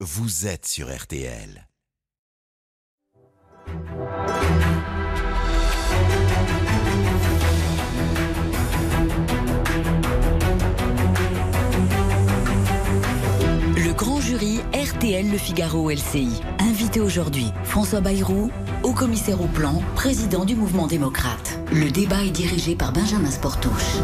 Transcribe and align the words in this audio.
vous 0.00 0.46
êtes 0.46 0.66
sur 0.66 0.94
RTL. 0.94 1.66
Le 13.74 13.92
grand 13.94 14.20
jury 14.20 14.60
RTL 14.74 15.30
Le 15.30 15.38
Figaro 15.38 15.90
LCI. 15.90 16.42
Invité 16.58 17.00
aujourd'hui, 17.00 17.46
François 17.64 18.02
Bayrou, 18.02 18.50
haut 18.82 18.92
commissaire 18.92 19.40
au 19.40 19.46
plan, 19.46 19.82
président 19.94 20.44
du 20.44 20.56
mouvement 20.56 20.86
démocrate. 20.86 21.58
Le 21.72 21.90
débat 21.90 22.22
est 22.22 22.30
dirigé 22.30 22.76
par 22.76 22.92
Benjamin 22.92 23.30
Sportouche. 23.30 23.96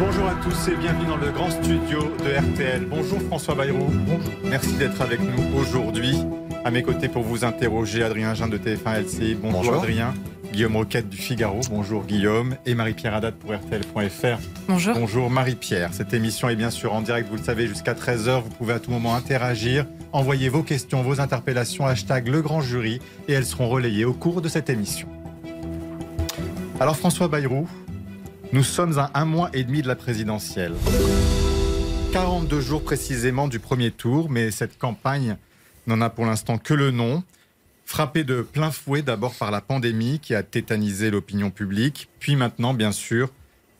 Bonjour 0.00 0.28
à 0.28 0.34
tous 0.36 0.68
et 0.68 0.76
bienvenue 0.76 1.04
dans 1.04 1.18
le 1.18 1.30
grand 1.30 1.50
studio 1.50 2.00
de 2.24 2.54
RTL. 2.54 2.86
Bonjour 2.86 3.20
François 3.20 3.54
Bayrou. 3.54 3.84
Bonjour. 4.06 4.32
Merci 4.44 4.72
d'être 4.76 5.02
avec 5.02 5.20
nous 5.20 5.58
aujourd'hui. 5.58 6.16
À 6.64 6.70
mes 6.70 6.82
côtés 6.82 7.10
pour 7.10 7.22
vous 7.22 7.44
interroger, 7.44 8.02
Adrien 8.02 8.32
Jean 8.32 8.48
de 8.48 8.56
TF1 8.56 9.02
LCI. 9.02 9.34
Bonjour, 9.34 9.74
Adrien. 9.74 10.14
Guillaume 10.54 10.76
Roquette 10.76 11.10
du 11.10 11.18
Figaro. 11.18 11.60
Bonjour 11.68 12.04
Guillaume. 12.04 12.56
Et 12.64 12.74
Marie-Pierre 12.74 13.14
Haddad 13.14 13.34
pour 13.34 13.52
RTL.fr. 13.52 14.38
Bonjour. 14.68 14.94
Bonjour 14.94 15.28
Marie-Pierre. 15.28 15.92
Cette 15.92 16.14
émission 16.14 16.48
est 16.48 16.56
bien 16.56 16.70
sûr 16.70 16.94
en 16.94 17.02
direct, 17.02 17.28
vous 17.28 17.36
le 17.36 17.42
savez, 17.42 17.66
jusqu'à 17.66 17.92
13h. 17.92 18.42
Vous 18.42 18.50
pouvez 18.56 18.72
à 18.72 18.80
tout 18.80 18.90
moment 18.90 19.14
interagir, 19.14 19.84
envoyer 20.12 20.48
vos 20.48 20.62
questions, 20.62 21.02
vos 21.02 21.20
interpellations, 21.20 21.84
hashtag 21.84 22.28
le 22.28 22.40
grand 22.40 22.62
jury, 22.62 23.00
et 23.28 23.34
elles 23.34 23.44
seront 23.44 23.68
relayées 23.68 24.06
au 24.06 24.14
cours 24.14 24.40
de 24.40 24.48
cette 24.48 24.70
émission. 24.70 25.08
Alors 26.80 26.96
François 26.96 27.28
Bayrou, 27.28 27.68
nous 28.52 28.64
sommes 28.64 28.98
à 28.98 29.10
un 29.14 29.24
mois 29.24 29.50
et 29.52 29.62
demi 29.62 29.82
de 29.82 29.88
la 29.88 29.94
présidentielle. 29.94 30.74
42 32.12 32.60
jours 32.60 32.82
précisément 32.82 33.46
du 33.46 33.60
premier 33.60 33.92
tour, 33.92 34.28
mais 34.28 34.50
cette 34.50 34.78
campagne 34.78 35.36
n'en 35.86 36.00
a 36.00 36.10
pour 36.10 36.26
l'instant 36.26 36.58
que 36.58 36.74
le 36.74 36.90
nom. 36.90 37.22
Frappé 37.84 38.24
de 38.24 38.42
plein 38.42 38.70
fouet 38.70 39.02
d'abord 39.02 39.34
par 39.34 39.50
la 39.50 39.60
pandémie 39.60 40.18
qui 40.20 40.34
a 40.34 40.42
tétanisé 40.42 41.10
l'opinion 41.10 41.50
publique, 41.50 42.08
puis 42.18 42.36
maintenant 42.36 42.74
bien 42.74 42.92
sûr 42.92 43.30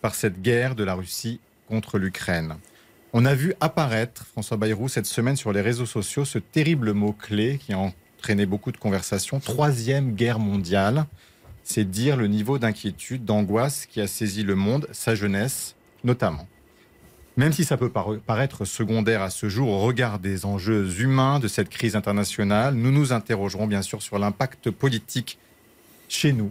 par 0.01 0.15
cette 0.15 0.41
guerre 0.41 0.75
de 0.75 0.85
la 0.85 0.95
Russie 0.95 1.41
contre 1.69 1.99
l'Ukraine. 1.99 2.57
On 3.13 3.25
a 3.25 3.35
vu 3.35 3.55
apparaître, 3.61 4.25
François 4.27 4.57
Bayrou, 4.57 4.89
cette 4.89 5.07
semaine 5.07 5.37
sur 5.37 5.53
les 5.53 5.61
réseaux 5.61 5.87
sociaux, 5.87 6.25
ce 6.25 6.39
terrible 6.39 6.93
mot-clé 6.93 7.59
qui 7.59 7.73
a 7.73 7.79
entraîné 7.79 8.47
beaucoup 8.47 8.71
de 8.71 8.77
conversations, 8.77 9.41
troisième 9.41 10.15
guerre 10.15 10.39
mondiale. 10.39 11.07
C'est 11.73 11.89
dire 11.89 12.17
le 12.17 12.27
niveau 12.27 12.59
d'inquiétude, 12.59 13.25
d'angoisse 13.25 13.87
qui 13.87 14.01
a 14.01 14.09
saisi 14.09 14.43
le 14.43 14.57
monde, 14.57 14.89
sa 14.91 15.15
jeunesse 15.15 15.77
notamment. 16.03 16.49
Même 17.37 17.53
si 17.53 17.65
ça 17.65 17.77
peut 17.77 17.93
paraître 18.27 18.65
secondaire 18.65 19.23
à 19.23 19.31
ce 19.31 19.49
jour 19.49 19.69
au 19.69 19.79
regard 19.79 20.19
des 20.19 20.45
enjeux 20.45 21.01
humains 21.01 21.39
de 21.39 21.47
cette 21.47 21.69
crise 21.69 21.95
internationale, 21.95 22.75
nous 22.75 22.91
nous 22.91 23.13
interrogerons 23.13 23.69
bien 23.69 23.83
sûr 23.83 24.03
sur 24.03 24.19
l'impact 24.19 24.73
politique 24.73 25.39
chez 26.09 26.33
nous, 26.33 26.51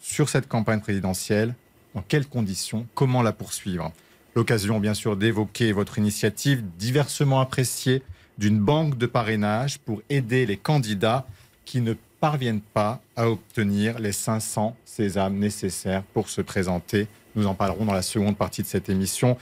sur 0.00 0.30
cette 0.30 0.48
campagne 0.48 0.80
présidentielle, 0.80 1.54
dans 1.94 2.00
quelles 2.00 2.26
conditions, 2.26 2.86
comment 2.94 3.20
la 3.20 3.32
poursuivre? 3.32 3.92
L'occasion 4.34 4.80
bien 4.80 4.94
sûr 4.94 5.18
d'évoquer 5.18 5.72
votre 5.72 5.98
initiative 5.98 6.64
diversement 6.78 7.40
appréciée 7.40 8.02
d'une 8.38 8.60
banque 8.60 8.96
de 8.96 9.04
parrainage 9.04 9.78
pour 9.80 10.00
aider 10.08 10.46
les 10.46 10.56
candidats 10.56 11.26
qui 11.66 11.82
ne 11.82 11.92
parviennent 12.24 12.62
pas 12.62 13.02
à 13.16 13.28
obtenir 13.28 13.98
les 13.98 14.12
500 14.12 14.74
sésames 14.86 15.36
nécessaires 15.36 16.02
pour 16.14 16.30
se 16.30 16.40
présenter. 16.40 17.06
Nous 17.36 17.46
en 17.46 17.54
parlerons 17.54 17.84
dans 17.84 17.92
la 17.92 18.00
seconde 18.00 18.38
partie 18.38 18.62
de 18.62 18.66
cette 18.66 18.88
émission. 18.88 19.36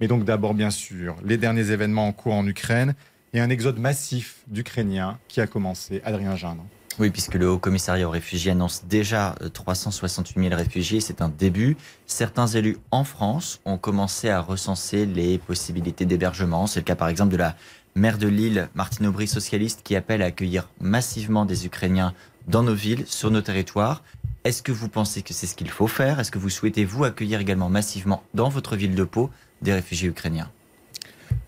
Mais 0.00 0.06
donc 0.06 0.24
d'abord, 0.24 0.54
bien 0.54 0.70
sûr, 0.70 1.16
les 1.24 1.36
derniers 1.36 1.72
événements 1.72 2.06
en 2.06 2.12
cours 2.12 2.34
en 2.34 2.46
Ukraine 2.46 2.94
et 3.32 3.40
un 3.40 3.50
exode 3.50 3.80
massif 3.80 4.36
d'Ukrainiens 4.46 5.18
qui 5.26 5.40
a 5.40 5.48
commencé. 5.48 6.00
Adrien 6.04 6.36
Gindre. 6.36 6.64
Oui, 7.00 7.10
puisque 7.10 7.34
le 7.34 7.48
Haut 7.48 7.58
Commissariat 7.58 8.06
aux 8.06 8.10
réfugiés 8.10 8.52
annonce 8.52 8.84
déjà 8.84 9.34
368 9.52 10.40
000 10.40 10.56
réfugiés, 10.56 11.00
c'est 11.00 11.22
un 11.22 11.28
début. 11.28 11.76
Certains 12.06 12.46
élus 12.46 12.76
en 12.92 13.02
France 13.02 13.60
ont 13.64 13.78
commencé 13.78 14.30
à 14.30 14.40
recenser 14.40 15.06
les 15.06 15.38
possibilités 15.38 16.06
d'hébergement. 16.06 16.68
C'est 16.68 16.80
le 16.80 16.84
cas 16.84 16.96
par 16.96 17.08
exemple 17.08 17.32
de 17.32 17.36
la 17.36 17.56
maire 17.98 18.18
de 18.18 18.28
Lille, 18.28 18.68
Martine 18.74 19.06
Aubry, 19.06 19.26
socialiste, 19.26 19.80
qui 19.82 19.96
appelle 19.96 20.22
à 20.22 20.26
accueillir 20.26 20.68
massivement 20.80 21.44
des 21.44 21.66
Ukrainiens 21.66 22.14
dans 22.46 22.62
nos 22.62 22.74
villes, 22.74 23.04
sur 23.06 23.30
nos 23.30 23.42
territoires. 23.42 24.02
Est-ce 24.44 24.62
que 24.62 24.72
vous 24.72 24.88
pensez 24.88 25.22
que 25.22 25.34
c'est 25.34 25.46
ce 25.46 25.54
qu'il 25.54 25.68
faut 25.68 25.88
faire? 25.88 26.20
Est-ce 26.20 26.30
que 26.30 26.38
vous 26.38 26.48
souhaitez, 26.48 26.84
vous, 26.84 27.04
accueillir 27.04 27.40
également 27.40 27.68
massivement 27.68 28.22
dans 28.34 28.48
votre 28.48 28.76
ville 28.76 28.94
de 28.94 29.04
Pau 29.04 29.30
des 29.60 29.74
réfugiés 29.74 30.08
ukrainiens? 30.08 30.50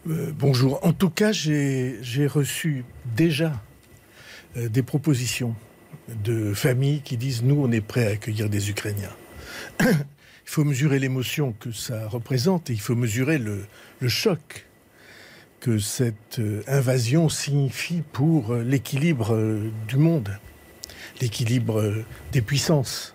Euh, 0.09 0.33
Bonjour. 0.37 0.85
En 0.85 0.93
tout 0.93 1.09
cas, 1.09 1.33
j'ai 1.33 2.27
reçu 2.27 2.85
déjà 3.17 3.53
euh, 4.57 4.69
des 4.69 4.83
propositions 4.83 5.55
de 6.25 6.53
familles 6.53 7.01
qui 7.03 7.17
disent 7.17 7.43
nous, 7.43 7.63
on 7.63 7.71
est 7.71 7.81
prêts 7.81 8.07
à 8.07 8.11
accueillir 8.11 8.51
des 8.51 8.71
Ukrainiens. 8.71 9.15
il 9.81 9.87
faut 10.45 10.65
mesurer 10.65 10.99
l'émotion 10.99 11.55
que 11.59 11.71
ça 11.71 12.09
représente 12.09 12.71
et 12.71 12.73
il 12.73 12.81
faut 12.81 12.97
mesurer 12.97 13.39
le 13.39 14.09
choc 14.09 14.67
que 15.61 15.79
cette 15.79 16.39
euh, 16.39 16.63
invasion 16.67 17.29
signifie 17.29 18.03
pour 18.13 18.55
l'équilibre 18.55 19.61
du 19.87 19.97
monde, 19.97 20.31
l'équilibre 21.21 21.95
des 22.33 22.43
puissances. 22.43 23.15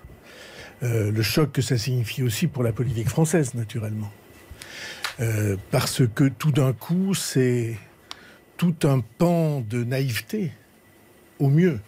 le 0.81 1.21
choc 1.21 1.51
que 1.51 1.61
ça 1.61 1.77
signifie 1.77 2.21
aussi 2.21 2.47
pour 2.47 2.61
la 2.61 2.71
politique 2.71 3.09
française, 3.09 3.55
naturellement. 3.55 4.11
Euh, 5.19 5.55
parce 5.71 6.01
que 6.07 6.27
tout 6.27 6.51
d'un 6.51 6.73
coup, 6.73 7.13
c'est 7.13 7.77
tout 8.57 8.75
un 8.83 8.99
pan 8.99 9.61
de 9.61 9.83
naïveté, 9.83 10.51
au 11.39 11.49
mieux, 11.49 11.79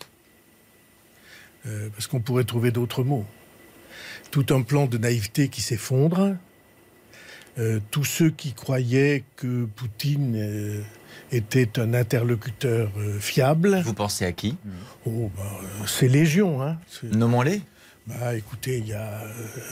euh, 1.66 1.90
parce 1.90 2.08
qu'on 2.08 2.22
pourrait 2.22 2.46
trouver 2.46 2.72
d'autres 2.72 3.04
mots. 3.04 3.26
Tout 4.32 4.46
un 4.52 4.62
plan 4.62 4.86
de 4.86 4.98
naïveté 4.98 5.50
qui 5.50 5.62
s'effondre. 5.62 6.36
Euh, 7.60 7.80
tous 7.92 8.06
ceux 8.06 8.30
qui 8.30 8.54
croyaient 8.54 9.24
que 9.36 9.66
Poutine 9.66 10.84
était 11.32 11.80
un 11.80 11.94
interlocuteur 11.94 12.92
fiable. 13.20 13.82
Vous 13.84 13.94
pensez 13.94 14.26
à 14.26 14.32
qui? 14.32 14.58
Oh, 15.06 15.32
bah, 15.36 15.44
C'est 15.86 16.08
Légion. 16.08 16.62
Hein. 16.62 16.78
Nommons-les. 17.04 17.62
Bah, 18.08 18.36
écoutez, 18.36 18.78
il 18.78 18.88
y 18.88 18.94
a 18.94 19.22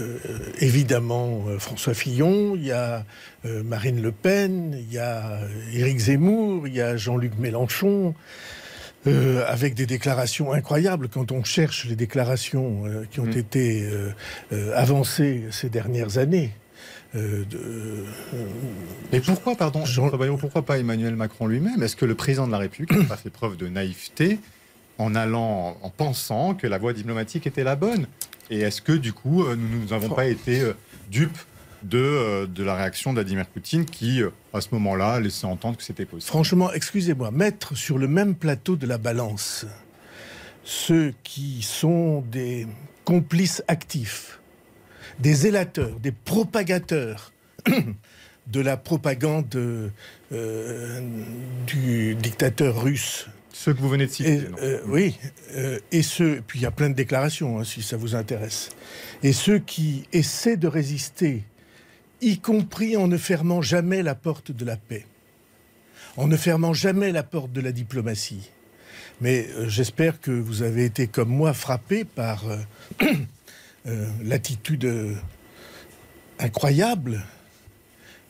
euh, 0.01 0.17
évidemment 0.59 1.45
euh, 1.47 1.57
François 1.57 1.93
Fillon, 1.93 2.55
il 2.55 2.65
y 2.65 2.71
a 2.73 3.05
euh, 3.45 3.63
Marine 3.63 4.01
Le 4.01 4.11
Pen, 4.11 4.75
il 4.77 4.91
y 4.91 4.97
a 4.97 5.39
Éric 5.71 5.99
Zemmour, 5.99 6.67
il 6.67 6.75
y 6.75 6.81
a 6.81 6.97
Jean-Luc 6.97 7.37
Mélenchon, 7.39 8.13
avec 9.47 9.75
des 9.75 9.85
déclarations 9.85 10.51
incroyables 10.51 11.09
quand 11.09 11.31
on 11.31 11.43
cherche 11.43 11.85
les 11.85 11.95
déclarations 11.95 12.85
qui 13.11 13.19
ont 13.19 13.27
mmh. 13.27 13.37
été 13.37 13.87
avancées 14.73 15.43
ces 15.51 15.69
dernières 15.69 16.17
années. 16.17 16.49
Mais 19.11 19.19
pourquoi, 19.21 19.55
pardon, 19.55 19.85
Jean... 19.85 20.09
pourquoi 20.37 20.63
pas 20.63 20.77
Emmanuel 20.79 21.15
Macron 21.15 21.47
lui-même? 21.47 21.81
Est-ce 21.81 21.95
que 21.95 22.05
le 22.05 22.15
président 22.15 22.47
de 22.47 22.51
la 22.51 22.57
République 22.57 22.91
n'a 22.97 23.05
pas 23.05 23.17
fait 23.17 23.29
preuve 23.29 23.57
de 23.57 23.67
naïveté 23.67 24.39
en 24.97 25.15
allant, 25.15 25.77
en 25.81 25.89
pensant 25.89 26.55
que 26.55 26.67
la 26.67 26.77
voie 26.77 26.93
diplomatique 26.93 27.47
était 27.47 27.63
la 27.63 27.75
bonne? 27.75 28.07
Et 28.49 28.59
est-ce 28.59 28.81
que 28.81 28.91
du 28.91 29.13
coup, 29.13 29.43
euh, 29.43 29.55
nous 29.55 29.89
n'avons 29.89 30.09
pas 30.09 30.27
été 30.27 30.61
euh, 30.61 30.73
dupes 31.09 31.37
de, 31.83 31.97
euh, 31.97 32.45
de 32.45 32.63
la 32.63 32.75
réaction 32.75 33.11
de 33.11 33.19
Vladimir 33.19 33.45
Poutine 33.47 33.85
qui, 33.85 34.21
à 34.53 34.61
ce 34.61 34.67
moment-là, 34.73 35.19
laissait 35.19 35.47
entendre 35.47 35.77
que 35.77 35.83
c'était 35.83 36.05
possible? 36.05 36.29
Franchement, 36.29 36.71
excusez-moi, 36.73 37.31
mettre 37.31 37.75
sur 37.75 37.97
le 37.97 38.07
même 38.07 38.35
plateau 38.35 38.75
de 38.75 38.85
la 38.85 38.97
balance 38.97 39.65
ceux 40.65 41.13
qui 41.23 41.61
sont 41.61 42.21
des 42.31 42.67
complices 43.05 43.63
actifs, 43.67 44.39
des 45.19 45.33
zélateurs, 45.33 45.99
des 45.99 46.11
propagateurs 46.11 47.33
de 48.47 48.59
la 48.59 48.77
propagande 48.77 49.91
du 51.67 52.15
dictateur 52.15 52.83
russe 52.83 53.27
ceux 53.55 53.73
que 53.73 53.79
vous 53.79 53.89
venez 53.89 54.05
de 54.05 54.11
citer. 54.11 54.41
Euh, 54.61 54.81
oui, 54.85 55.17
euh, 55.55 55.79
et 55.91 56.01
ceux, 56.01 56.43
puis 56.45 56.59
il 56.59 56.63
y 56.63 56.65
a 56.65 56.71
plein 56.71 56.89
de 56.89 56.93
déclarations, 56.93 57.57
hein, 57.57 57.63
si 57.63 57.81
ça 57.81 57.95
vous 57.95 58.13
intéresse. 58.13 58.69
Et 59.23 59.31
ceux 59.31 59.59
qui 59.59 60.07
essaient 60.11 60.57
de 60.57 60.67
résister, 60.67 61.43
y 62.21 62.39
compris 62.39 62.97
en 62.97 63.07
ne 63.07 63.17
fermant 63.17 63.61
jamais 63.61 64.03
la 64.03 64.13
porte 64.13 64.51
de 64.51 64.65
la 64.65 64.75
paix, 64.75 65.05
en 66.17 66.27
ne 66.27 66.35
fermant 66.35 66.73
jamais 66.73 67.13
la 67.13 67.23
porte 67.23 67.53
de 67.53 67.61
la 67.61 67.71
diplomatie. 67.71 68.51
Mais 69.21 69.47
euh, 69.55 69.69
j'espère 69.69 70.19
que 70.19 70.31
vous 70.31 70.61
avez 70.61 70.83
été 70.83 71.07
comme 71.07 71.29
moi 71.29 71.53
frappé 71.53 72.03
par 72.03 72.43
l'attitude 74.23 75.17
incroyable 76.39 77.23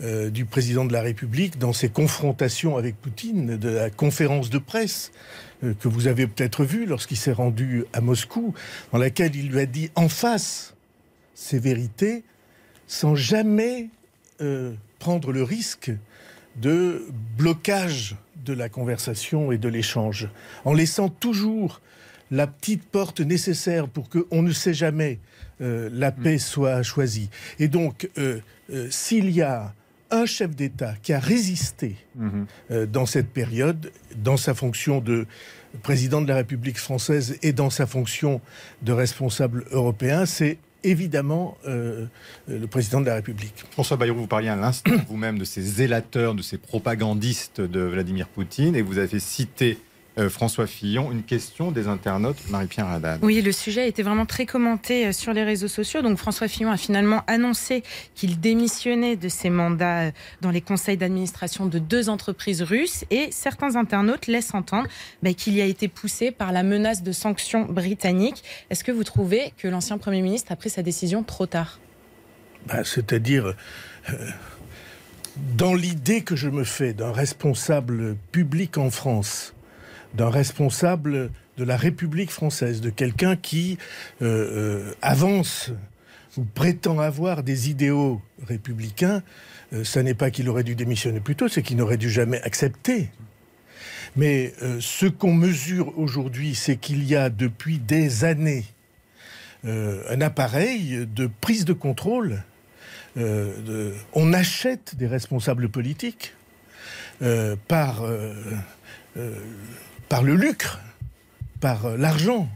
euh, 0.02 0.30
du 0.30 0.44
président 0.44 0.84
de 0.84 0.92
la 0.92 1.02
République 1.02 1.58
dans 1.58 1.72
ses 1.72 1.88
confrontations 1.88 2.76
avec 2.76 2.98
Poutine, 2.98 3.56
de 3.56 3.70
la 3.70 3.90
conférence 3.90 4.50
de 4.50 4.58
presse 4.58 5.14
euh, 5.64 5.74
que 5.74 5.88
vous 5.88 6.08
avez 6.08 6.28
peut-être 6.28 6.66
vue 6.66 6.86
lorsqu'il 6.86 7.16
s'est 7.16 7.32
rendu 7.32 7.86
à 7.94 8.02
Moscou, 8.02 8.54
dans 8.92 8.98
laquelle 8.98 9.34
il 9.38 9.50
lui 9.50 9.60
a 9.60 9.66
dit 9.66 9.92
en 9.96 10.10
face 10.10 10.76
ses 11.34 11.60
vérités, 11.60 12.26
sans 12.88 13.16
jamais 13.16 13.88
euh, 14.42 14.74
prendre 15.00 15.32
le 15.32 15.44
risque 15.44 15.94
de 16.58 17.06
blocage 17.38 18.18
de 18.44 18.52
la 18.52 18.68
conversation 18.68 19.54
et 19.54 19.58
de 19.58 19.70
l'échange, 19.70 20.28
en 20.66 20.74
laissant 20.74 21.08
toujours 21.08 21.80
la 22.32 22.48
petite 22.48 22.84
porte 22.84 23.22
nécessaire 23.22 23.88
pour 23.88 24.10
qu'on 24.10 24.42
ne 24.42 24.52
sait 24.52 24.74
jamais 24.74 25.20
euh, 25.62 25.90
la 25.92 26.12
mm. 26.12 26.16
paix 26.16 26.38
soit 26.38 26.84
choisie. 26.84 27.30
Et 27.60 27.68
donc, 27.68 28.10
euh, 28.18 28.40
euh, 28.72 28.88
s'il 28.90 29.30
y 29.32 29.42
a 29.42 29.74
un 30.12 30.26
chef 30.26 30.56
d'État 30.56 30.94
qui 31.02 31.14
a 31.14 31.20
résisté 31.20 31.96
mm-hmm. 32.20 32.86
dans 32.86 33.08
cette 33.08 33.30
période, 33.30 33.92
dans 34.16 34.38
sa 34.38 34.54
fonction 34.54 35.02
de 35.02 35.26
président 35.82 36.22
de 36.22 36.28
la 36.28 36.36
République 36.36 36.78
française 36.78 37.38
et 37.42 37.54
dans 37.54 37.72
sa 37.72 37.88
fonction 37.88 38.40
de 38.84 38.94
responsable 38.94 39.66
européen, 39.72 40.28
c'est 40.28 40.60
évidemment 40.84 41.58
le 41.66 42.68
président 42.70 43.02
de 43.02 43.08
la 43.08 43.16
République. 43.16 43.66
François 43.72 43.98
Bayrou, 43.98 44.20
vous 44.20 44.28
parliez 44.28 44.50
à 44.50 44.56
l'instant 44.56 44.92
vous-même 45.10 45.40
de 45.40 45.44
ces 45.44 45.64
zélateurs, 45.64 46.36
de 46.36 46.44
ces 46.44 46.60
propagandistes 46.60 47.60
de 47.60 47.80
Vladimir 47.82 48.28
Poutine, 48.28 48.76
et 48.76 48.84
vous 48.84 49.00
avez 49.00 49.20
cité 49.20 49.80
euh, 50.18 50.30
François 50.30 50.66
Fillon, 50.66 51.12
une 51.12 51.24
question 51.24 51.72
des 51.72 51.88
internautes, 51.88 52.38
Marie-Pierre 52.50 52.88
Haddad. 52.88 53.20
Oui, 53.22 53.42
le 53.42 53.52
sujet 53.52 53.82
a 53.82 53.86
été 53.86 54.02
vraiment 54.02 54.26
très 54.26 54.46
commenté 54.46 55.08
euh, 55.08 55.12
sur 55.12 55.34
les 55.34 55.44
réseaux 55.44 55.68
sociaux. 55.68 56.02
Donc 56.02 56.18
François 56.18 56.48
Fillon 56.48 56.72
a 56.72 56.78
finalement 56.78 57.24
annoncé 57.28 57.84
qu'il 58.14 58.40
démissionnait 58.40 59.18
de 59.18 59.28
ses 59.28 59.50
mandats 59.50 60.04
euh, 60.04 60.12
dans 60.42 60.52
les 60.52 60.62
conseils 60.62 60.96
d'administration 60.96 61.66
de 61.66 61.80
deux 61.80 62.08
entreprises 62.08 62.62
russes 62.62 63.04
et 63.12 63.28
certains 63.32 63.76
internautes 63.76 64.28
laissent 64.28 64.54
entendre 64.54 64.88
bah, 65.22 65.34
qu'il 65.34 65.54
y 65.54 65.62
a 65.62 65.66
été 65.66 65.90
poussé 65.90 66.32
par 66.32 66.54
la 66.54 66.64
menace 66.64 67.04
de 67.04 67.12
sanctions 67.12 67.66
britanniques. 67.66 68.44
Est-ce 68.70 68.86
que 68.86 68.94
vous 68.94 69.04
trouvez 69.04 69.52
que 69.58 69.68
l'ancien 69.68 69.98
Premier 69.98 70.22
ministre 70.22 70.52
a 70.52 70.56
pris 70.56 70.70
sa 70.70 70.82
décision 70.82 71.24
trop 71.24 71.46
tard? 71.46 71.80
Bah, 72.68 72.84
C'est-à-dire... 72.84 73.54
dans 75.58 75.74
l'idée 75.74 76.22
que 76.22 76.38
je 76.38 76.48
me 76.48 76.64
fais 76.64 76.94
d'un 76.94 77.12
responsable 77.12 78.16
public 78.32 78.78
en 78.78 78.90
France 78.90 79.55
d'un 80.16 80.30
responsable 80.30 81.30
de 81.58 81.64
la 81.64 81.78
République 81.78 82.32
française, 82.32 82.82
de 82.82 82.90
quelqu'un 82.90 83.36
qui 83.36 83.78
euh, 84.22 84.26
euh, 84.26 84.94
avance 85.02 85.72
ou 86.38 86.44
prétend 86.44 87.00
avoir 87.00 87.44
des 87.44 87.70
idéaux 87.70 88.22
républicains, 88.46 89.24
euh, 89.74 89.84
ce 89.84 90.00
n'est 90.00 90.14
pas 90.14 90.32
qu'il 90.32 90.50
aurait 90.50 90.64
dû 90.64 90.76
démissionner 90.76 91.20
plus 91.20 91.36
tôt, 91.36 91.48
c'est 91.48 91.62
qu'il 91.62 91.78
n'aurait 91.78 91.98
dû 91.98 92.10
jamais 92.10 92.42
accepter. 92.42 93.10
Mais 94.18 94.54
ce 94.80 95.08
qu'on 95.08 95.34
mesure 95.34 95.98
aujourd'hui, 96.00 96.56
c'est 96.56 96.78
qu'il 96.78 97.04
y 97.04 97.18
a 97.18 97.30
depuis 97.30 97.80
des 97.80 98.24
années 98.24 98.64
un 99.66 100.22
appareil 100.22 101.06
de 101.14 101.30
prise 101.42 101.66
de 101.66 101.74
contrôle. 101.74 102.42
on 103.18 104.34
achète 104.34 104.96
des 104.96 105.08
responsables 105.08 105.68
politiques 105.68 106.34
par 107.68 108.06
par 110.10 110.24
le 110.24 110.36
lucre, 110.36 110.80
par 111.60 111.86
euh, 111.86 111.98
l'argent. 111.98 112.50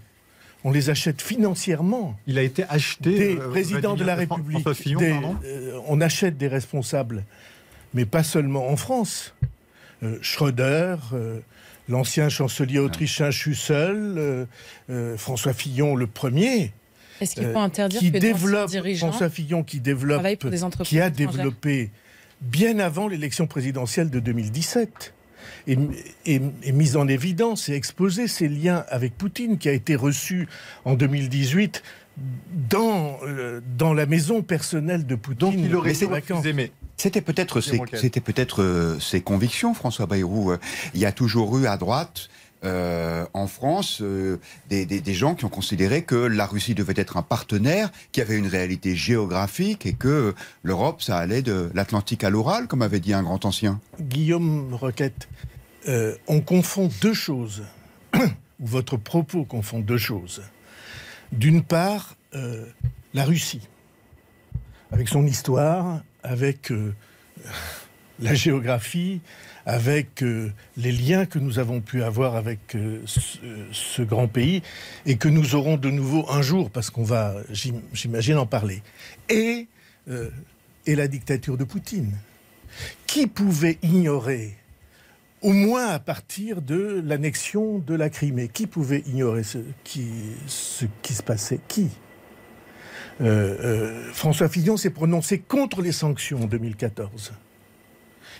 On 0.63 0.71
les 0.71 0.89
achète 0.89 1.21
financièrement. 1.21 2.17
Il 2.27 2.37
a 2.37 2.43
été 2.43 2.63
acheté. 2.69 3.11
Des 3.11 3.37
euh, 3.37 3.49
présidents 3.49 3.95
de 3.95 4.03
la 4.03 4.15
République. 4.15 4.67
Euh, 5.01 5.79
on 5.87 6.01
achète 6.01 6.37
des 6.37 6.49
responsables, 6.49 7.23
mais 7.93 8.05
pas 8.05 8.23
seulement 8.23 8.69
en 8.69 8.75
France. 8.75 9.33
Schröder, 10.21 10.95
l'ancien 11.89 12.29
chancelier 12.29 12.79
autrichien 12.79 13.31
Schussel, 13.31 14.47
François 15.17 15.51
Fillon 15.51 15.97
le 15.97 16.07
premier. 16.07 16.71
Est-ce 17.19 17.35
qu'il 17.35 17.51
faut 17.51 17.59
interdire 17.59 17.99
qui 17.99 18.09
que 18.09 18.17
développe, 18.17 18.71
François 18.95 19.29
Fillon 19.29 19.63
qui 19.63 19.81
développe, 19.81 20.25
qui 20.85 21.01
a 21.01 21.09
développé 21.09 21.91
bien 22.39 22.79
avant 22.79 23.09
l'élection 23.09 23.45
présidentielle 23.45 24.09
de 24.09 24.21
2017 24.21 25.13
est, 25.67 26.71
mise 26.71 26.97
en 26.97 27.07
évidence 27.07 27.69
et 27.69 27.73
exposé 27.73 28.27
ses 28.27 28.47
liens 28.47 28.85
avec 28.89 29.17
Poutine, 29.17 29.57
qui 29.57 29.69
a 29.69 29.73
été 29.73 29.95
reçu 29.95 30.47
en 30.85 30.95
2018 30.95 31.83
dans, 32.69 33.17
euh, 33.23 33.61
dans 33.77 33.93
la 33.93 34.05
maison 34.05 34.41
personnelle 34.41 35.05
de 35.05 35.15
Poutine. 35.15 35.51
Donc 35.51 35.55
il 35.57 35.75
aurait 35.75 35.93
été 35.93 36.07
C'était 36.97 37.21
peut-être 37.21 37.61
ses, 37.61 37.81
c'était 37.93 38.19
peut-être 38.19 38.61
euh, 38.61 38.99
ses 38.99 39.21
convictions, 39.21 39.73
François 39.73 40.05
Bayrou. 40.05 40.53
Il 40.93 40.99
y 40.99 41.05
a 41.05 41.11
toujours 41.11 41.57
eu 41.57 41.67
à 41.67 41.77
droite 41.77 42.29
euh, 42.65 43.25
en 43.33 43.47
France 43.47 44.01
euh, 44.01 44.37
des, 44.69 45.13
gens 45.13 45.33
qui 45.33 45.45
ont 45.45 45.49
considéré 45.49 46.03
que 46.03 46.15
la 46.15 46.45
Russie 46.45 46.75
devait 46.75 46.93
être 46.97 47.15
un 47.15 47.21
partenaire, 47.21 47.89
qui 48.11 48.19
avait 48.19 48.35
une 48.35 48.47
réalité 48.47 48.97
géographique 48.97 49.85
et 49.85 49.93
que 49.93 50.35
l'Europe, 50.63 51.01
ça 51.01 51.17
allait 51.17 51.41
de 51.41 51.71
l'Atlantique 51.73 52.23
à 52.25 52.29
l'Oral, 52.29 52.67
comme 52.67 52.81
avait 52.81 52.99
dit 52.99 53.13
un 53.13 53.23
grand 53.23 53.45
ancien. 53.45 53.79
Guillaume 54.01 54.73
Roquette, 54.73 55.29
euh, 55.87 56.15
on 56.27 56.41
confond 56.41 56.89
deux 57.01 57.13
choses, 57.13 57.63
ou 58.15 58.67
votre 58.67 58.97
propos 58.97 59.45
confond 59.45 59.79
deux 59.79 59.97
choses. 59.97 60.41
D'une 61.31 61.63
part, 61.63 62.15
la 63.13 63.23
Russie, 63.23 63.69
avec 64.91 65.07
son 65.07 65.25
histoire, 65.25 66.01
avec 66.23 66.73
la 68.19 68.33
géographie, 68.33 69.21
avec 69.69 70.23
euh, 70.23 70.51
les 70.77 70.91
liens 70.91 71.27
que 71.27 71.37
nous 71.37 71.59
avons 71.59 71.79
pu 71.79 72.01
avoir 72.01 72.35
avec 72.35 72.73
euh, 72.73 73.03
ce, 73.05 74.01
grand 74.01 74.27
pays 74.27 74.63
et 75.05 75.17
que 75.17 75.29
nous 75.29 75.53
aurons 75.53 75.77
de 75.77 75.91
nouveau 75.91 76.25
un 76.27 76.41
jour, 76.41 76.71
parce 76.71 76.89
qu'on 76.89 77.03
va, 77.03 77.35
j'imagine, 77.51 78.37
en 78.37 78.47
parler. 78.47 78.81
Et, 79.29 79.67
euh, 80.09 80.31
et 80.87 80.95
la 80.95 81.07
dictature 81.07 81.55
de 81.55 81.63
Poutine. 81.65 82.13
Qui 83.05 83.27
pouvait 83.27 83.77
ignorer, 83.83 84.55
au 85.43 85.53
moins 85.53 85.89
à 85.89 85.99
partir 85.99 86.63
de 86.63 87.03
l'annexion 87.05 87.77
de 87.77 87.93
la 87.93 88.09
Crimée, 88.09 88.47
qui 88.47 88.65
pouvait 88.65 89.03
ignorer 89.05 89.43
ce 89.43 89.59
qui, 89.83 90.07
ce 90.47 90.85
qui 91.03 91.13
se 91.13 91.21
passait? 91.23 91.59
Qui? 91.67 91.89
François 94.13 94.47
Fillon 94.47 94.77
s'est 94.77 94.91
prononcé 94.91 95.39
contre 95.39 95.81
les 95.81 95.91
sanctions 95.91 96.43
en 96.43 96.45
2014 96.45 97.33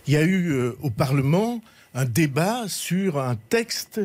il 0.09 0.13
y 0.13 0.17
a 0.17 0.23
eu 0.23 0.53
euh, 0.53 0.75
au 0.81 0.89
Parlement 0.89 1.61
un 1.93 2.05
débat 2.05 2.67
sur 2.67 3.19
un 3.19 3.35
texte 3.35 4.01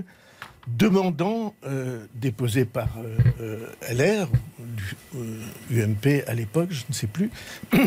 demandant, 0.66 1.54
euh, 1.66 2.04
déposé 2.14 2.66
par 2.66 2.88
euh, 3.40 3.66
LR, 3.90 4.28
UMP 5.70 6.24
à 6.26 6.34
l'époque, 6.34 6.68
je 6.72 6.82
ne 6.90 6.94
sais 6.94 7.06
plus, 7.06 7.30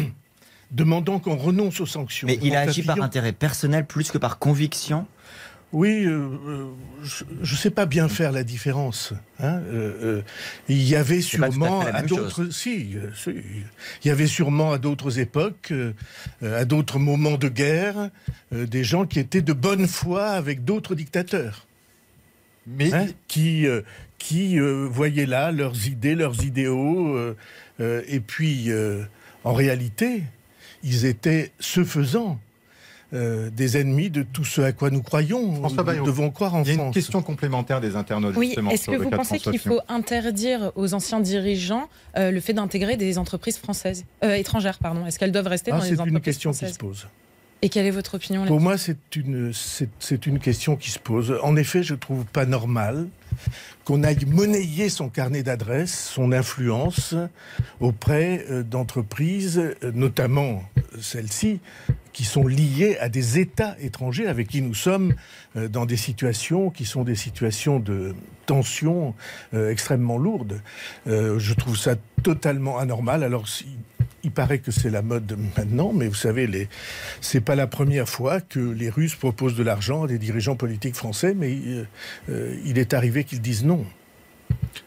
demandant 0.72 1.20
qu'on 1.20 1.36
renonce 1.36 1.80
aux 1.80 1.86
sanctions. 1.86 2.26
Mais 2.26 2.40
il 2.42 2.56
a 2.56 2.62
agi 2.62 2.82
par 2.82 3.00
intérêt 3.04 3.34
personnel 3.34 3.86
plus 3.86 4.10
que 4.10 4.18
par 4.18 4.40
conviction? 4.40 5.06
Oui, 5.74 6.06
euh, 6.06 6.30
euh, 6.48 6.66
je 7.04 7.26
ne 7.54 7.58
sais 7.58 7.70
pas 7.70 7.86
bien 7.86 8.08
faire 8.08 8.32
la 8.32 8.44
différence. 8.44 9.14
Hein. 9.40 9.60
Euh, 9.74 10.22
il 10.70 10.82
y 10.82 10.96
avait 10.96 11.20
sûrement 11.20 11.82
à 11.82 12.04
d'autres, 12.04 12.50
si, 12.52 12.96
il 13.26 14.08
y 14.08 14.10
avait 14.10 14.28
sûrement 14.28 14.72
à 14.72 14.78
d'autres 14.78 15.20
époques, 15.20 15.74
à 16.42 16.64
d'autres 16.64 17.00
moments 17.00 17.38
de 17.38 17.50
guerre, 17.50 18.10
des 18.54 18.86
gens 18.86 19.06
qui 19.06 19.20
étaient 19.20 19.42
de 19.42 19.54
bonne 19.54 19.88
foi 19.88 20.28
avec 20.28 20.64
d'autres 20.64 20.96
dictateurs, 20.96 21.68
mais 22.66 22.94
hein, 22.94 23.08
qui 23.28 23.66
qui 24.20 24.58
voyaient 24.60 25.26
là 25.26 25.52
leurs 25.52 25.88
idées, 25.88 26.16
leurs 26.16 26.46
idéaux, 26.46 27.18
et 27.80 28.20
puis 28.22 28.72
en 29.44 29.54
réalité, 29.54 30.24
ils 30.84 31.06
étaient 31.06 31.52
ce 31.60 31.84
faisant 31.84 32.40
euh, 33.14 33.50
des 33.50 33.78
ennemis 33.78 34.10
de 34.10 34.24
tout 34.24 34.44
ce 34.44 34.60
à 34.62 34.74
quoi 34.74 34.90
nous 34.90 35.02
croyons. 35.02 35.62
nous 35.62 36.06
devons 36.06 36.30
croire 36.30 36.56
en 36.56 36.66
France. 36.66 36.68
Il 36.68 36.78
y 36.78 36.82
a 36.82 36.86
une 36.88 36.94
question 36.94 37.22
complémentaire 37.22 37.80
des 37.80 37.96
internautes. 37.96 38.36
Oui, 38.36 38.54
est-ce 38.72 38.90
que 38.90 38.98
vous 38.98 39.10
pensez 39.10 39.40
qu'il 39.40 39.60
faut 39.60 39.80
interdire 39.88 40.72
aux 40.76 40.94
anciens 40.94 41.22
dirigeants 41.22 41.88
euh, 42.18 42.32
le 42.32 42.40
fait 42.42 42.54
d'intégrer 42.54 42.98
des 42.98 43.18
entreprises 43.18 43.58
françaises, 43.58 44.04
euh, 44.26 44.34
étrangères, 44.34 44.80
pardon? 44.80 45.06
Est-ce 45.06 45.20
qu'elles 45.20 45.32
doivent 45.32 45.48
rester 45.48 45.72
ah, 45.72 45.78
dans 45.78 45.86
les 45.86 46.02
entreprises 46.02 46.40
françaises 46.40 46.74
C'est 46.76 46.84
une 46.84 46.90
question 46.90 46.92
qui 46.92 46.98
se 46.98 47.06
pose. 47.06 47.08
Et 47.62 47.70
quelle 47.70 47.86
est 47.86 47.92
votre 47.92 48.16
opinion 48.16 48.46
Pour 48.46 48.60
moi, 48.60 48.78
c'est 48.78 49.16
une, 49.16 49.52
c'est, 49.54 50.26
une 50.28 50.40
question 50.40 50.76
qui 50.76 50.92
se 50.92 51.00
pose. 51.00 51.40
En 51.42 51.56
effet, 51.56 51.84
je 51.84 51.96
trouve 51.96 52.26
pas 52.26 52.46
normal 52.46 53.08
qu'on 53.86 54.04
aille 54.04 54.26
monnayer 54.26 54.90
son 54.90 55.10
carnet 55.10 55.44
d'adresses, 55.44 55.98
son 55.98 56.32
influence 56.32 57.16
auprès 57.80 58.46
d'entreprises, 58.64 59.62
notamment 59.94 60.64
celles-ci, 61.00 61.60
qui 62.18 62.26
sont 62.26 62.48
liés 62.48 62.98
à 63.00 63.10
des 63.10 63.38
États 63.38 63.76
étrangers 63.80 64.26
avec 64.26 64.48
qui 64.48 64.64
nous 64.64 64.74
sommes 64.74 65.14
euh, 65.56 65.68
dans 65.68 65.86
des 65.86 65.98
situations 65.98 66.72
qui 66.72 66.84
sont 66.84 67.04
des 67.04 67.14
situations 67.14 67.80
de 67.80 68.16
tension 68.48 69.14
euh, 69.54 69.70
extrêmement 69.70 70.18
lourdes. 70.18 70.62
Euh, 71.06 71.38
je 71.38 71.54
trouve 71.54 71.78
ça 71.78 71.94
totalement 72.24 72.80
anormal. 72.80 73.24
Alors, 73.24 73.46
il 74.24 74.32
paraît 74.32 74.60
que 74.60 74.72
c'est 74.72 74.90
la 74.90 75.02
mode 75.02 75.38
maintenant, 75.56 75.94
mais 75.94 76.08
vous 76.08 76.16
savez, 76.16 76.48
les... 76.48 76.68
c'est 77.22 77.42
pas 77.42 77.56
la 77.56 77.68
première 77.68 78.10
fois 78.10 78.42
que 78.42 78.60
les 78.60 78.90
Russes 78.90 79.16
proposent 79.16 79.56
de 79.56 79.64
l'argent 79.64 80.04
à 80.04 80.08
des 80.08 80.18
dirigeants 80.18 80.56
politiques 80.56 80.96
français, 80.96 81.34
mais 81.36 81.58
il 82.30 82.78
est 82.78 82.94
arrivé 82.94 83.24
qu'ils 83.24 83.42
disent 83.42 83.64
non. 83.64 83.86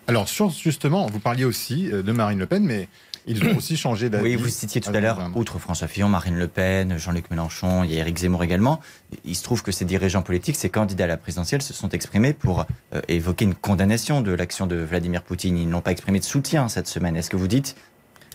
Alors, 0.07 0.27
justement, 0.63 1.07
vous 1.07 1.21
parliez 1.21 1.45
aussi 1.45 1.89
de 1.91 2.13
Marine 2.13 2.39
Le 2.39 2.47
Pen, 2.47 2.65
mais 2.65 2.89
ils 3.27 3.45
ont 3.45 3.57
aussi 3.57 3.77
changé 3.77 4.09
d'avis. 4.09 4.25
Oui, 4.25 4.37
vous 4.37 4.49
citiez 4.49 4.81
tout 4.81 4.91
à 4.93 5.01
l'heure, 5.01 5.31
outre 5.35 5.59
François 5.59 5.89
Fillon, 5.89 6.09
Marine 6.09 6.39
Le 6.39 6.49
Pen, 6.49 6.99
Jean-Luc 6.99 7.31
Mélenchon, 7.31 7.85
il 7.85 7.93
y 7.93 7.97
a 7.97 8.01
Éric 8.01 8.19
Zemmour 8.19 8.43
également. 8.43 8.81
Il 9.25 9.37
se 9.37 9.43
trouve 9.43 9.63
que 9.63 9.73
ces 9.73 9.85
dirigeants 9.85 10.23
politiques, 10.23 10.57
ces 10.57 10.71
candidats 10.71 11.05
à 11.05 11.07
la 11.07 11.17
présidentielle, 11.17 11.63
se 11.63 11.75
sont 11.75 11.91
exprimés 11.91 12.33
pour 12.33 12.67
euh, 12.95 13.01
évoquer 13.09 13.45
une 13.45 13.55
condamnation 13.55 14.23
de 14.23 14.33
l'action 14.33 14.67
de 14.67 14.77
Vladimir 14.77 15.23
Poutine. 15.23 15.59
Ils 15.59 15.69
n'ont 15.69 15.83
pas 15.83 15.93
exprimé 15.93 16.19
de 16.19 16.25
soutien 16.25 16.69
cette 16.69 16.89
semaine. 16.89 17.17
Est-ce 17.17 17.31
que 17.31 17.37
vous 17.37 17.49
dites 17.49 17.77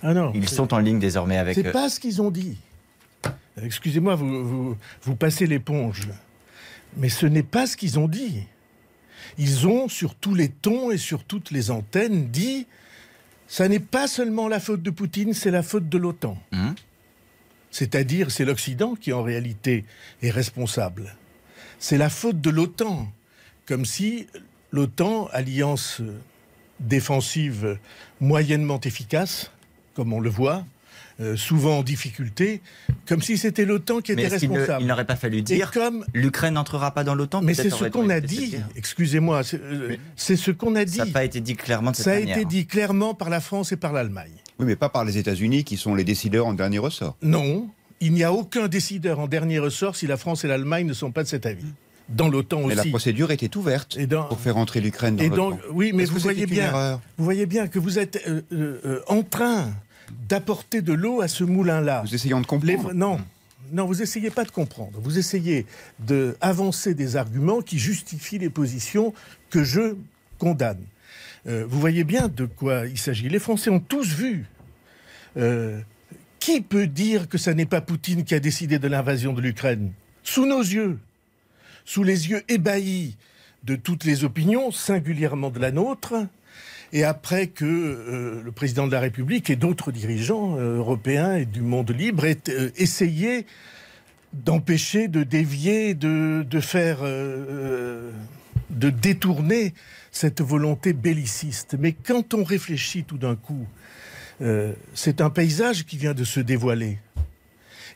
ah 0.01 0.13
non, 0.13 0.31
Ils 0.35 0.49
sont 0.49 0.73
en 0.73 0.79
ligne 0.79 0.99
désormais 0.99 1.37
avec. 1.37 1.55
C'est 1.55 1.71
pas 1.71 1.89
ce 1.89 1.99
qu'ils 1.99 2.21
ont 2.21 2.31
dit. 2.31 2.57
Excusez-moi, 3.61 4.15
vous, 4.15 4.77
vous 5.01 5.15
passez 5.15 5.47
l'éponge. 5.47 6.09
Mais 6.97 7.09
ce 7.09 7.25
n'est 7.25 7.43
pas 7.43 7.67
ce 7.67 7.77
qu'ils 7.77 7.99
ont 7.99 8.07
dit. 8.07 8.43
Ils 9.37 9.67
ont, 9.67 9.87
sur 9.87 10.15
tous 10.15 10.33
les 10.33 10.49
tons 10.49 10.91
et 10.91 10.97
sur 10.97 11.23
toutes 11.23 11.51
les 11.51 11.71
antennes, 11.71 12.27
dit 12.29 12.67
ça 13.47 13.67
n'est 13.67 13.79
pas 13.79 14.07
seulement 14.07 14.47
la 14.47 14.59
faute 14.59 14.81
de 14.81 14.89
Poutine, 14.89 15.33
c'est 15.33 15.51
la 15.51 15.63
faute 15.63 15.87
de 15.87 15.97
l'OTAN. 15.97 16.37
Mmh. 16.51 16.71
C'est-à-dire, 17.71 18.31
c'est 18.31 18.45
l'Occident 18.45 18.95
qui 18.95 19.13
en 19.13 19.21
réalité 19.21 19.85
est 20.21 20.31
responsable. 20.31 21.15
C'est 21.79 21.97
la 21.97 22.09
faute 22.09 22.41
de 22.41 22.49
l'OTAN. 22.49 23.11
Comme 23.65 23.85
si 23.85 24.27
l'OTAN, 24.71 25.27
alliance 25.31 26.01
défensive 26.79 27.77
moyennement 28.19 28.79
efficace, 28.81 29.51
comme 29.95 30.13
on 30.13 30.19
le 30.19 30.29
voit, 30.29 30.65
euh, 31.21 31.37
souvent 31.37 31.79
en 31.79 31.83
difficulté, 31.83 32.61
comme 33.07 33.21
si 33.21 33.37
c'était 33.37 33.63
l'OTAN 33.63 34.01
qui 34.01 34.11
était 34.11 34.27
responsable. 34.27 34.81
il 34.81 34.87
n'aurait 34.87 35.05
pas 35.05 35.15
fallu 35.15 35.41
dire 35.41 35.71
comme 35.71 36.05
l'Ukraine 36.13 36.55
n'entrera 36.55 36.91
pas 36.91 37.05
dans 37.05 37.15
l'OTAN. 37.15 37.41
Mais 37.41 37.53
c'est 37.53 37.69
ce 37.69 37.85
qu'on 37.85 38.09
a 38.09 38.19
dit. 38.19 38.57
Excusez-moi, 38.75 39.41
euh, 39.53 39.95
c'est 40.17 40.35
ce 40.35 40.51
qu'on 40.51 40.75
a 40.75 40.83
dit. 40.83 40.97
Ça 40.97 41.05
n'a 41.05 41.11
pas 41.11 41.23
été 41.23 41.39
dit 41.39 41.55
clairement 41.55 41.91
de 41.91 41.95
cette 41.95 42.05
Ça 42.05 42.11
a 42.11 42.19
été 42.19 42.43
dit 42.43 42.65
clairement 42.65 43.13
par 43.13 43.29
la 43.29 43.39
France 43.39 43.71
et 43.71 43.77
par 43.77 43.93
l'Allemagne. 43.93 44.33
Oui, 44.59 44.65
mais 44.65 44.75
pas 44.75 44.89
par 44.89 45.05
les 45.05 45.17
États-Unis 45.17 45.63
qui 45.63 45.77
sont 45.77 45.95
les 45.95 46.03
décideurs 46.03 46.47
en 46.47 46.53
dernier 46.53 46.79
ressort. 46.79 47.15
Non, 47.21 47.69
il 48.01 48.11
n'y 48.11 48.25
a 48.25 48.33
aucun 48.33 48.67
décideur 48.67 49.19
en 49.19 49.27
dernier 49.27 49.59
ressort 49.59 49.95
si 49.95 50.07
la 50.07 50.17
France 50.17 50.43
et 50.43 50.49
l'Allemagne 50.49 50.85
ne 50.85 50.93
sont 50.93 51.11
pas 51.11 51.23
de 51.23 51.29
cet 51.29 51.45
avis 51.45 51.71
dans 52.09 52.27
l'OTAN 52.27 52.59
aussi. 52.59 52.67
Mais 52.67 52.75
la 52.75 52.85
procédure 52.85 53.31
était 53.31 53.55
ouverte 53.55 53.97
pour 54.27 54.39
faire 54.39 54.57
entrer 54.57 54.81
l'Ukraine 54.81 55.15
dans 55.15 55.23
l'OTAN. 55.23 55.59
Oui, 55.71 55.91
mais 55.93 56.03
vous 56.03 56.19
voyez 56.19 56.45
bien, 56.45 56.99
vous 57.17 57.23
voyez 57.23 57.45
bien 57.45 57.67
que 57.67 57.79
vous 57.79 57.99
êtes 57.99 58.21
euh, 58.51 59.01
en 59.07 59.23
train 59.23 59.71
d'apporter 60.27 60.81
de 60.81 60.93
l'eau 60.93 61.21
à 61.21 61.27
ce 61.27 61.43
moulin-là. 61.43 62.03
Vous 62.05 62.15
essayez 62.15 62.33
de 62.33 62.45
comprendre 62.45 62.93
Non. 62.93 63.19
Non, 63.71 63.85
vous 63.85 64.01
essayez 64.01 64.29
pas 64.29 64.43
de 64.43 64.51
comprendre. 64.51 64.99
Vous 65.01 65.17
essayez 65.17 65.65
d'avancer 65.99 66.93
des 66.93 67.15
arguments 67.15 67.61
qui 67.61 67.79
justifient 67.79 68.37
les 68.37 68.49
positions 68.49 69.13
que 69.49 69.63
je 69.63 69.95
condamne. 70.37 70.83
Euh, 71.47 71.65
vous 71.67 71.79
voyez 71.79 72.03
bien 72.03 72.27
de 72.27 72.45
quoi 72.45 72.85
il 72.87 72.97
s'agit. 72.97 73.29
Les 73.29 73.39
Français 73.39 73.69
ont 73.69 73.79
tous 73.79 74.13
vu. 74.13 74.45
Euh, 75.37 75.79
qui 76.39 76.61
peut 76.61 76.87
dire 76.87 77.27
que 77.27 77.39
ce 77.39 77.49
n'est 77.49 77.65
pas 77.65 77.81
Poutine 77.81 78.23
qui 78.23 78.35
a 78.35 78.39
décidé 78.39 78.77
de 78.77 78.87
l'invasion 78.87 79.33
de 79.33 79.41
l'Ukraine? 79.41 79.91
Sous 80.21 80.45
nos 80.45 80.61
yeux, 80.61 80.99
sous 81.85 82.03
les 82.03 82.29
yeux 82.29 82.43
ébahis 82.49 83.17
de 83.63 83.75
toutes 83.75 84.03
les 84.03 84.23
opinions, 84.23 84.69
singulièrement 84.71 85.49
de 85.49 85.59
la 85.59 85.71
nôtre, 85.71 86.13
et 86.93 87.03
après 87.03 87.47
que 87.47 87.65
euh, 87.65 88.41
le 88.43 88.51
président 88.51 88.87
de 88.87 88.91
la 88.91 88.99
République 88.99 89.49
et 89.49 89.55
d'autres 89.55 89.91
dirigeants 89.91 90.57
euh, 90.57 90.77
européens 90.77 91.35
et 91.35 91.45
du 91.45 91.61
monde 91.61 91.91
libre 91.91 92.25
aient 92.25 92.49
euh, 92.49 92.69
essayé 92.77 93.45
d'empêcher, 94.33 95.07
de 95.07 95.23
dévier, 95.23 95.93
de, 95.93 96.43
de 96.43 96.59
faire, 96.59 97.03
de 97.03 98.11
détourner 98.69 99.73
cette 100.11 100.41
volonté 100.41 100.91
belliciste. 100.91 101.77
Mais 101.79 101.93
quand 101.93 102.33
on 102.33 102.43
réfléchit 102.43 103.05
tout 103.05 103.17
d'un 103.17 103.37
coup, 103.37 103.65
c'est 104.93 105.21
un 105.21 105.29
paysage 105.29 105.85
qui 105.85 105.95
vient 105.95 106.13
de 106.13 106.25
se 106.25 106.41
dévoiler. 106.41 106.99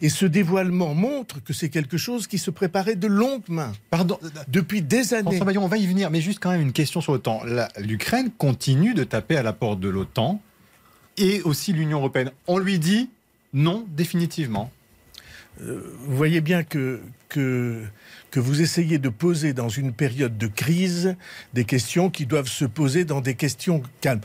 Et 0.01 0.09
ce 0.09 0.25
dévoilement 0.25 0.93
montre 0.93 1.43
que 1.43 1.51
c'est 1.51 1.69
quelque 1.69 1.97
chose 1.97 2.27
qui 2.27 2.37
se 2.37 2.51
préparait 2.51 2.95
de 2.95 3.07
longue 3.07 3.43
main. 3.49 3.73
Pardon. 3.89 4.17
Depuis 4.47 4.81
des 4.81 5.13
années. 5.13 5.39
Bayon, 5.39 5.63
on 5.63 5.67
va 5.67 5.77
y 5.77 5.87
venir, 5.87 6.09
mais 6.09 6.21
juste 6.21 6.39
quand 6.39 6.51
même 6.51 6.61
une 6.61 6.73
question 6.73 7.01
sur 7.01 7.11
l'OTAN. 7.11 7.41
L'Ukraine 7.79 8.29
continue 8.37 8.93
de 8.93 9.03
taper 9.03 9.35
à 9.35 9.43
la 9.43 9.53
porte 9.53 9.79
de 9.79 9.89
l'OTAN 9.89 10.41
et 11.17 11.41
aussi 11.41 11.73
l'Union 11.73 11.97
européenne. 11.97 12.31
On 12.47 12.57
lui 12.57 12.79
dit 12.79 13.09
non 13.53 13.85
définitivement. 13.89 14.71
Euh, 15.61 15.83
vous 16.05 16.15
voyez 16.15 16.39
bien 16.39 16.63
que, 16.63 17.01
que, 17.27 17.83
que 18.31 18.39
vous 18.39 18.61
essayez 18.61 18.97
de 18.97 19.09
poser 19.09 19.53
dans 19.53 19.69
une 19.69 19.91
période 19.91 20.37
de 20.37 20.47
crise 20.47 21.15
des 21.53 21.65
questions 21.65 22.09
qui 22.09 22.25
doivent 22.25 22.47
se 22.47 22.65
poser 22.65 23.03
dans 23.03 23.19
des 23.19 23.35
questions 23.35 23.83
calmes. 23.99 24.21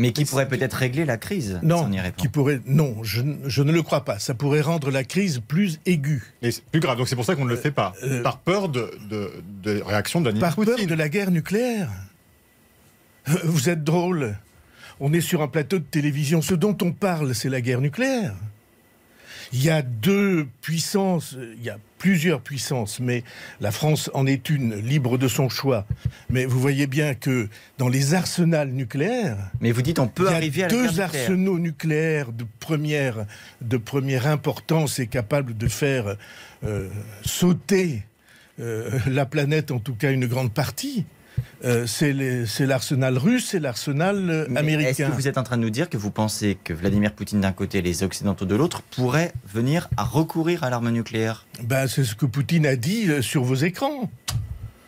Mais 0.00 0.12
qui 0.12 0.24
pourrait 0.24 0.48
peut-être 0.48 0.74
régler 0.74 1.04
la 1.04 1.18
crise 1.18 1.60
Non, 1.62 1.90
qui 2.16 2.28
pourrait, 2.28 2.60
non 2.66 3.02
je, 3.02 3.20
ne 3.20 3.72
le 3.72 3.82
crois 3.82 4.04
pas. 4.04 4.18
Ça 4.18 4.32
pourrait 4.32 4.62
rendre 4.62 4.90
la 4.90 5.04
crise 5.04 5.40
plus 5.46 5.78
aiguë. 5.84 6.22
Et 6.42 6.50
plus 6.70 6.80
grave, 6.80 6.96
donc 6.96 7.06
c'est 7.06 7.16
pour 7.16 7.24
ça 7.26 7.36
qu'on 7.36 7.44
ne 7.44 7.50
le 7.50 7.56
fait 7.56 7.70
pas. 7.70 7.92
Euh, 8.02 8.22
par 8.22 8.38
peur 8.38 8.70
de, 8.70 8.90
de, 9.10 9.30
de 9.62 9.82
réaction 9.82 10.22
de 10.22 10.30
Par 10.32 10.56
peur 10.56 10.78
de 10.78 10.94
la 10.94 11.08
guerre 11.10 11.30
nucléaire. 11.30 11.90
Vous 13.44 13.68
êtes 13.68 13.84
drôle. 13.84 14.38
On 15.00 15.12
est 15.12 15.20
sur 15.20 15.42
un 15.42 15.48
plateau 15.48 15.78
de 15.78 15.84
télévision. 15.84 16.40
Ce 16.40 16.54
dont 16.54 16.76
on 16.80 16.92
parle, 16.92 17.34
c'est 17.34 17.50
la 17.50 17.60
guerre 17.60 17.82
nucléaire. 17.82 18.34
Il 19.52 19.62
y 19.62 19.68
a 19.68 19.82
deux 19.82 20.46
puissances, 20.62 21.36
il 21.58 21.62
y 21.62 21.68
a 21.68 21.78
plusieurs 22.00 22.40
puissances, 22.40 22.98
mais 22.98 23.22
la 23.60 23.70
France 23.70 24.10
en 24.14 24.26
est 24.26 24.48
une, 24.48 24.74
libre 24.74 25.18
de 25.18 25.28
son 25.28 25.50
choix. 25.50 25.86
Mais 26.30 26.46
vous 26.46 26.58
voyez 26.58 26.86
bien 26.86 27.14
que 27.14 27.48
dans 27.76 27.88
les 27.88 28.14
arsenals 28.14 28.70
nucléaires, 28.70 29.36
mais 29.60 29.70
vous 29.70 29.82
dites 29.82 29.98
on 29.98 30.08
peut 30.08 30.28
arriver 30.28 30.64
à 30.64 30.68
deux 30.68 31.00
arsenaux 31.00 31.58
nucléaires 31.58 32.32
de 32.32 32.46
première 32.58 33.26
de 33.60 33.76
première 33.76 34.26
importance 34.26 34.98
et 34.98 35.06
capables 35.06 35.56
de 35.56 35.68
faire 35.68 36.16
euh, 36.64 36.88
sauter 37.22 38.02
euh, 38.60 38.98
la 39.06 39.26
planète, 39.26 39.70
en 39.70 39.78
tout 39.78 39.94
cas 39.94 40.10
une 40.10 40.26
grande 40.26 40.52
partie. 40.52 41.04
Euh, 41.64 41.86
c'est 41.86 42.66
l'arsenal 42.66 43.18
russe 43.18 43.54
et 43.54 43.60
l'arsenal 43.60 44.30
euh, 44.30 44.56
américain. 44.56 44.90
Est-ce 44.90 45.02
que 45.02 45.12
vous 45.12 45.28
êtes 45.28 45.38
en 45.38 45.42
train 45.42 45.56
de 45.56 45.62
nous 45.62 45.70
dire 45.70 45.88
que 45.88 45.96
vous 45.96 46.10
pensez 46.10 46.58
que 46.62 46.72
Vladimir 46.72 47.12
Poutine 47.12 47.40
d'un 47.40 47.52
côté 47.52 47.78
et 47.78 47.82
les 47.82 48.02
Occidentaux 48.02 48.46
de 48.46 48.54
l'autre 48.54 48.82
pourraient 48.82 49.32
venir 49.46 49.88
à 49.96 50.04
recourir 50.04 50.64
à 50.64 50.70
l'arme 50.70 50.90
nucléaire? 50.90 51.46
Ben, 51.62 51.86
C'est 51.86 52.04
ce 52.04 52.14
que 52.14 52.26
Poutine 52.26 52.66
a 52.66 52.76
dit 52.76 53.08
euh, 53.08 53.22
sur 53.22 53.44
vos 53.44 53.54
écrans. 53.54 54.10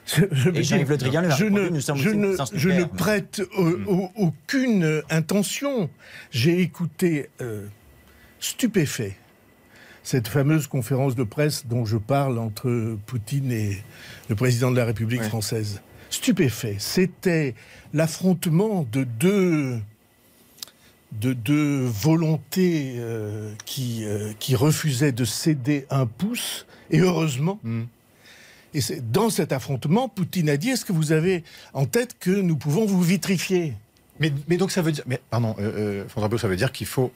Je, 0.06 0.50
et 0.52 0.64
Jean-Yves 0.64 0.90
Le 0.90 0.96
Drian 0.96 1.30
je 1.30 1.44
ne, 1.44 1.78
je 1.78 2.10
ne, 2.10 2.36
je 2.54 2.68
ne 2.68 2.84
prête 2.84 3.40
hmm. 3.56 4.08
aucune 4.16 5.02
intention. 5.10 5.88
J'ai 6.32 6.60
écouté 6.60 7.30
stupéfait 8.40 9.16
cette 10.02 10.26
fameuse 10.26 10.66
conférence 10.66 11.14
de 11.14 11.22
presse 11.22 11.66
dont 11.66 11.84
je 11.84 11.96
parle 11.96 12.38
entre 12.38 12.98
Poutine 13.06 13.52
et 13.52 13.82
le 14.28 14.34
président 14.34 14.72
de 14.72 14.76
la 14.76 14.84
République 14.84 15.22
française 15.22 15.80
stupéfait. 16.14 16.76
C'était 16.78 17.54
l'affrontement 17.92 18.86
de 18.92 19.04
deux 19.04 19.80
de 21.20 21.34
deux 21.34 21.84
volontés 21.84 22.94
euh, 22.96 23.52
qui, 23.66 24.04
euh, 24.04 24.32
qui 24.38 24.56
refusaient 24.56 25.12
de 25.12 25.26
céder 25.26 25.86
un 25.90 26.06
pouce, 26.06 26.66
et 26.90 27.00
heureusement. 27.00 27.60
Mm. 27.62 27.82
Et 28.72 28.80
dans 29.02 29.28
cet 29.28 29.52
affrontement, 29.52 30.08
Poutine 30.08 30.48
a 30.48 30.56
dit 30.56 30.70
Est-ce 30.70 30.86
que 30.86 30.92
vous 30.92 31.12
avez 31.12 31.44
en 31.74 31.84
tête 31.84 32.16
que 32.18 32.30
nous 32.30 32.56
pouvons 32.56 32.86
vous 32.86 33.02
vitrifier? 33.02 33.74
Mais, 34.20 34.32
mais, 34.48 34.56
donc 34.56 34.70
ça 34.70 34.80
veut 34.80 34.92
dire. 34.92 35.04
Mais 35.06 35.20
pardon, 35.28 35.54
euh, 35.58 36.06
euh 36.08 36.38
ça 36.38 36.48
veut 36.48 36.56
dire 36.56 36.72
qu'il 36.72 36.86
faut 36.86 37.12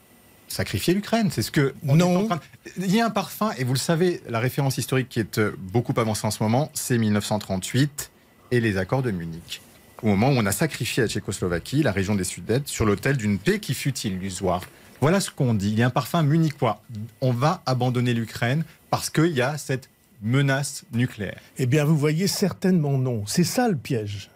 sacrifier 0.46 0.92
l'Ukraine. 0.92 1.30
C'est 1.30 1.42
ce 1.42 1.50
que. 1.50 1.74
non. 1.82 2.28
Il 2.76 2.94
y 2.94 3.00
a 3.00 3.06
un 3.06 3.10
parfum, 3.10 3.52
et 3.56 3.64
vous 3.64 3.72
le 3.72 3.78
savez, 3.78 4.20
la 4.28 4.40
référence 4.40 4.76
historique 4.76 5.08
qui 5.08 5.20
est 5.20 5.40
beaucoup 5.56 5.94
avancée 5.96 6.26
en 6.26 6.30
ce 6.30 6.42
moment, 6.42 6.70
c'est 6.74 6.98
1938 6.98 8.10
et 8.50 8.60
les 8.60 8.76
accords 8.76 9.02
de 9.02 9.10
Munich. 9.10 9.60
Au 10.02 10.08
moment 10.08 10.28
où 10.28 10.34
on 10.36 10.46
a 10.46 10.52
sacrifié 10.52 11.02
la 11.02 11.08
Tchécoslovaquie, 11.08 11.82
la 11.82 11.92
région 11.92 12.14
des 12.14 12.24
Sudètes, 12.24 12.68
sur 12.68 12.84
l'autel 12.84 13.16
d'une 13.16 13.38
paix 13.38 13.60
qui 13.60 13.74
fut 13.74 13.96
illusoire. 14.00 14.62
Voilà 15.00 15.20
ce 15.20 15.30
qu'on 15.30 15.54
dit. 15.54 15.70
Il 15.70 15.78
y 15.78 15.82
a 15.82 15.86
un 15.86 15.90
parfum 15.90 16.22
munichois. 16.22 16.82
On 17.20 17.32
va 17.32 17.62
abandonner 17.66 18.14
l'Ukraine 18.14 18.64
parce 18.90 19.10
qu'il 19.10 19.32
y 19.32 19.42
a 19.42 19.58
cette 19.58 19.88
menace 20.22 20.84
nucléaire. 20.92 21.40
Eh 21.58 21.66
bien, 21.66 21.84
vous 21.84 21.96
voyez 21.96 22.26
certainement 22.26 22.98
non. 22.98 23.24
C'est 23.26 23.44
ça 23.44 23.68
le 23.68 23.76
piège. 23.76 24.30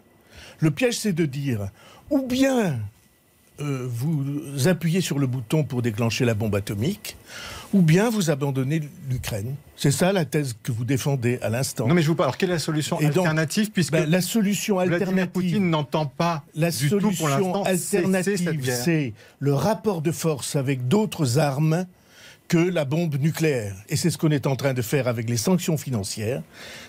Le 0.60 0.70
piège, 0.70 0.98
c'est 0.98 1.12
de 1.12 1.24
dire, 1.24 1.70
ou 2.10 2.26
bien 2.26 2.78
euh, 3.60 3.86
vous 3.88 4.68
appuyez 4.68 5.00
sur 5.00 5.18
le 5.18 5.26
bouton 5.26 5.64
pour 5.64 5.82
déclencher 5.82 6.24
la 6.24 6.34
bombe 6.34 6.54
atomique, 6.54 7.16
ou 7.72 7.82
bien 7.82 8.10
vous 8.10 8.30
abandonnez 8.30 8.82
l'Ukraine. 9.08 9.54
C'est 9.76 9.90
ça 9.90 10.12
la 10.12 10.24
thèse 10.24 10.56
que 10.62 10.72
vous 10.72 10.84
défendez 10.84 11.38
à 11.42 11.48
l'instant. 11.48 11.86
Non, 11.86 11.94
mais 11.94 12.02
je 12.02 12.08
vous 12.08 12.14
parle. 12.14 12.28
Alors, 12.28 12.36
quelle 12.36 12.50
est 12.50 12.54
la 12.54 12.58
solution 12.58 12.98
alternative 12.98 13.70
puisque 13.70 13.92
ben, 13.92 14.08
la 14.08 14.20
solution 14.20 14.78
alternative, 14.78 15.28
Poutine 15.28 15.70
n'entend 15.70 16.06
pas 16.06 16.44
la 16.54 16.70
du 16.70 16.88
solution 16.88 17.10
tout 17.10 17.16
pour 17.16 17.28
l'instant 17.28 17.62
alternative, 17.62 18.70
c'est 18.72 19.12
le 19.38 19.54
rapport 19.54 20.02
de 20.02 20.10
force 20.10 20.56
avec 20.56 20.88
d'autres 20.88 21.38
armes 21.38 21.86
que 22.48 22.58
la 22.58 22.84
bombe 22.84 23.14
nucléaire. 23.20 23.76
Et 23.88 23.94
c'est 23.94 24.10
ce 24.10 24.18
qu'on 24.18 24.32
est 24.32 24.48
en 24.48 24.56
train 24.56 24.74
de 24.74 24.82
faire 24.82 25.06
avec 25.06 25.30
les 25.30 25.36
sanctions 25.36 25.76
financières. 25.76 26.42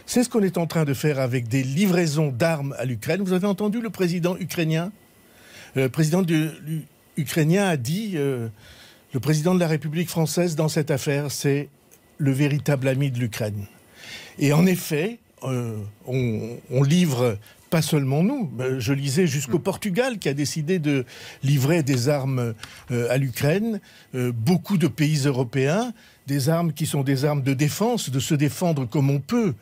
C'est 0.07 0.23
ce 0.23 0.29
qu'on 0.29 0.41
est 0.41 0.57
en 0.57 0.65
train 0.65 0.85
de 0.85 0.95
faire 0.95 1.19
avec 1.19 1.47
des 1.47 1.61
livraisons 1.61 2.31
d'armes 2.31 2.75
à 2.79 2.85
l'Ukraine. 2.85 3.21
Vous 3.21 3.33
avez 3.33 3.45
entendu 3.45 3.79
le 3.79 3.91
président 3.91 4.35
ukrainien, 4.39 4.91
le 5.75 5.87
président 5.87 6.23
de 6.23 6.49
ukrainien 7.15 7.67
a 7.67 7.77
dit 7.77 8.13
euh, 8.15 8.47
le 9.13 9.19
président 9.19 9.53
de 9.53 9.59
la 9.59 9.67
République 9.67 10.09
française 10.09 10.55
dans 10.55 10.69
cette 10.69 10.91
affaire, 10.91 11.31
c'est 11.31 11.69
le 12.17 12.31
véritable 12.31 12.87
ami 12.87 13.11
de 13.11 13.19
l'Ukraine. 13.19 13.65
Et 14.39 14.53
en 14.53 14.65
effet, 14.65 15.19
euh, 15.43 15.77
on, 16.07 16.83
livre 16.83 17.37
pas 17.69 17.81
seulement 17.81 18.23
nous. 18.23 18.51
Je 18.79 18.93
lisais 18.93 19.27
jusqu'au 19.27 19.57
mm. 19.57 19.63
Portugal 19.63 20.19
qui 20.19 20.29
a 20.29 20.33
décidé 20.33 20.79
de 20.79 21.05
livrer 21.43 21.83
des 21.83 22.09
armes 22.09 22.53
euh, 22.91 23.07
à 23.09 23.17
l'Ukraine. 23.17 23.79
beaucoup 24.13 24.77
de 24.77 24.87
pays 24.87 25.25
européens, 25.25 25.93
des 26.27 26.49
armes 26.49 26.73
qui 26.73 26.85
sont 26.85 27.03
des 27.03 27.25
armes 27.25 27.41
de 27.41 27.53
défense, 27.53 28.09
de 28.09 28.19
se 28.19 28.35
défendre 28.35 28.87
comme 28.87 29.09
on 29.09 29.19
peut. 29.19 29.53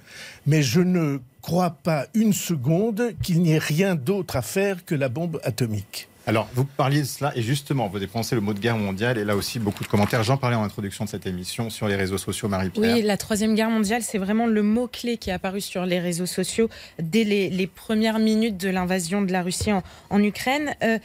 Mais 0.45 0.61
je 0.61 0.81
ne 0.81 1.19
crois 1.41 1.71
pas 1.71 2.07
une 2.13 2.33
seconde 2.33 3.13
qu'il 3.23 3.41
n'y 3.41 3.53
ait 3.53 3.57
rien 3.57 3.95
d'autre 3.95 4.35
à 4.35 4.41
faire 4.41 4.85
que 4.85 4.95
la 4.95 5.09
bombe 5.09 5.39
atomique. 5.43 6.07
Alors, 6.29 6.47
vous 6.53 6.63
parliez 6.63 6.99
de 6.99 7.07
cela, 7.07 7.35
et 7.35 7.41
justement, 7.41 7.87
vous 7.87 7.97
dépensez 7.97 8.35
le 8.35 8.41
mot 8.41 8.53
de 8.53 8.59
guerre 8.59 8.77
mondiale, 8.77 9.17
et 9.17 9.25
là 9.25 9.35
aussi, 9.35 9.57
beaucoup 9.57 9.83
de 9.83 9.89
commentaires. 9.89 10.21
J'en 10.21 10.37
parlais 10.37 10.55
en 10.55 10.61
introduction 10.61 11.05
de 11.05 11.09
cette 11.09 11.25
émission 11.25 11.71
sur 11.71 11.87
les 11.87 11.95
réseaux 11.95 12.19
sociaux, 12.19 12.47
Marie-Pierre. 12.47 12.97
Oui, 12.97 13.01
la 13.01 13.17
troisième 13.17 13.55
guerre 13.55 13.71
mondiale, 13.71 14.03
c'est 14.03 14.19
vraiment 14.19 14.45
le 14.45 14.61
mot-clé 14.61 15.17
qui 15.17 15.31
est 15.31 15.33
apparu 15.33 15.59
sur 15.59 15.87
les 15.87 15.99
réseaux 15.99 16.27
sociaux 16.27 16.69
dès 17.01 17.23
les, 17.23 17.65
premières 17.65 18.19
minutes 18.19 18.57
de 18.57 18.69
l'invasion 18.69 19.23
de 19.23 19.31
la 19.31 19.41
Russie 19.41 19.71
en, 19.71 20.21
Ukraine. 20.21 20.75
Euh, 20.83 20.99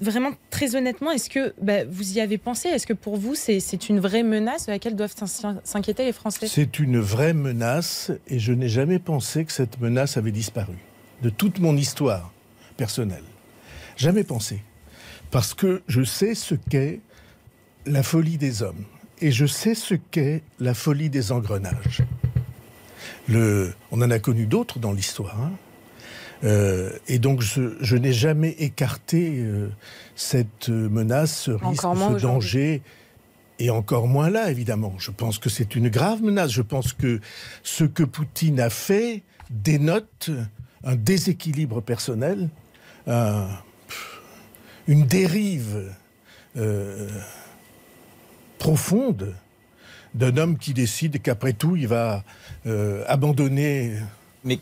vraiment, 0.00 0.30
très 0.48 0.74
honnêtement, 0.76 1.10
est-ce 1.10 1.28
que 1.28 1.52
bah, 1.60 1.84
vous 1.86 2.14
y 2.16 2.20
avez 2.22 2.38
pensé? 2.38 2.70
Est-ce 2.70 2.86
que 2.86 2.94
pour 2.94 3.18
vous, 3.18 3.34
c'est 3.34 3.88
une 3.90 4.00
vraie 4.00 4.22
menace 4.22 4.66
à 4.70 4.72
laquelle 4.72 4.96
doivent 4.96 5.14
s'inquiéter 5.62 6.06
les 6.06 6.12
Français? 6.12 6.46
C'est 6.48 6.78
une 6.78 7.00
vraie 7.00 7.34
menace 7.34 8.12
et 8.28 8.38
je 8.38 8.54
n'ai 8.54 8.70
jamais 8.70 8.98
pensé 8.98 9.44
que 9.44 9.52
cette 9.52 9.78
menace 9.78 10.16
avait 10.16 10.32
disparu. 10.32 10.78
De 11.20 11.28
toute 11.28 11.58
mon 11.58 11.76
histoire 11.76 12.32
personnelle. 12.78 13.24
Jamais 14.00 14.24
pensé. 14.24 14.62
Parce 15.30 15.54
que 15.54 15.82
je 15.86 16.02
sais 16.02 16.34
ce 16.34 16.54
qu'est 16.54 17.00
la 17.86 18.02
folie 18.02 18.36
des 18.36 18.62
hommes 18.62 18.84
et 19.20 19.30
je 19.30 19.46
sais 19.46 19.74
ce 19.74 19.94
qu'est 19.94 20.42
la 20.58 20.74
folie 20.74 21.10
des 21.10 21.32
engrenages. 21.32 22.02
Le, 23.28 23.72
on 23.90 24.02
en 24.02 24.10
a 24.10 24.18
connu 24.18 24.46
d'autres 24.46 24.78
dans 24.78 24.92
l'histoire. 24.92 25.40
Hein. 25.40 25.52
Euh, 26.42 26.90
et 27.06 27.18
donc, 27.18 27.42
je, 27.42 27.96
n'ai 27.96 28.12
jamais 28.12 28.50
écarté 28.58 29.36
euh, 29.38 29.68
cette 30.16 30.68
menace, 30.68 31.42
ce 31.42 31.50
risque, 31.50 31.82
ce 31.82 32.20
danger. 32.20 32.82
Et 33.58 33.68
encore 33.68 34.08
moins 34.08 34.30
là, 34.30 34.50
évidemment. 34.50 34.94
Je 34.98 35.10
pense 35.10 35.38
que 35.38 35.50
c'est 35.50 35.76
une 35.76 35.90
grave 35.90 36.22
menace. 36.22 36.50
Je 36.50 36.62
pense 36.62 36.94
que 36.94 37.20
ce 37.62 37.84
que 37.84 38.02
Poutine 38.02 38.58
a 38.58 38.70
fait 38.70 39.22
dénote 39.50 40.30
un 40.82 40.96
déséquilibre 40.96 41.82
personnel, 41.82 42.48
une 44.90 45.06
dérive 45.06 45.94
euh, 46.56 47.08
profonde 48.58 49.34
d'un 50.14 50.36
homme 50.36 50.58
qui 50.58 50.74
décide 50.74 51.22
qu'après 51.22 51.52
tout, 51.52 51.76
il 51.76 51.86
va 51.86 52.24
abandonner 53.06 53.94
Mais 54.44 54.58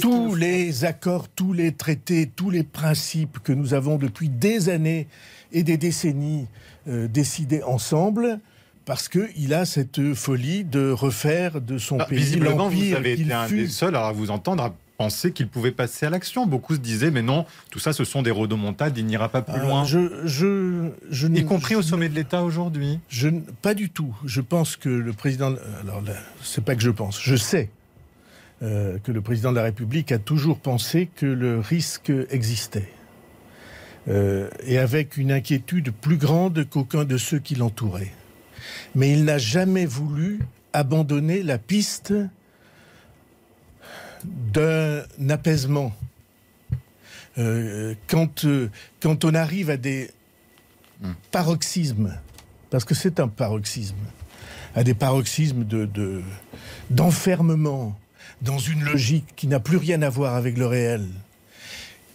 tous 0.00 0.34
les 0.34 0.84
accords, 0.84 1.28
tous 1.28 1.52
les 1.52 1.72
traités, 1.72 2.30
tous 2.34 2.50
les 2.50 2.62
principes 2.62 3.38
que 3.42 3.52
nous 3.52 3.74
avons 3.74 3.96
depuis 3.96 4.28
des 4.28 4.68
années 4.68 5.08
et 5.52 5.62
des 5.62 5.76
décennies 5.76 6.46
euh, 6.88 7.08
décidés 7.08 7.62
ensemble, 7.62 8.40
parce 8.84 9.08
qu'il 9.08 9.54
a 9.54 9.64
cette 9.64 10.14
folie 10.14 10.64
de 10.64 10.90
refaire 10.90 11.60
de 11.60 11.78
son 11.78 11.98
pays 11.98 12.18
visiblement, 12.18 12.68
vous 12.68 12.94
avez 12.94 13.12
été 13.12 13.32
un 13.32 13.48
des 13.48 13.68
seuls 13.68 13.96
à 13.96 14.12
vous 14.12 14.30
entendre 14.30 14.74
à 14.98 15.04
penser 15.04 15.32
qu'il 15.32 15.48
pouvait 15.48 15.72
passer 15.72 16.06
à 16.06 16.10
l'action. 16.10 16.46
Beaucoup 16.46 16.74
se 16.74 16.80
disaient, 16.80 17.10
mais 17.10 17.22
non, 17.22 17.46
tout 17.70 17.78
ça, 17.78 17.92
ce 17.92 18.04
sont 18.04 18.22
des 18.22 18.30
rodomontades, 18.30 18.96
il 18.96 19.06
n'ira 19.06 19.28
pas 19.28 19.42
plus 19.42 19.60
euh, 19.60 19.66
loin. 19.66 19.84
Je, 19.84 20.26
je, 20.26 20.90
je, 21.10 21.28
y 21.28 21.44
compris 21.44 21.74
au 21.74 21.82
sommet 21.82 22.08
de 22.08 22.14
l'État 22.14 22.42
aujourd'hui 22.42 23.00
je, 23.08 23.28
Pas 23.62 23.74
du 23.74 23.90
tout. 23.90 24.14
Je 24.24 24.40
pense 24.40 24.76
que 24.76 24.88
le 24.88 25.12
président... 25.12 25.54
Alors, 25.82 26.02
c'est 26.42 26.64
pas 26.64 26.74
que 26.74 26.82
je 26.82 26.90
pense, 26.90 27.20
je 27.20 27.36
sais 27.36 27.70
euh, 28.62 28.98
que 28.98 29.10
le 29.10 29.20
président 29.20 29.50
de 29.50 29.56
la 29.56 29.64
République 29.64 30.12
a 30.12 30.18
toujours 30.18 30.58
pensé 30.58 31.08
que 31.16 31.26
le 31.26 31.58
risque 31.58 32.12
existait. 32.30 32.88
Euh, 34.06 34.48
et 34.64 34.78
avec 34.78 35.16
une 35.16 35.32
inquiétude 35.32 35.90
plus 35.90 36.18
grande 36.18 36.64
qu'aucun 36.68 37.04
de 37.04 37.16
ceux 37.16 37.38
qui 37.38 37.56
l'entouraient. 37.56 38.12
Mais 38.94 39.12
il 39.12 39.24
n'a 39.24 39.38
jamais 39.38 39.86
voulu 39.86 40.40
abandonner 40.72 41.42
la 41.42 41.58
piste 41.58 42.14
d'un 44.24 45.02
apaisement. 45.28 45.92
Euh, 47.36 47.94
quand, 48.06 48.46
quand 49.00 49.24
on 49.24 49.34
arrive 49.34 49.70
à 49.70 49.76
des 49.76 50.10
paroxysmes, 51.30 52.16
parce 52.70 52.84
que 52.84 52.94
c'est 52.94 53.20
un 53.20 53.28
paroxysme, 53.28 53.96
à 54.74 54.84
des 54.84 54.94
paroxysmes 54.94 55.64
de, 55.64 56.22
d'enfermement, 56.90 57.98
dans 58.42 58.58
une 58.58 58.82
logique 58.84 59.26
qui 59.36 59.46
n'a 59.46 59.60
plus 59.60 59.76
rien 59.76 60.02
à 60.02 60.10
voir 60.10 60.34
avec 60.34 60.58
le 60.58 60.66
réel, 60.66 61.06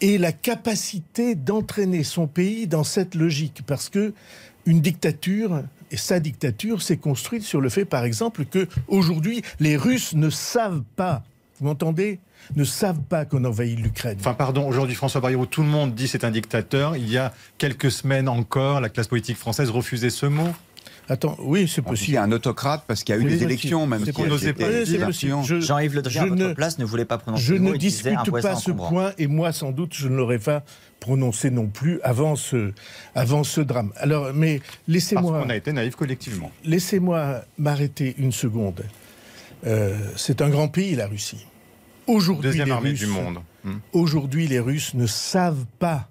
et 0.02 0.18
la 0.18 0.32
capacité 0.32 1.36
d'entraîner 1.36 2.04
son 2.04 2.28
pays 2.28 2.68
dans 2.68 2.84
cette 2.84 3.16
logique, 3.16 3.62
parce 3.66 3.90
que 3.90 4.14
une 4.66 4.82
dictature 4.82 5.64
et 5.92 5.98
sa 5.98 6.20
dictature 6.20 6.82
s'est 6.82 6.98
construite 6.98 7.44
sur 7.44 7.62
le 7.62 7.70
fait, 7.70 7.86
par 7.86 8.04
exemple, 8.04 8.46
que 8.46 8.68
aujourd'hui 8.88 9.42
les 9.60 9.76
Russes 9.76 10.14
ne 10.14 10.30
savent 10.30 10.84
pas, 10.96 11.24
vous 11.60 11.68
m'entendez, 11.68 12.20
ne 12.56 12.64
savent 12.64 13.02
pas 13.02 13.26
qu'on 13.26 13.44
envahit 13.44 13.80
l'Ukraine. 13.80 14.18
Enfin, 14.20 14.34
pardon, 14.34 14.68
aujourd'hui, 14.68 14.96
François 14.96 15.22
Bayrou, 15.22 15.46
tout 15.46 15.62
le 15.62 15.68
monde 15.68 15.94
dit 15.94 16.08
c'est 16.08 16.24
un 16.24 16.32
dictateur. 16.32 16.96
Il 16.96 17.10
y 17.10 17.18
a 17.18 17.34
quelques 17.58 17.92
semaines 17.92 18.30
encore, 18.30 18.80
la 18.80 18.90
classe 18.90 19.08
politique 19.08 19.38
française 19.38 19.70
refusait 19.70 20.10
ce 20.10 20.26
mot. 20.26 20.50
Attends, 21.10 21.36
oui, 21.40 21.68
c'est 21.68 21.82
possible. 21.82 22.12
Il 22.12 22.14
y 22.14 22.18
a 22.18 22.24
un 22.24 22.32
autocrate 22.32 22.84
parce 22.88 23.04
qu'il 23.04 23.16
y 23.16 23.18
a 23.18 23.22
eu 23.22 23.26
des 23.26 23.44
élections, 23.44 23.88
même 23.88 24.06
si 24.06 24.22
n'osait 24.22 24.54
pas 24.54 24.84
Jean-Yves 25.60 25.96
Le 25.96 26.02
Drian, 26.04 26.24
à 26.24 26.36
votre 26.36 26.54
place, 26.54 26.78
ne 26.78 26.86
voulait 26.86 27.06
pas 27.06 27.18
prononcer 27.18 27.44
Je 27.44 27.56
ne 27.56 27.76
dispute 27.76 28.32
pas 28.42 28.56
ce 28.56 28.72
point, 28.72 29.12
et 29.18 29.26
moi, 29.28 29.52
sans 29.52 29.72
doute, 29.72 29.94
je 29.96 30.08
ne 30.08 30.16
l'aurais 30.16 30.38
pas 30.38 30.64
prononcé 31.00 31.50
non 31.50 31.68
plus 31.68 32.00
avant 32.04 32.36
ce, 32.36 32.74
avant 33.16 33.44
ce 33.44 33.62
drame. 33.62 33.92
Alors, 33.98 34.34
mais 34.34 34.62
laissez-moi. 34.88 35.32
Parce 35.32 35.44
qu'on 35.44 35.50
a 35.50 35.56
été 35.56 35.74
naïf 35.74 35.96
collectivement. 35.96 36.52
Laissez-moi 36.64 37.42
m'arrêter 37.58 38.16
une 38.20 38.32
seconde. 38.32 38.84
Euh, 39.66 39.98
c'est 40.16 40.42
un 40.42 40.50
grand 40.50 40.68
pays, 40.68 40.96
la 40.96 41.08
Russie. 41.08 41.46
Aujourd'hui, 42.08 42.52
Deuxième 42.52 42.72
armée 42.72 42.94
du 42.94 43.06
monde. 43.06 43.40
Hmm. 43.64 43.78
Aujourd'hui, 43.94 44.48
les 44.48 44.60
Russes 44.60 44.94
ne 44.94 45.06
savent 45.06 45.66
pas, 45.78 46.10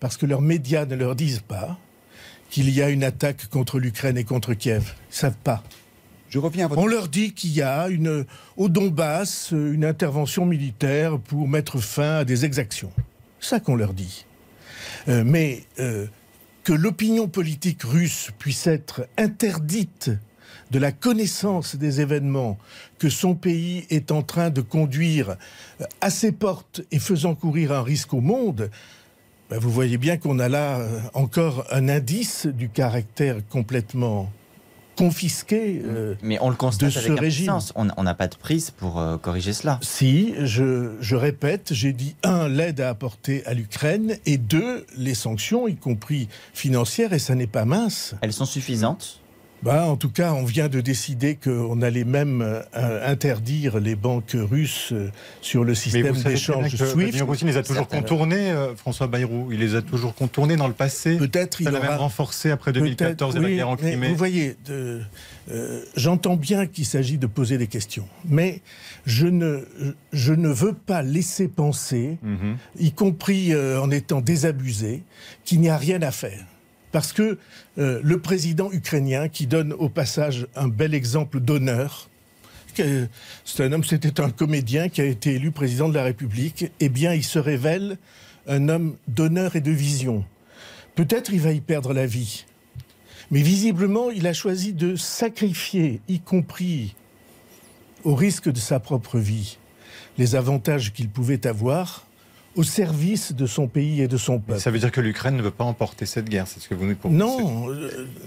parce 0.00 0.16
que 0.16 0.26
leurs 0.26 0.40
médias 0.40 0.86
ne 0.86 0.96
leur 0.96 1.14
disent 1.14 1.44
pas, 1.46 1.78
qu'il 2.50 2.68
y 2.70 2.82
a 2.82 2.90
une 2.90 3.04
attaque 3.04 3.46
contre 3.48 3.78
l'Ukraine 3.78 4.18
et 4.18 4.24
contre 4.24 4.54
Kiev. 4.54 4.94
Ils 5.10 5.14
savent 5.14 5.36
pas. 5.42 5.62
Je 6.28 6.38
reviens 6.38 6.68
On 6.76 6.86
leur 6.86 7.08
dit 7.08 7.34
qu'il 7.34 7.52
y 7.52 7.62
a 7.62 7.88
une, 7.88 8.24
au 8.56 8.68
Donbass 8.68 9.50
une 9.52 9.84
intervention 9.84 10.46
militaire 10.46 11.18
pour 11.18 11.46
mettre 11.46 11.78
fin 11.78 12.16
à 12.18 12.24
des 12.24 12.46
exactions. 12.46 12.90
C'est 13.38 13.50
ça 13.50 13.60
qu'on 13.60 13.76
leur 13.76 13.92
dit. 13.92 14.24
Euh, 15.08 15.24
mais 15.26 15.64
euh, 15.78 16.06
que 16.64 16.72
l'opinion 16.72 17.28
politique 17.28 17.82
russe 17.82 18.30
puisse 18.38 18.66
être 18.66 19.06
interdite 19.18 20.10
de 20.72 20.78
la 20.78 20.90
connaissance 20.90 21.76
des 21.76 22.00
événements 22.00 22.58
que 22.98 23.10
son 23.10 23.34
pays 23.34 23.84
est 23.90 24.10
en 24.10 24.22
train 24.22 24.48
de 24.48 24.62
conduire 24.62 25.36
à 26.00 26.08
ses 26.08 26.32
portes 26.32 26.80
et 26.90 26.98
faisant 26.98 27.34
courir 27.34 27.72
un 27.72 27.82
risque 27.82 28.14
au 28.14 28.22
monde, 28.22 28.70
bah, 29.50 29.58
vous 29.60 29.70
voyez 29.70 29.98
bien 29.98 30.16
qu'on 30.16 30.38
a 30.38 30.48
là 30.48 30.78
euh, 30.78 30.98
encore 31.12 31.66
un 31.70 31.90
indice 31.90 32.46
du 32.46 32.70
caractère 32.70 33.36
complètement 33.50 34.32
confisqué 34.96 35.82
euh, 35.84 36.14
Mais 36.22 36.38
on 36.40 36.48
le 36.48 36.56
constate 36.56 36.96
avec 36.96 37.18
régime. 37.18 37.58
On 37.76 38.02
n'a 38.02 38.14
pas 38.14 38.28
de 38.28 38.36
prise 38.36 38.70
pour 38.70 38.98
euh, 38.98 39.18
corriger 39.18 39.52
cela. 39.52 39.78
Si, 39.82 40.34
je, 40.38 40.96
je 41.00 41.16
répète, 41.16 41.74
j'ai 41.74 41.92
dit 41.92 42.14
un, 42.22 42.48
l'aide 42.48 42.80
à 42.80 42.88
apporter 42.88 43.44
à 43.44 43.52
l'Ukraine, 43.52 44.16
et 44.24 44.38
deux, 44.38 44.86
les 44.96 45.14
sanctions, 45.14 45.68
y 45.68 45.76
compris 45.76 46.28
financières, 46.54 47.12
et 47.12 47.18
ça 47.18 47.34
n'est 47.34 47.46
pas 47.46 47.66
mince. 47.66 48.14
Elles 48.22 48.32
sont 48.32 48.46
suffisantes 48.46 49.21
bah, 49.62 49.86
en 49.86 49.96
tout 49.96 50.10
cas, 50.10 50.32
on 50.32 50.44
vient 50.44 50.68
de 50.68 50.80
décider 50.80 51.36
qu'on 51.36 51.82
allait 51.82 52.04
même 52.04 52.42
euh, 52.42 53.08
interdire 53.08 53.78
les 53.78 53.94
banques 53.94 54.34
russes 54.34 54.92
euh, 54.92 55.10
sur 55.40 55.62
le 55.62 55.74
système 55.74 56.20
d'échange 56.20 56.74
SWIFT. 56.74 57.22
il 57.40 57.46
les 57.46 57.56
a 57.56 57.62
toujours 57.62 57.86
contournés, 57.86 58.50
euh, 58.50 58.74
François 58.74 59.06
Bayrou. 59.06 59.52
Il 59.52 59.60
les 59.60 59.76
a 59.76 59.82
toujours 59.82 60.14
contournés 60.16 60.56
dans 60.56 60.66
le 60.66 60.74
passé. 60.74 61.16
Peut-être 61.16 61.60
il 61.60 61.68
l'a 61.68 61.78
même 61.78 61.92
renforcé 61.92 62.50
après 62.50 62.72
2014 62.72 63.36
et 63.36 63.38
la 63.38 63.50
guerre 63.50 63.68
en 63.68 63.76
Crimée. 63.76 64.08
Vous 64.08 64.16
voyez, 64.16 64.56
j'entends 65.96 66.36
bien 66.36 66.66
qu'il 66.66 66.86
s'agit 66.86 67.18
de 67.18 67.26
poser 67.26 67.56
des 67.56 67.68
questions, 67.68 68.08
mais 68.24 68.62
je 69.06 69.26
ne, 69.26 69.64
je 70.12 70.32
ne 70.32 70.48
veux 70.48 70.72
pas 70.72 71.02
laisser 71.02 71.46
penser, 71.46 72.18
mhm. 72.22 72.56
y 72.78 72.92
compris 72.92 73.54
en 73.54 73.90
étant 73.90 74.20
désabusé, 74.20 75.02
qu'il 75.44 75.60
n'y 75.60 75.68
a 75.68 75.76
rien 75.76 76.02
à 76.02 76.10
faire. 76.10 76.44
Parce 76.92 77.12
que 77.12 77.38
euh, 77.78 78.00
le 78.02 78.18
président 78.20 78.70
ukrainien, 78.70 79.28
qui 79.28 79.46
donne 79.46 79.72
au 79.72 79.88
passage 79.88 80.46
un 80.54 80.68
bel 80.68 80.94
exemple 80.94 81.40
d'honneur, 81.40 82.08
c'est 82.74 83.64
un 83.64 83.72
homme, 83.72 83.84
c'était 83.84 84.20
un 84.20 84.30
comédien 84.30 84.88
qui 84.88 85.00
a 85.00 85.04
été 85.04 85.34
élu 85.34 85.50
président 85.50 85.88
de 85.88 85.94
la 85.94 86.04
République, 86.04 86.70
eh 86.80 86.88
bien, 86.88 87.12
il 87.12 87.24
se 87.24 87.38
révèle 87.38 87.98
un 88.46 88.68
homme 88.68 88.96
d'honneur 89.08 89.56
et 89.56 89.60
de 89.60 89.70
vision. 89.70 90.24
Peut-être 90.94 91.32
il 91.32 91.40
va 91.40 91.52
y 91.52 91.60
perdre 91.60 91.92
la 91.92 92.06
vie. 92.06 92.44
Mais 93.30 93.42
visiblement, 93.42 94.10
il 94.10 94.26
a 94.26 94.32
choisi 94.32 94.72
de 94.72 94.96
sacrifier, 94.96 96.00
y 96.08 96.20
compris 96.20 96.94
au 98.04 98.14
risque 98.14 98.50
de 98.50 98.58
sa 98.58 98.80
propre 98.80 99.18
vie, 99.18 99.58
les 100.18 100.34
avantages 100.34 100.92
qu'il 100.92 101.08
pouvait 101.08 101.46
avoir 101.46 102.06
au 102.54 102.62
service 102.62 103.32
de 103.32 103.46
son 103.46 103.66
pays 103.66 104.02
et 104.02 104.08
de 104.08 104.16
son 104.16 104.38
peuple. 104.38 104.60
ça 104.60 104.70
veut 104.70 104.78
dire 104.78 104.90
que 104.90 105.00
l'Ukraine 105.00 105.36
ne 105.36 105.42
veut 105.42 105.50
pas 105.50 105.64
emporter 105.64 106.06
cette 106.06 106.28
guerre, 106.28 106.46
c'est 106.46 106.60
ce 106.60 106.68
que 106.68 106.74
vous 106.74 106.86
nous 106.86 106.94
proposez 106.94 107.18
Non, 107.18 107.66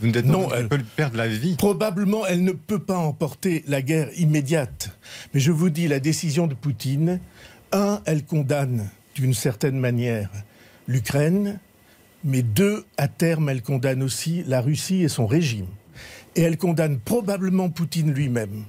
vous 0.01 0.21
non, 0.23 0.49
elle 0.53 0.67
peut 0.67 0.79
perdre 0.95 1.17
la 1.17 1.27
vie. 1.27 1.55
Probablement, 1.55 2.25
elle 2.25 2.43
ne 2.43 2.51
peut 2.51 2.79
pas 2.79 2.97
emporter 2.97 3.63
la 3.67 3.81
guerre 3.81 4.09
immédiate. 4.17 4.97
Mais 5.33 5.39
je 5.39 5.51
vous 5.51 5.69
dis, 5.69 5.87
la 5.87 5.99
décision 5.99 6.47
de 6.47 6.53
Poutine, 6.53 7.19
un, 7.71 8.01
elle 8.05 8.25
condamne 8.25 8.89
d'une 9.15 9.33
certaine 9.33 9.79
manière 9.79 10.29
l'Ukraine, 10.87 11.59
mais 12.23 12.41
deux, 12.41 12.85
à 12.97 13.07
terme, 13.07 13.49
elle 13.49 13.61
condamne 13.61 14.01
aussi 14.01 14.43
la 14.47 14.61
Russie 14.61 15.03
et 15.03 15.09
son 15.09 15.27
régime. 15.27 15.67
Et 16.35 16.41
elle 16.41 16.57
condamne 16.57 16.99
probablement 16.99 17.69
Poutine 17.69 18.11
lui-même. 18.11 18.63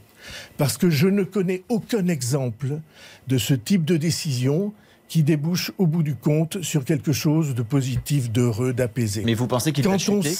Parce 0.56 0.76
que 0.76 0.90
je 0.90 1.08
ne 1.08 1.22
connais 1.22 1.62
aucun 1.68 2.08
exemple 2.08 2.80
de 3.28 3.38
ce 3.38 3.54
type 3.54 3.84
de 3.84 3.96
décision 3.96 4.72
qui 5.08 5.22
débouche 5.22 5.72
au 5.78 5.86
bout 5.86 6.02
du 6.02 6.14
compte 6.14 6.62
sur 6.62 6.84
quelque 6.84 7.12
chose 7.12 7.54
de 7.54 7.62
positif, 7.62 8.30
d'heureux, 8.30 8.72
d'apaisé. 8.72 9.22
Mais 9.24 9.34
vous 9.34 9.46
pensez 9.46 9.72
qu'il 9.72 9.84
va 9.84 9.98
chuter, 9.98 10.34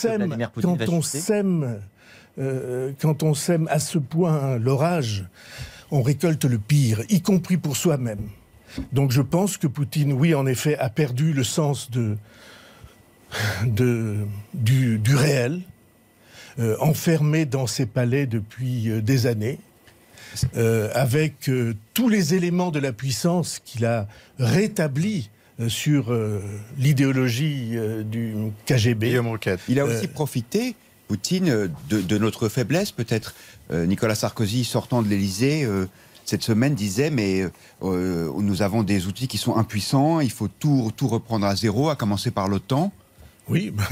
quand 0.61 0.89
on 0.89 1.03
sème, 1.03 1.81
euh, 2.39 2.93
quand 3.01 3.23
on 3.23 3.35
sème 3.35 3.69
à 3.71 3.79
ce 3.79 3.99
point 3.99 4.59
l'orage, 4.59 5.25
on 5.91 6.03
récolte 6.03 6.45
le 6.45 6.59
pire, 6.59 7.03
y 7.09 7.23
compris 7.23 7.57
pour 7.57 7.77
soi-même. 7.77 8.29
Donc 8.93 9.13
je 9.13 9.23
pense 9.23 9.57
que 9.57 9.67
Poutine, 9.67 10.13
oui, 10.13 10.35
en 10.35 10.47
effet, 10.47 10.77
a 10.79 10.91
perdu 10.91 11.33
le 11.33 11.45
sens 11.45 11.91
de, 11.91 12.17
de, 13.65 14.27
du, 14.55 15.15
réel, 15.15 15.61
euh, 16.59 16.77
enfermé 16.81 17.47
dans 17.47 17.67
ses 17.67 17.87
palais 17.87 18.27
depuis 18.27 18.91
euh, 18.91 19.01
des 19.01 19.27
années, 19.27 19.59
euh, 20.57 20.91
avec 20.95 21.51
tous 21.95 22.09
les 22.09 22.35
éléments 22.35 22.71
de 22.71 22.79
la 22.79 22.93
puissance 22.93 23.61
qu'il 23.65 23.85
a 23.85 24.07
rétablis 24.39 25.31
sur 25.69 26.15
l'idéologie 26.77 27.77
du 28.05 28.35
KGB. 28.67 29.19
Il 29.69 29.81
a 29.81 29.87
aussi 29.87 30.07
profité, 30.07 30.75
Poutine, 31.09 31.71
de, 31.89 32.19
notre 32.19 32.51
faiblesse, 32.51 32.93
peut-être. 32.93 33.35
Nicolas 33.73 34.15
Sarkozy, 34.15 34.65
sortant 34.65 35.01
de 35.01 35.09
l'Élysée, 35.09 35.67
cette 36.27 36.43
semaine 36.43 36.75
disait 36.75 37.09
mais 37.09 37.47
nous 37.81 38.61
avons 38.61 38.83
des 38.83 39.07
outils 39.07 39.29
qui 39.29 39.39
sont 39.39 39.57
impuissants, 39.57 40.21
il 40.21 40.31
faut 40.31 40.49
tout, 40.49 40.93
tout 40.95 41.09
reprendre 41.09 41.47
à 41.47 41.57
zéro, 41.57 41.89
à 41.89 41.97
commencer 41.97 42.31
par 42.31 42.49
l'OTAN. 42.49 42.93
Oui, 43.49 43.71
bah, 43.75 43.85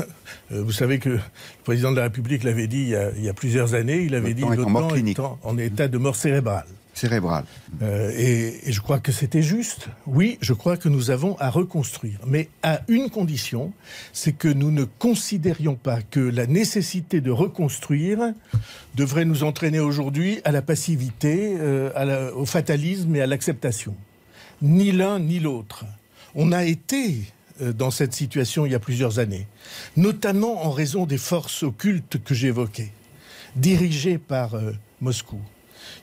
euh, 0.53 0.63
vous 0.63 0.73
savez 0.73 0.99
que 0.99 1.11
le 1.11 1.21
président 1.65 1.91
de 1.91 1.97
la 1.97 2.05
République 2.05 2.45
l'avait 2.45 2.67
dit 2.67 2.95
il 3.17 3.25
y, 3.25 3.29
a, 3.29 3.35
plusieurs 3.35 3.75
années, 3.75 4.03
il 4.03 4.15
avait 4.15 4.35
dit 4.35 4.43
l'OTAN 4.43 4.95
est 4.95 5.19
en, 5.21 5.39
en 5.43 5.59
état 5.59 5.89
de 5.89 5.99
mort 5.99 6.17
cérébrale. 6.17 6.67
Cérébrale. 6.95 7.45
Euh, 7.83 8.13
et, 8.17 8.73
je 8.73 8.81
crois 8.81 9.01
que 9.01 9.11
c'était 9.11 9.43
juste. 9.43 9.89
Oui, 10.07 10.39
je 10.41 10.53
crois 10.53 10.77
que 10.77 10.89
nous 10.89 11.11
avons 11.11 11.37
à 11.39 11.51
reconstruire. 11.51 12.21
Mais 12.27 12.49
à 12.63 12.83
une 12.89 13.11
condition, 13.11 13.73
c'est 14.13 14.33
que 14.33 14.49
nous 14.49 14.71
ne 14.71 14.85
considérions 14.85 15.75
pas 15.75 16.03
que 16.03 16.21
la 16.21 16.47
nécessité 16.47 17.21
de 17.21 17.33
reconstruire 17.33 18.33
devrait 18.95 19.25
nous 19.25 19.43
entraîner 19.43 19.81
aujourd'hui 19.81 20.41
à 20.45 20.53
la 20.53 20.63
passivité, 20.63 21.57
euh, 21.59 22.31
au 22.33 22.47
fatalisme 22.47 23.15
et 23.17 23.21
à 23.21 23.27
l'acceptation. 23.27 23.97
Ni 24.63 24.93
l'un 24.93 25.19
ni 25.19 25.41
l'autre. 25.41 25.85
On 26.37 26.53
a 26.53 26.65
été 26.65 27.23
dans 27.61 27.91
cette 27.91 28.15
situation 28.15 28.67
il 28.67 28.73
y 28.73 28.75
a 28.75 28.81
plusieurs 28.81 29.19
années, 29.19 29.47
notamment 29.97 30.67
en 30.67 30.71
raison 30.71 31.07
des 31.07 31.19
forces 31.19 31.63
occultes 31.63 32.23
que 32.23 32.35
j'évoquais, 32.35 32.93
dirigées 33.57 34.19
par 34.19 34.55
euh, 34.55 34.73
Moscou, 35.01 35.41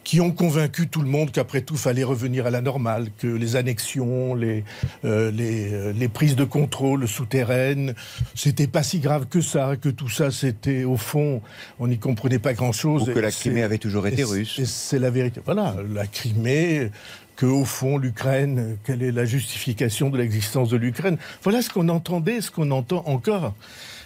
qui 0.03 0.21
ont 0.21 0.31
convaincu 0.31 0.87
tout 0.87 1.01
le 1.01 1.07
monde 1.07 1.31
qu'après 1.31 1.61
tout, 1.61 1.75
fallait 1.75 2.03
revenir 2.03 2.45
à 2.45 2.49
la 2.49 2.61
normale, 2.61 3.09
que 3.17 3.27
les 3.27 3.55
annexions, 3.55 4.35
les, 4.35 4.63
euh, 5.05 5.31
les, 5.31 6.07
prises 6.07 6.35
de 6.35 6.43
contrôle 6.43 7.07
souterraines, 7.07 7.93
c'était 8.35 8.67
pas 8.67 8.83
si 8.83 8.99
grave 8.99 9.27
que 9.27 9.41
ça, 9.41 9.75
que 9.79 9.89
tout 9.89 10.09
ça, 10.09 10.31
c'était 10.31 10.83
au 10.83 10.97
fond, 10.97 11.41
on 11.79 11.87
n'y 11.87 11.99
comprenait 11.99 12.39
pas 12.39 12.53
grand-chose. 12.53 13.09
Ou 13.09 13.13
que 13.13 13.19
la 13.19 13.31
Crimée 13.31 13.63
avait 13.63 13.77
toujours 13.77 14.07
été 14.07 14.23
russe. 14.23 14.61
C'est 14.65 14.99
la 14.99 15.09
vérité. 15.09 15.41
Voilà, 15.45 15.75
la 15.93 16.07
Crimée, 16.07 16.91
que 17.35 17.45
au 17.45 17.65
fond 17.65 17.97
l'Ukraine, 17.97 18.77
quelle 18.83 19.03
est 19.03 19.11
la 19.11 19.25
justification 19.25 20.09
de 20.09 20.17
l'existence 20.17 20.69
de 20.69 20.77
l'Ukraine? 20.77 21.17
Voilà 21.43 21.61
ce 21.61 21.69
qu'on 21.69 21.89
entendait, 21.89 22.41
ce 22.41 22.51
qu'on 22.51 22.71
entend 22.71 23.03
encore. 23.07 23.53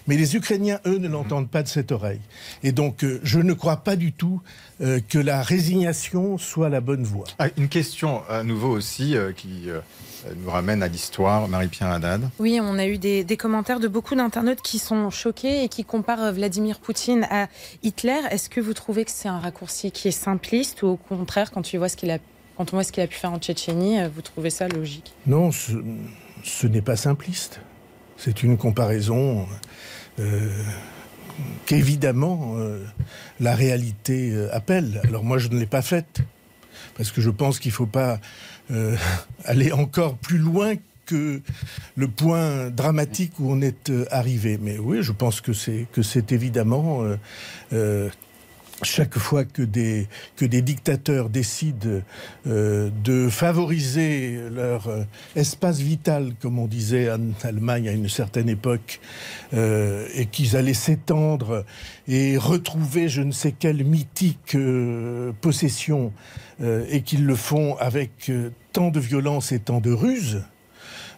Mais 0.07 0.17
les 0.17 0.35
Ukrainiens, 0.35 0.79
eux, 0.85 0.97
ne 0.99 1.07
l'entendent 1.07 1.49
pas 1.49 1.63
de 1.63 1.67
cette 1.67 1.91
oreille. 1.91 2.21
Et 2.63 2.71
donc, 2.71 3.03
euh, 3.03 3.19
je 3.23 3.39
ne 3.39 3.53
crois 3.53 3.77
pas 3.77 3.95
du 3.95 4.13
tout 4.13 4.41
euh, 4.81 4.99
que 5.07 5.17
la 5.17 5.41
résignation 5.41 6.37
soit 6.37 6.69
la 6.69 6.79
bonne 6.79 7.03
voie. 7.03 7.25
Ah, 7.39 7.47
une 7.57 7.69
question 7.69 8.21
à 8.29 8.43
nouveau 8.43 8.69
aussi 8.69 9.17
euh, 9.17 9.31
qui 9.31 9.67
nous 10.37 10.49
ramène 10.49 10.83
à 10.83 10.87
l'histoire, 10.87 11.47
Marie-Pierre 11.47 11.89
Haddad. 11.89 12.29
Oui, 12.39 12.59
on 12.61 12.77
a 12.77 12.85
eu 12.85 12.97
des, 12.97 13.23
des 13.23 13.37
commentaires 13.37 13.79
de 13.79 13.87
beaucoup 13.87 14.15
d'internautes 14.15 14.61
qui 14.61 14.79
sont 14.79 15.09
choqués 15.09 15.63
et 15.63 15.69
qui 15.69 15.83
comparent 15.83 16.31
Vladimir 16.33 16.79
Poutine 16.79 17.27
à 17.31 17.47
Hitler. 17.81 18.19
Est-ce 18.29 18.49
que 18.49 18.61
vous 18.61 18.73
trouvez 18.73 19.05
que 19.05 19.11
c'est 19.11 19.27
un 19.27 19.39
raccourci 19.39 19.91
qui 19.91 20.07
est 20.07 20.11
simpliste 20.11 20.83
ou 20.83 20.87
au 20.87 20.97
contraire, 20.97 21.51
quand 21.51 21.63
tu 21.63 21.77
vois 21.77 21.89
ce 21.89 21.97
qu'il 21.97 22.11
a 22.11 22.19
quand 22.57 22.73
on 22.73 22.77
voit 22.77 22.83
ce 22.83 22.91
qu'il 22.91 23.03
a 23.03 23.07
pu 23.07 23.17
faire 23.17 23.33
en 23.33 23.39
Tchétchénie, 23.39 23.99
euh, 23.99 24.09
vous 24.13 24.21
trouvez 24.21 24.49
ça 24.49 24.67
logique? 24.67 25.13
Non, 25.27 25.51
ce, 25.51 26.67
n'est 26.67 26.81
pas 26.81 26.95
simpliste. 26.95 27.59
C'est 28.17 28.43
une 28.43 28.57
comparaison 28.57 29.45
euh, 30.19 30.49
qu'évidemment 31.65 32.55
euh, 32.57 32.83
la 33.39 33.55
réalité 33.55 34.33
appelle. 34.51 35.01
Alors 35.03 35.23
moi, 35.23 35.37
je 35.37 35.49
ne 35.49 35.59
l'ai 35.59 35.65
pas 35.65 35.81
faite, 35.81 36.21
parce 36.95 37.11
que 37.11 37.19
je 37.19 37.29
pense 37.29 37.59
qu'il 37.59 37.71
ne 37.71 37.75
faut 37.75 37.85
pas 37.85 38.19
aller 39.45 39.71
encore 39.71 40.15
plus 40.15 40.39
loin 40.39 40.73
que 41.05 41.39
le 41.95 42.07
point 42.07 42.71
dramatique 42.71 43.39
où 43.39 43.51
on 43.51 43.61
est 43.61 43.91
arrivé. 44.09 44.57
Mais 44.59 44.79
oui, 44.79 45.03
je 45.03 45.11
pense 45.11 45.39
que 45.39 45.53
c'est 45.53 45.85
que 45.91 46.01
c'est 46.01 46.31
évidemment 46.31 47.03
chaque 48.83 49.17
fois 49.17 49.45
que 49.45 49.61
des, 49.61 50.07
que 50.35 50.45
des 50.45 50.61
dictateurs 50.61 51.29
décident 51.29 52.01
euh, 52.47 52.89
de 53.03 53.29
favoriser 53.29 54.39
leur 54.51 54.87
euh, 54.87 55.03
espace 55.35 55.79
vital, 55.79 56.33
comme 56.41 56.59
on 56.59 56.67
disait 56.67 57.11
en 57.11 57.19
Allemagne 57.43 57.87
à 57.87 57.91
une 57.93 58.09
certaine 58.09 58.49
époque, 58.49 58.99
euh, 59.53 60.07
et 60.13 60.25
qu'ils 60.25 60.57
allaient 60.57 60.73
s'étendre 60.73 61.63
et 62.07 62.37
retrouver 62.37 63.07
je 63.07 63.21
ne 63.21 63.31
sais 63.31 63.53
quelle 63.53 63.83
mythique 63.83 64.57
possession, 65.41 66.11
et 66.89 67.01
qu'ils 67.01 67.25
le 67.25 67.35
font 67.35 67.75
avec 67.77 68.31
tant 68.71 68.89
de 68.89 68.99
violence 68.99 69.51
et 69.51 69.59
tant 69.59 69.81
de 69.81 69.91
ruse, 69.91 70.43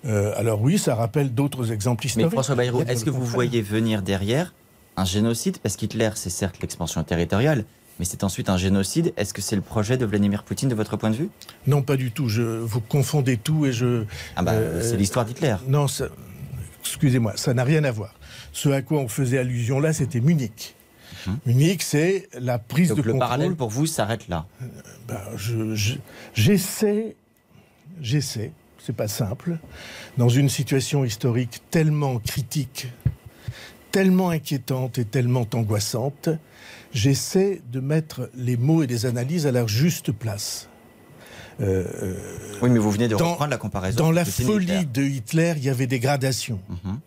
alors 0.06 0.62
oui, 0.62 0.78
ça 0.78 0.96
rappelle 0.96 1.34
d'autres 1.34 1.72
exemples 1.72 2.06
historiques. 2.06 2.28
Mais 2.28 2.32
François 2.32 2.56
Bayrou, 2.56 2.82
est-ce 2.84 3.06
que 3.06 3.10
vous 3.10 3.26
voyez 3.26 3.62
venir 3.62 4.02
derrière 4.02 4.54
un 4.97 5.05
génocide 5.05 5.60
Parce 5.60 5.77
qu'Hitler, 5.77 6.10
c'est 6.15 6.29
certes 6.29 6.60
l'expansion 6.62 7.03
territoriale, 7.03 7.63
mais 7.99 8.05
c'est 8.05 8.23
ensuite 8.23 8.49
un 8.49 8.57
génocide. 8.57 9.13
Est-ce 9.15 9.33
que 9.33 9.41
c'est 9.41 9.55
le 9.55 9.62
projet 9.62 9.97
de 9.97 10.05
Vladimir 10.05 10.43
Poutine 10.43 10.69
de 10.69 10.75
votre 10.75 10.97
point 10.97 11.12
de 11.12 11.15
vue? 11.15 11.29
Non, 11.67 11.81
pas 11.81 11.95
du 11.95 12.12
tout. 12.12 12.27
Je, 12.27 12.41
vous 12.41 12.81
confondez 12.81 13.38
tout 13.38 13.65
et 13.65 13.71
je. 13.71 14.03
Ah 14.36 14.43
bah, 14.43 14.51
euh, 14.53 14.81
c'est 14.81 14.97
l'histoire 14.97 15.25
d'Hitler. 15.25 15.55
Non, 15.67 15.86
excusez-moi, 16.81 17.33
ça 17.36 17.53
n'a 17.53 17.63
rien 17.63 17.83
à 17.83 17.91
voir. 17.91 18.13
Ce 18.51 18.69
à 18.69 18.81
quoi 18.81 18.99
on 18.99 19.07
faisait 19.07 19.38
allusion 19.38 19.79
là, 19.79 19.93
c'était 19.93 20.19
Munich. 20.19 20.75
Hum. 21.27 21.38
Munich, 21.45 21.83
c'est 21.83 22.27
la 22.39 22.60
prise 22.60 22.89
Donc 22.89 22.97
de 22.97 23.03
le 23.03 23.17
parallèle 23.17 23.55
pour 23.55 23.69
vous 23.69 23.86
s'arrête 23.86 24.27
là. 24.27 24.45
Euh, 24.62 24.65
bah, 25.07 25.23
j'essaie, 26.33 27.15
j'essaie, 28.01 28.51
c'est 28.79 28.95
pas 28.95 29.07
simple, 29.07 29.57
dans 30.17 30.29
une 30.29 30.49
situation 30.49 31.05
historique 31.05 31.62
tellement 31.69 32.19
critique 32.19 32.88
tellement 33.97 34.29
inquiétante 34.29 34.99
et 34.99 35.05
tellement 35.05 35.47
angoissante, 35.55 36.29
j'essaie 36.93 37.63
de 37.71 37.79
mettre 37.79 38.29
les 38.36 38.55
mots 38.55 38.83
et 38.83 38.88
les 38.88 39.07
analyses 39.07 39.47
à 39.47 39.51
leur 39.51 39.67
juste 39.67 40.12
place. 40.12 40.69
Euh, 41.62 42.13
oui, 42.62 42.69
mais 42.69 42.77
vous 42.77 42.91
venez 42.91 43.07
de 43.07 43.15
reprendre 43.15 43.49
la 43.49 43.57
comparaison. 43.57 43.97
Dans 43.97 44.12
la 44.12 44.23
folie 44.23 44.86
de 44.86 45.01
Hitler, 45.01 45.55
il 45.57 45.63
y 45.63 45.69
avait 45.69 45.88
des 45.88 45.99
gradations. 45.99 46.60
Mhm. 46.69 46.99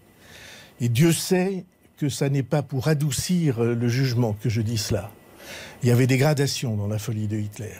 Et 0.80 0.88
Dieu 0.88 1.12
sait 1.12 1.64
que 1.96 2.08
ça 2.08 2.28
n'est 2.28 2.42
pas 2.42 2.62
pour 2.62 2.88
adoucir 2.88 3.62
le 3.62 3.88
jugement 3.88 4.32
que 4.32 4.48
je 4.48 4.60
dis 4.60 4.78
cela. 4.78 5.12
Il 5.84 5.88
y 5.88 5.92
avait 5.92 6.08
des 6.08 6.18
gradations 6.18 6.74
dans 6.74 6.88
la 6.88 6.98
folie 6.98 7.28
de 7.28 7.36
Hitler. 7.36 7.76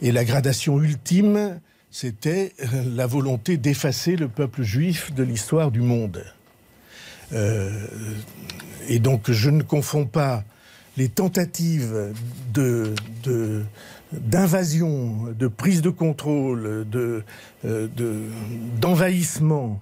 Et 0.00 0.12
la 0.12 0.24
gradation 0.24 0.80
ultime, 0.80 1.58
c'était 1.90 2.52
la 2.86 3.08
volonté 3.08 3.56
d'effacer 3.56 4.14
le 4.14 4.28
peuple 4.28 4.62
juif 4.62 5.12
de 5.12 5.24
l'histoire 5.24 5.72
du 5.72 5.80
monde. 5.80 6.24
Euh, 7.34 7.70
et 8.88 8.98
donc 8.98 9.30
je 9.30 9.50
ne 9.50 9.62
confonds 9.62 10.06
pas 10.06 10.44
les 10.96 11.08
tentatives 11.08 12.12
de, 12.52 12.94
d'invasion, 14.12 15.34
de, 15.36 15.48
prise 15.48 15.82
de 15.82 15.90
contrôle, 15.90 16.86
de, 16.88 17.24
euh, 17.64 17.88
d'envahissement 18.80 19.80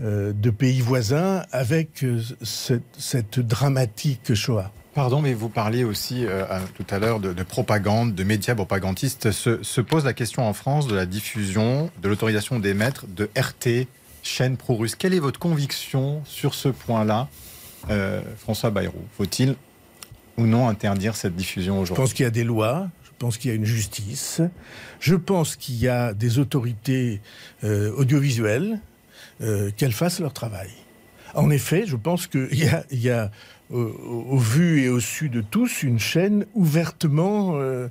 de 0.00 0.50
pays 0.50 0.80
voisins 0.80 1.42
avec 1.50 2.04
cette, 2.42 3.40
dramatique 3.40 4.32
Shoah. 4.34 4.70
Pardon, 4.94 5.20
mais 5.20 5.34
vous 5.34 5.48
parliez 5.48 5.82
aussi 5.82 6.24
tout 6.76 6.86
à 6.88 7.00
l'heure 7.00 7.18
de, 7.18 7.42
propagande, 7.42 8.14
de 8.14 8.22
médias 8.22 8.54
propagandistes. 8.54 9.32
Se, 9.32 9.80
pose 9.80 10.04
la 10.04 10.12
question 10.12 10.46
en 10.46 10.52
France 10.52 10.86
de 10.86 10.94
la 10.94 11.04
diffusion, 11.04 11.90
de 12.00 12.08
l'autorisation 12.08 12.60
d'émettre 12.60 13.06
de 13.08 13.28
RT, 13.36 13.88
chaîne 14.28 14.56
pro-russe. 14.56 14.94
Quelle 14.94 15.14
est 15.14 15.20
votre 15.20 15.40
conviction 15.40 16.22
sur 16.24 16.54
ce 16.54 16.68
point-là, 16.68 17.28
François 18.38 18.70
Bayrou? 18.70 19.02
Faut-il 19.16 19.56
ou 20.38 20.46
non 20.46 20.68
interdire 20.68 21.16
cette 21.16 21.36
diffusion 21.36 21.80
aujourd'hui? 21.80 21.96
Je 21.96 22.00
pense 22.00 22.14
qu'il 22.14 22.24
y 22.24 22.26
a 22.26 22.30
des 22.30 22.44
lois, 22.44 22.88
je 23.04 23.10
pense 23.18 23.36
qu'il 23.36 23.50
y 23.50 23.52
a 23.52 23.56
une 23.56 23.64
justice, 23.64 24.40
je 25.00 25.16
pense 25.16 25.56
qu'il 25.56 25.74
y 25.76 25.88
a 25.88 26.14
des 26.14 26.38
autorités 26.38 27.20
euh, 27.64 27.92
audiovisuelles, 27.96 28.80
euh, 29.40 29.70
qu'elles 29.76 29.92
fassent 29.92 30.20
leur 30.20 30.32
travail. 30.32 30.70
En 31.34 31.50
effet, 31.50 31.84
je 31.84 31.96
pense 31.96 32.28
qu'il 32.28 32.48
y 32.52 32.68
a, 32.68 32.84
y 32.92 33.10
a 33.10 33.30
au, 33.70 34.38
vu 34.38 34.82
et 34.82 34.88
au 34.88 34.98
su 34.98 35.28
de 35.28 35.42
tous 35.42 35.82
une 35.82 35.98
chaîne 35.98 36.46
ouvertement 36.54 37.56
euh, 37.56 37.88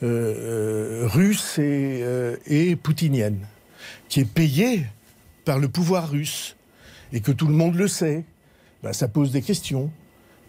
russe 0.00 1.58
et, 1.58 2.02
et 2.46 2.74
poutinienne, 2.74 3.38
qui 4.08 4.20
est 4.20 4.24
payée 4.24 4.86
par 5.50 5.58
le 5.58 5.68
pouvoir 5.68 6.08
russe, 6.08 6.54
et 7.12 7.20
que 7.20 7.32
tout 7.32 7.48
le 7.48 7.52
monde 7.52 7.74
le 7.74 7.88
sait. 7.88 8.24
Ben, 8.84 8.92
ça 8.92 9.08
pose 9.08 9.32
des 9.32 9.42
questions 9.42 9.90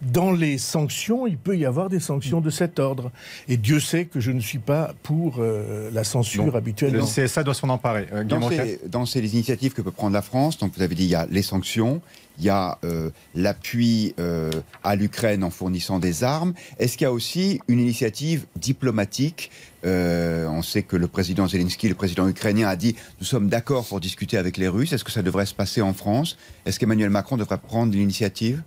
dans 0.02 0.32
les 0.32 0.58
sanctions, 0.58 1.28
il 1.28 1.38
peut 1.38 1.58
y 1.58 1.66
avoir 1.66 1.90
des 1.90 2.00
sanctions 2.00 2.42
de 2.42 2.50
cet 2.50 2.80
ordre. 2.80 3.12
Et 3.48 3.58
Dieu 3.58 3.80
sait 3.80 4.06
que 4.06 4.20
je 4.20 4.32
ne 4.32 4.40
suis 4.40 4.60
pas 4.60 4.94
pour 5.04 5.36
euh, 5.40 5.90
la 5.94 6.04
censure 6.04 6.56
habituelle. 6.56 6.94
Le 6.94 7.04
CSA 7.04 7.44
doit 7.44 7.54
s'en 7.54 7.70
emparer. 7.70 8.08
Euh, 8.12 8.24
dans, 8.24 9.06
ces, 9.06 9.20
initiatives 9.20 9.74
que 9.74 9.82
peut 9.82 9.92
prendre 9.92 10.14
la 10.14 10.22
France, 10.22 10.58
donc 10.58 10.74
vous 10.76 10.82
avez 10.82 10.96
dit 10.96 11.04
il 11.04 11.10
y 11.10 11.16
a 11.16 11.28
les 11.30 11.44
sanctions, 11.44 12.02
il 12.40 12.46
y 12.46 12.50
a 12.50 12.80
euh, 12.84 13.12
l'appui 13.36 14.16
à 14.84 14.96
l'Ukraine 14.96 15.44
en 15.44 15.52
fournissant 15.52 16.00
des 16.00 16.24
armes. 16.24 16.54
Est-ce 16.80 16.98
qu'il 16.98 17.06
y 17.06 17.08
a 17.08 17.12
aussi 17.12 17.60
une 17.68 17.80
initiative 17.80 18.46
diplomatique 18.56 19.52
On 19.84 20.62
sait 20.64 20.82
que 20.82 20.96
le 20.96 21.08
président 21.08 21.48
Zelensky, 21.48 21.90
le 21.90 21.96
président 21.96 22.28
ukrainien, 22.28 22.68
a 22.68 22.76
dit 22.76 22.96
nous 23.20 23.26
sommes 23.26 23.50
d'accord 23.50 23.86
pour 23.86 24.00
discuter 24.00 24.38
avec 24.38 24.58
les 24.58 24.68
Russes. 24.68 24.94
Est-ce 24.94 25.04
que 25.04 25.12
ça 25.12 25.22
devrait 25.22 25.46
se 25.46 25.54
passer 25.54 25.82
en 25.82 25.94
France? 25.94 26.38
Est-ce 26.66 26.80
qu'Emmanuel 26.80 27.12
Macron 27.12 27.38
devrait 27.38 27.60
prendre 27.60 27.94
l'initiative? 27.94 28.64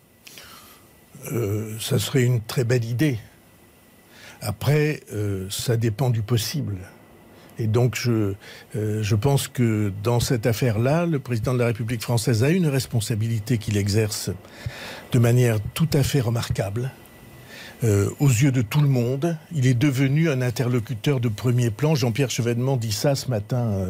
Euh, 1.32 1.76
ça 1.80 1.98
serait 1.98 2.22
une 2.22 2.40
très 2.40 2.64
belle 2.64 2.84
idée. 2.84 3.18
Après, 4.42 5.00
euh, 5.12 5.46
ça 5.50 5.76
dépend 5.76 6.10
du 6.10 6.22
possible. 6.22 6.76
Et 7.58 7.66
donc, 7.66 7.94
je, 7.94 8.34
euh, 8.76 9.02
je 9.02 9.14
pense 9.14 9.48
que 9.48 9.92
dans 10.02 10.20
cette 10.20 10.44
affaire-là, 10.44 11.06
le 11.06 11.18
président 11.18 11.54
de 11.54 11.60
la 11.60 11.66
République 11.66 12.02
française 12.02 12.42
a 12.42 12.50
une 12.50 12.66
responsabilité 12.66 13.58
qu'il 13.58 13.76
exerce 13.76 14.30
de 15.12 15.18
manière 15.18 15.58
tout 15.72 15.88
à 15.92 16.02
fait 16.02 16.20
remarquable. 16.20 16.90
aux 18.18 18.28
yeux 18.28 18.50
de 18.50 18.62
tout 18.62 18.80
le 18.80 18.88
monde, 18.88 19.36
il 19.54 19.66
est 19.66 19.74
devenu 19.74 20.30
un 20.30 20.40
interlocuteur 20.40 21.20
de 21.20 21.28
premier 21.28 21.70
plan. 21.70 21.94
Jean-Pierre 21.94 22.30
Chevènement 22.30 22.78
dit 22.78 22.92
ça 22.92 23.14
ce 23.14 23.28
matin 23.28 23.88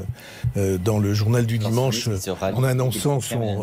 dans 0.57 0.99
le 0.99 1.15
journal 1.15 1.47
du 1.47 1.59
dimanche 1.59 2.09
en 2.41 2.65
annonçant 2.65 3.21
son, 3.21 3.63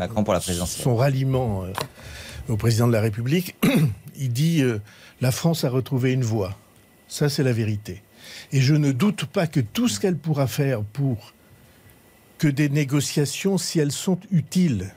son 0.66 0.96
ralliement 0.96 1.66
au 2.48 2.58
président 2.58 2.88
de 2.88 2.94
la 2.94 3.02
République, 3.02 3.56
il 4.18 4.32
dit 4.34 4.62
euh, 4.62 4.80
la 5.22 5.32
France 5.32 5.64
a 5.64 5.70
retrouvé 5.70 6.14
une 6.14 6.24
voie. 6.24 6.58
Ça, 7.08 7.30
c'est 7.30 7.44
la 7.44 7.54
vérité. 7.54 8.02
Et 8.52 8.62
je 8.62 8.76
ne 8.76 8.92
doute 8.92 9.26
pas 9.26 9.48
que 9.48 9.60
tout 9.60 9.88
ce 9.88 10.00
qu'elle 10.00 10.18
pourra 10.18 10.48
faire 10.48 10.82
pour 10.82 11.34
que 12.38 12.48
des 12.48 12.70
négociations, 12.70 13.58
si 13.58 13.80
elles 13.80 13.92
sont 13.92 14.20
utiles, 14.32 14.94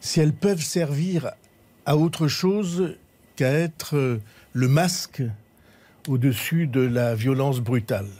si 0.00 0.20
elles 0.20 0.32
peuvent 0.32 0.62
servir 0.62 1.32
à 1.86 1.96
autre 1.96 2.28
chose 2.28 2.96
qu'à 3.36 3.50
être 3.50 3.96
euh, 3.96 4.20
le 4.52 4.68
masque 4.68 5.22
au-dessus 6.06 6.66
de 6.66 6.80
la 6.80 7.14
violence 7.14 7.60
brutale, 7.60 8.10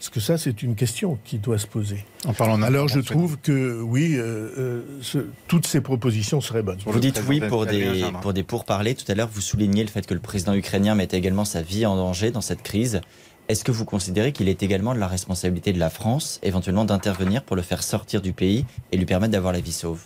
parce 0.00 0.08
que 0.08 0.20
ça, 0.20 0.38
c'est 0.38 0.62
une 0.62 0.76
question 0.76 1.18
qui 1.24 1.36
doit 1.36 1.58
se 1.58 1.66
poser. 1.66 2.06
En 2.24 2.32
parlant 2.32 2.62
Alors 2.62 2.88
je 2.88 3.00
trouve 3.00 3.36
que 3.36 3.82
oui, 3.82 4.14
euh, 4.14 4.82
euh, 5.14 5.22
toutes 5.46 5.66
ces 5.66 5.82
propositions 5.82 6.40
seraient 6.40 6.62
bonnes. 6.62 6.78
Vous 6.86 7.00
dites 7.00 7.22
oui 7.28 7.38
pour 7.38 7.66
des, 7.66 8.02
pour 8.22 8.32
des 8.32 8.42
pourparlers. 8.42 8.94
Tout 8.94 9.04
à 9.12 9.14
l'heure, 9.14 9.28
vous 9.30 9.42
soulignez 9.42 9.82
le 9.82 9.90
fait 9.90 10.06
que 10.06 10.14
le 10.14 10.20
président 10.20 10.54
ukrainien 10.54 10.94
mettait 10.94 11.18
également 11.18 11.44
sa 11.44 11.60
vie 11.60 11.84
en 11.84 11.96
danger 11.96 12.30
dans 12.30 12.40
cette 12.40 12.62
crise. 12.62 13.02
Est-ce 13.50 13.62
que 13.62 13.72
vous 13.72 13.84
considérez 13.84 14.32
qu'il 14.32 14.48
est 14.48 14.62
également 14.62 14.94
de 14.94 14.98
la 14.98 15.06
responsabilité 15.06 15.74
de 15.74 15.78
la 15.78 15.90
France, 15.90 16.40
éventuellement, 16.42 16.86
d'intervenir 16.86 17.42
pour 17.42 17.54
le 17.54 17.62
faire 17.62 17.82
sortir 17.82 18.22
du 18.22 18.32
pays 18.32 18.64
et 18.92 18.96
lui 18.96 19.04
permettre 19.04 19.32
d'avoir 19.32 19.52
la 19.52 19.60
vie 19.60 19.70
sauve? 19.70 20.00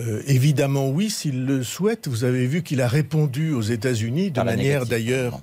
Euh, 0.00 0.22
évidemment 0.26 0.88
oui, 0.88 1.08
s'il 1.08 1.46
le 1.46 1.62
souhaite. 1.62 2.08
Vous 2.08 2.24
avez 2.24 2.48
vu 2.48 2.64
qu'il 2.64 2.80
a 2.80 2.88
répondu 2.88 3.52
aux 3.52 3.62
États-Unis 3.62 4.32
de 4.32 4.40
manière 4.40 4.86
d'ailleurs 4.86 5.40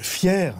fière 0.00 0.54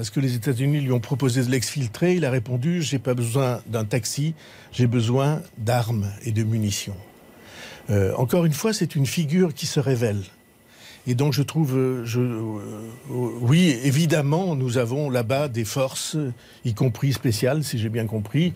parce 0.00 0.08
que 0.08 0.20
les 0.20 0.34
États-Unis 0.34 0.80
lui 0.80 0.92
ont 0.92 0.98
proposé 0.98 1.44
de 1.44 1.50
l'exfiltrer. 1.50 2.14
Il 2.14 2.24
a 2.24 2.30
répondu 2.30 2.80
J'ai 2.80 2.98
pas 2.98 3.12
besoin 3.12 3.60
d'un 3.66 3.84
taxi, 3.84 4.32
j'ai 4.72 4.86
besoin 4.86 5.42
d'armes 5.58 6.06
et 6.24 6.32
de 6.32 6.42
munitions. 6.42 6.96
Euh, 7.90 8.14
encore 8.16 8.46
une 8.46 8.54
fois, 8.54 8.72
c'est 8.72 8.96
une 8.96 9.04
figure 9.04 9.52
qui 9.52 9.66
se 9.66 9.78
révèle. 9.78 10.22
Et 11.06 11.14
donc 11.14 11.34
je 11.34 11.42
trouve, 11.42 11.76
euh, 11.76 12.06
je, 12.06 12.18
euh, 12.18 12.60
oui, 13.10 13.78
évidemment, 13.82 14.56
nous 14.56 14.78
avons 14.78 15.10
là-bas 15.10 15.48
des 15.48 15.66
forces, 15.66 16.16
y 16.64 16.72
compris 16.72 17.12
spéciales, 17.12 17.62
si 17.62 17.78
j'ai 17.78 17.90
bien 17.90 18.06
compris, 18.06 18.54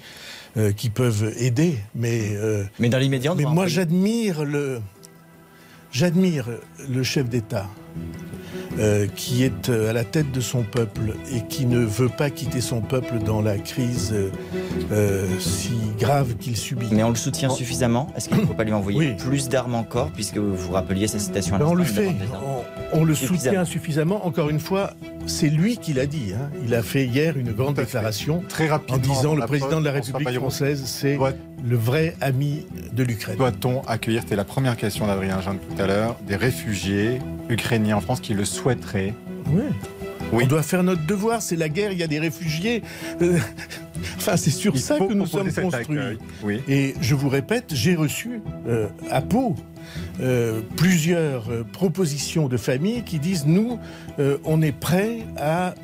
qui 0.79 0.89
peuvent 0.89 1.35
aider. 1.37 1.77
Mais, 1.95 2.39
mais 2.79 2.89
dans 2.89 2.97
l'immédiat, 2.97 3.35
mais 3.35 3.45
moi, 3.45 3.67
j'admire 3.67 4.45
le, 4.45 4.81
j'admire 5.95 6.47
le 6.91 7.03
chef 7.03 7.31
d'État. 7.31 7.67
Euh, 8.81 9.07
qui 9.15 9.45
est 9.45 9.69
euh, 9.69 9.91
à 9.91 9.93
la 9.93 10.03
tête 10.03 10.33
de 10.33 10.41
son 10.41 10.65
peuple 10.65 11.15
et 11.33 11.47
qui 11.47 11.65
ne 11.65 11.79
veut 11.79 12.09
pas 12.09 12.29
quitter 12.29 12.61
son 12.61 12.81
peuple 12.81 13.21
dans 13.25 13.41
la 13.41 13.57
crise 13.57 14.13
euh, 14.91 15.27
si 15.39 15.71
grave 15.97 16.35
qu'il 16.35 16.57
subit. 16.57 16.89
Mais 16.91 17.05
on 17.05 17.11
le 17.11 17.15
soutient 17.15 17.51
suffisamment? 17.51 18.13
Est-ce 18.17 18.29
qu'il 18.29 18.39
ne 18.39 18.45
faut 18.45 18.55
pas 18.55 18.65
lui 18.65 18.73
envoyer 18.73 19.13
plus 19.13 19.49
d'armes 19.49 19.77
encore, 19.77 20.11
puisque 20.11 20.39
vous 20.39 20.73
rappeliez 20.73 21.07
sa 21.07 21.21
citation 21.21 21.55
à 21.55 21.61
ben, 21.61 21.67
On 21.67 21.75
le 21.75 21.85
fait, 21.85 22.17
on, 22.95 23.05
le 23.05 23.15
soutient 23.15 23.65
suffisamment. 23.65 24.27
Encore 24.27 24.51
une 24.51 24.61
fois, 24.61 24.95
c'est 25.27 25.51
lui 25.51 25.77
qui 25.77 25.93
l'a 25.93 26.07
dit. 26.07 26.33
Hein. 26.35 26.51
Il 26.65 26.75
a 26.75 26.83
fait 26.83 27.05
hier 27.05 27.37
une 27.37 27.53
grande 27.53 27.75
déclaration 27.75 28.43
Très 28.49 28.69
rapidement, 28.69 28.97
en 28.97 28.99
disant 28.99 29.35
le 29.35 29.47
président 29.47 29.81
de 29.81 29.85
la 29.85 29.93
République 29.93 30.39
française, 30.39 30.83
c'est 30.87 31.19
le 31.65 31.77
vrai 31.77 32.15
ami 32.21 32.67
de 32.93 33.03
l'Ukraine. 33.03 33.37
Doit-on 33.37 33.83
accueillir, 33.83 34.23
c'était 34.23 34.37
la 34.37 34.45
première 34.45 34.77
question 34.77 35.07
d'Adrien 35.07 35.41
Jean 35.41 35.55
tout 35.55 35.83
à 35.83 35.87
l'heure, 35.87 36.17
des 36.27 36.37
réfugiés 36.37 37.21
ukrainiens 37.49 37.97
en 37.97 38.01
France 38.01 38.21
qui 38.21 38.35
le 38.35 38.45
souhaiteraient? 38.45 39.15
Oui. 39.51 39.63
On 40.33 40.47
doit 40.47 40.63
faire 40.63 40.83
notre 40.83 41.05
devoir, 41.07 41.43
c'est 41.43 41.57
la 41.57 41.69
guerre, 41.69 41.93
il 41.93 41.99
y 41.99 42.03
a 42.03 42.07
des 42.07 42.19
réfugiés. 42.19 42.83
Euh, 43.23 43.39
enfin, 44.17 44.37
c'est 44.37 44.51
sur 44.51 44.77
ça 44.77 44.99
que 44.99 45.13
nous 45.13 45.27
sommes 45.27 45.53
construits. 45.53 46.19
Oui. 46.43 46.61
Et 46.69 46.95
je 47.01 47.15
vous 47.15 47.29
répète, 47.29 47.73
j'ai 47.73 47.95
reçu 47.95 48.41
euh, 48.67 48.89
à 49.11 49.21
Pau 49.21 49.55
euh, 50.21 50.61
plusieurs 50.77 51.45
propositions 51.73 52.49
de 52.49 52.57
familles 52.57 53.03
qui 53.05 53.19
disent 53.19 53.47
nous, 53.47 53.79
on 54.45 54.63
est 54.63 54.73
prêts 54.73 55.19
à 55.37 55.75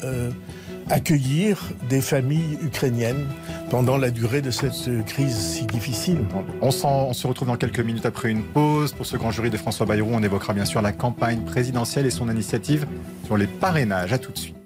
accueillir 0.88 1.58
des 1.88 2.00
familles 2.00 2.58
ukrainiennes 2.62 3.26
pendant 3.70 3.96
la 3.96 4.10
durée 4.10 4.42
de 4.42 4.50
cette 4.50 4.88
crise 5.06 5.36
si 5.36 5.64
difficile. 5.64 6.18
On, 6.60 6.70
se 6.70 7.26
retrouve 7.26 7.48
dans 7.48 7.56
quelques 7.56 7.80
minutes 7.80 8.06
après 8.06 8.30
une 8.30 8.42
pause. 8.42 8.92
Pour 8.92 9.06
ce 9.06 9.16
grand 9.16 9.30
jury 9.30 9.50
de 9.50 9.56
François 9.56 9.86
Bayrou, 9.86 10.10
on 10.12 10.22
évoquera 10.22 10.52
bien 10.52 10.64
sûr 10.64 10.82
la 10.82 10.92
campagne 10.92 11.40
présidentielle 11.42 12.06
et 12.06 12.10
son 12.10 12.28
initiative 12.30 12.86
sur 13.24 13.36
les 13.36 13.46
parrainages. 13.46 14.12
A 14.12 14.18
tout 14.18 14.32
de 14.32 14.38
suite. 14.38 14.59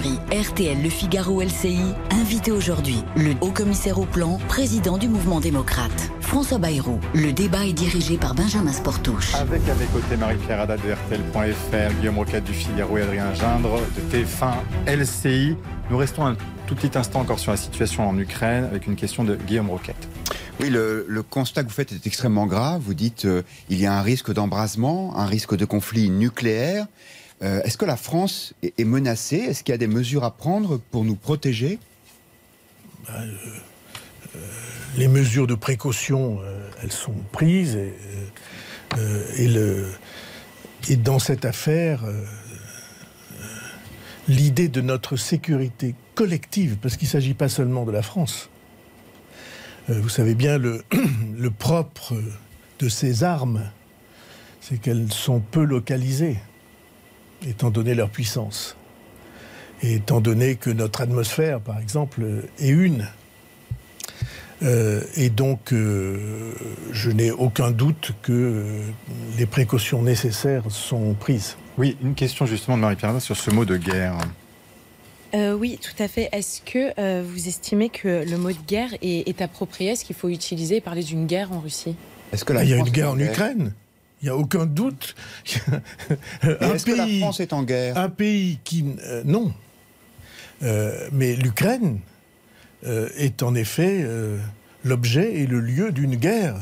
RTL 0.00 0.82
Le 0.82 0.88
Figaro 0.88 1.42
LCI, 1.42 1.78
invité 2.12 2.52
aujourd'hui 2.52 3.02
le 3.16 3.34
haut-commissaire 3.42 3.98
au 3.98 4.06
plan, 4.06 4.38
président 4.48 4.96
du 4.96 5.08
mouvement 5.08 5.40
démocrate. 5.40 6.10
François 6.22 6.56
Bayrou. 6.56 6.98
Le 7.14 7.32
débat 7.32 7.66
est 7.66 7.74
dirigé 7.74 8.16
par 8.16 8.34
Benjamin 8.34 8.72
Sportouche. 8.72 9.34
Avec 9.34 9.60
à 9.68 9.74
mes 9.74 9.84
côtés 9.86 10.16
Marie-Pierre 10.16 10.60
Haddad 10.60 10.80
de 10.80 10.92
RTL.fr, 10.92 11.94
Guillaume 11.98 12.16
Roquette 12.16 12.44
du 12.44 12.54
Figaro 12.54 12.96
et 12.96 13.02
Adrien 13.02 13.34
Gindre 13.34 13.78
de 13.96 14.16
TF1 14.16 14.54
LCI. 14.86 15.56
Nous 15.90 15.98
restons 15.98 16.26
un 16.26 16.36
tout 16.66 16.74
petit 16.74 16.96
instant 16.96 17.20
encore 17.20 17.38
sur 17.38 17.50
la 17.50 17.58
situation 17.58 18.08
en 18.08 18.16
Ukraine 18.18 18.64
avec 18.64 18.86
une 18.86 18.96
question 18.96 19.22
de 19.22 19.36
Guillaume 19.36 19.68
Roquette. 19.68 20.08
Oui, 20.60 20.70
le, 20.70 21.22
constat 21.28 21.62
que 21.62 21.68
vous 21.68 21.74
faites 21.74 21.92
est 21.92 22.06
extrêmement 22.06 22.46
grave. 22.46 22.80
Vous 22.82 22.94
dites 22.94 23.16
qu'il 23.16 23.30
euh, 23.30 23.42
il 23.68 23.78
y 23.78 23.86
a 23.86 23.92
un 23.92 24.02
risque 24.02 24.32
d'embrasement, 24.32 25.16
un 25.16 25.26
risque 25.26 25.56
de 25.56 25.66
conflit 25.66 26.08
nucléaire. 26.08 26.86
Euh, 27.42 27.62
est-ce 27.62 27.78
que 27.78 27.86
la 27.86 27.96
France 27.96 28.54
est, 28.62 28.84
menacée? 28.84 29.38
Est-ce 29.38 29.64
qu'il 29.64 29.72
y 29.72 29.74
a 29.74 29.78
des 29.78 29.86
mesures 29.86 30.24
à 30.24 30.30
prendre 30.30 30.78
pour 30.90 31.04
nous 31.04 31.16
protéger? 31.16 31.78
Bah, 33.06 33.14
euh, 33.20 33.26
euh, 34.36 34.38
Les 34.98 35.08
mesures 35.08 35.46
de 35.46 35.54
précaution, 35.54 36.40
elles 36.82 36.92
sont 36.92 37.14
prises 37.32 37.78
et, 39.38 40.96
dans 40.96 41.18
cette 41.18 41.44
affaire, 41.44 42.04
l'idée 44.28 44.68
de 44.68 44.80
notre 44.80 45.16
sécurité 45.16 45.94
collective, 46.14 46.76
parce 46.76 46.96
qu'il 46.96 47.06
ne 47.06 47.12
s'agit 47.12 47.34
pas 47.34 47.48
seulement 47.48 47.84
de 47.84 47.92
la 47.92 48.02
France. 48.02 48.50
vous 49.88 50.08
savez 50.08 50.34
bien, 50.34 50.58
le 50.58 51.50
propre 51.50 52.14
de 52.80 52.88
ces 52.88 53.24
armes, 53.24 53.70
c'est 54.60 54.78
qu'elles 54.78 55.12
sont 55.12 55.40
peu 55.40 55.62
localisées, 55.62 56.36
étant 57.46 57.70
donné 57.70 57.94
leur 57.94 58.10
puissance. 58.10 58.76
Et 59.82 59.94
étant 59.94 60.20
donné 60.20 60.56
que 60.56 60.70
notre 60.70 61.00
atmosphère, 61.00 61.60
par 61.60 61.78
exemple, 61.78 62.22
est 62.58 62.68
une. 62.68 63.06
Euh, 64.62 65.02
et 65.16 65.30
donc, 65.30 65.72
euh, 65.72 66.52
je 66.92 67.10
n'ai 67.10 67.30
aucun 67.30 67.70
doute 67.70 68.12
que 68.22 68.64
les 69.38 69.46
précautions 69.46 70.02
nécessaires 70.02 70.64
sont 70.68 71.14
prises. 71.14 71.56
Oui, 71.78 71.96
une 72.02 72.14
question 72.14 72.44
justement 72.44 72.76
de 72.76 72.82
Marie-Pierre 72.82 73.20
sur 73.22 73.36
ce 73.36 73.50
mot 73.50 73.64
de 73.64 73.78
guerre. 73.78 74.18
Euh, 75.32 75.54
oui, 75.54 75.78
tout 75.80 76.02
à 76.02 76.08
fait. 76.08 76.28
Est-ce 76.32 76.60
que 76.60 77.22
vous 77.22 77.48
estimez 77.48 77.88
que 77.88 78.28
le 78.28 78.36
mot 78.36 78.50
de 78.50 78.66
guerre 78.66 78.90
est, 79.00 79.40
approprié? 79.40 79.92
Est-ce 79.92 80.04
qu'il 80.04 80.16
faut 80.16 80.28
utiliser 80.28 80.76
et 80.76 80.80
parler 80.80 81.02
d'une 81.02 81.26
guerre 81.26 81.52
en 81.52 81.60
Russie? 81.60 81.94
Est-ce 82.32 82.44
que 82.44 82.52
il 82.62 82.68
y 82.68 82.74
a 82.74 82.76
une 82.76 82.90
guerre 82.90 83.12
en 83.12 83.18
Ukraine 83.18 83.72
il 84.22 84.26
n'y 84.26 84.28
a 84.30 84.36
aucun 84.36 84.66
doute. 84.66 85.14
Est-ce 86.42 86.84
que 86.84 86.92
la 86.92 87.06
France 87.20 87.40
est 87.40 87.52
en 87.52 87.62
guerre? 87.62 87.96
Un 87.96 88.10
pays 88.10 88.58
qui... 88.64 88.84
non. 89.24 89.52
mais 90.60 91.36
l'Ukraine 91.36 92.00
euh, 92.86 93.10
est 93.18 93.42
en 93.42 93.54
effet 93.54 94.00
euh, 94.02 94.38
l'objet 94.84 95.34
et 95.34 95.46
le 95.46 95.60
lieu 95.60 95.92
d'une 95.92 96.16
guerre. 96.16 96.56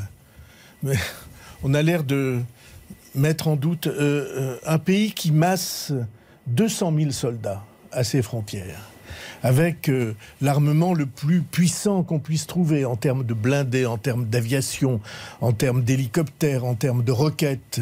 Mais 0.83 0.97
on 1.63 1.75
a 1.75 1.83
l'air 1.83 2.03
de 2.03 2.41
mettre 3.15 3.47
en 3.47 3.55
doute 3.55 3.87
euh, 3.87 4.57
un 4.67 4.79
pays 4.79 5.13
qui 5.13 5.31
masse 5.31 5.93
200 6.49 6.93
000 6.99 7.11
soldats 7.13 7.65
à 7.93 8.03
ses 8.03 8.23
frontières, 8.23 8.81
avec 9.43 9.91
l'armement 10.41 10.95
le 10.95 11.07
plus 11.07 11.43
puissant 11.43 12.03
qu'on 12.03 12.19
puisse 12.19 12.47
trouver 12.47 12.85
en 12.85 12.97
termes 12.97 13.25
de 13.25 13.35
blindés, 13.35 13.87
en 13.87 13.99
termes 13.99 14.27
d'aviation, 14.27 15.01
en 15.41 15.53
termes 15.53 15.83
d'hélicoptères, 15.83 16.65
en 16.65 16.75
termes 16.75 17.05
de 17.05 17.13
roquettes, 17.13 17.81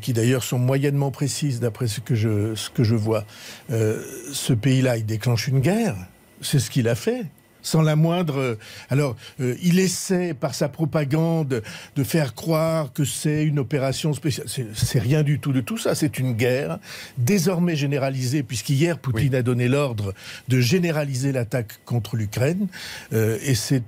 qui 0.00 0.12
d'ailleurs 0.12 0.44
sont 0.44 0.58
moyennement 0.58 1.10
précises 1.10 1.60
d'après 1.60 1.86
ce, 1.88 2.00
que 2.00 2.14
je, 2.14 2.94
vois. 2.94 3.24
ce 3.68 4.52
pays-là, 4.52 4.96
il 4.96 5.06
déclenche 5.06 5.48
une 5.48 5.60
guerre. 5.60 5.96
C'est 6.40 6.58
ce 6.58 6.70
qu'il 6.70 6.88
a 6.88 6.94
fait 6.94 7.26
sans 7.62 7.82
la 7.82 7.96
moindre. 7.96 8.38
Euh, 8.38 8.58
alors, 8.88 9.16
euh, 9.40 9.56
il 9.62 9.78
essaie 9.78 10.34
par 10.34 10.54
sa 10.54 10.68
propagande 10.68 11.62
de 11.96 12.04
faire 12.04 12.34
croire 12.34 12.92
que 12.92 13.04
c'est 13.04 13.44
une 13.44 13.58
opération 13.58 14.12
spéciale. 14.12 14.46
C'est 14.74 14.98
rien 14.98 15.22
du 15.22 15.38
tout 15.38 15.52
de 15.52 15.60
tout 15.60 15.78
ça. 15.78 15.94
C'est 15.94 16.18
une 16.18 16.32
guerre 16.32 16.78
désormais 17.18 17.76
généralisée, 17.76 18.42
puisqu'hier 18.42 18.98
Poutine 18.98 19.34
a 19.34 19.42
donné 19.42 19.68
l'ordre 19.68 20.14
de 20.48 20.60
généraliser 20.60 21.32
l'attaque 21.32 21.80
contre 21.84 22.16
l'Ukraine, 22.16 22.68
euh, 23.12 23.38
et 23.42 23.54
c'est 23.54 23.82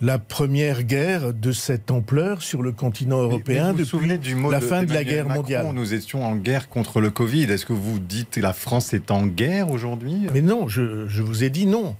la 0.00 0.18
première 0.18 0.82
guerre 0.82 1.32
de 1.32 1.52
cette 1.52 1.90
ampleur 1.90 2.42
sur 2.42 2.62
le 2.62 2.72
continent 2.72 3.20
européen 3.20 3.72
depuis 3.72 4.18
du 4.18 4.34
mot 4.34 4.50
la 4.50 4.60
fin 4.60 4.82
de, 4.84 4.92
la 4.92 5.04
guerre 5.04 5.28
mondiale. 5.28 5.66
Nous 5.72 5.94
étions 5.94 6.24
en 6.24 6.36
guerre 6.36 6.68
contre 6.68 7.00
le 7.00 7.10
Covid. 7.10 7.44
Est-ce 7.44 7.66
que 7.66 7.72
vous 7.72 7.98
dites 7.98 8.30
que 8.30 8.40
la 8.40 8.52
France 8.52 8.92
est 8.92 9.10
en 9.10 9.26
guerre 9.26 9.70
aujourd'hui? 9.70 10.26
Mais 10.32 10.42
non, 10.42 10.68
je, 10.68 11.06
je 11.08 11.22
vous 11.22 11.44
ai 11.44 11.50
dit 11.50 11.66
non. 11.66 11.96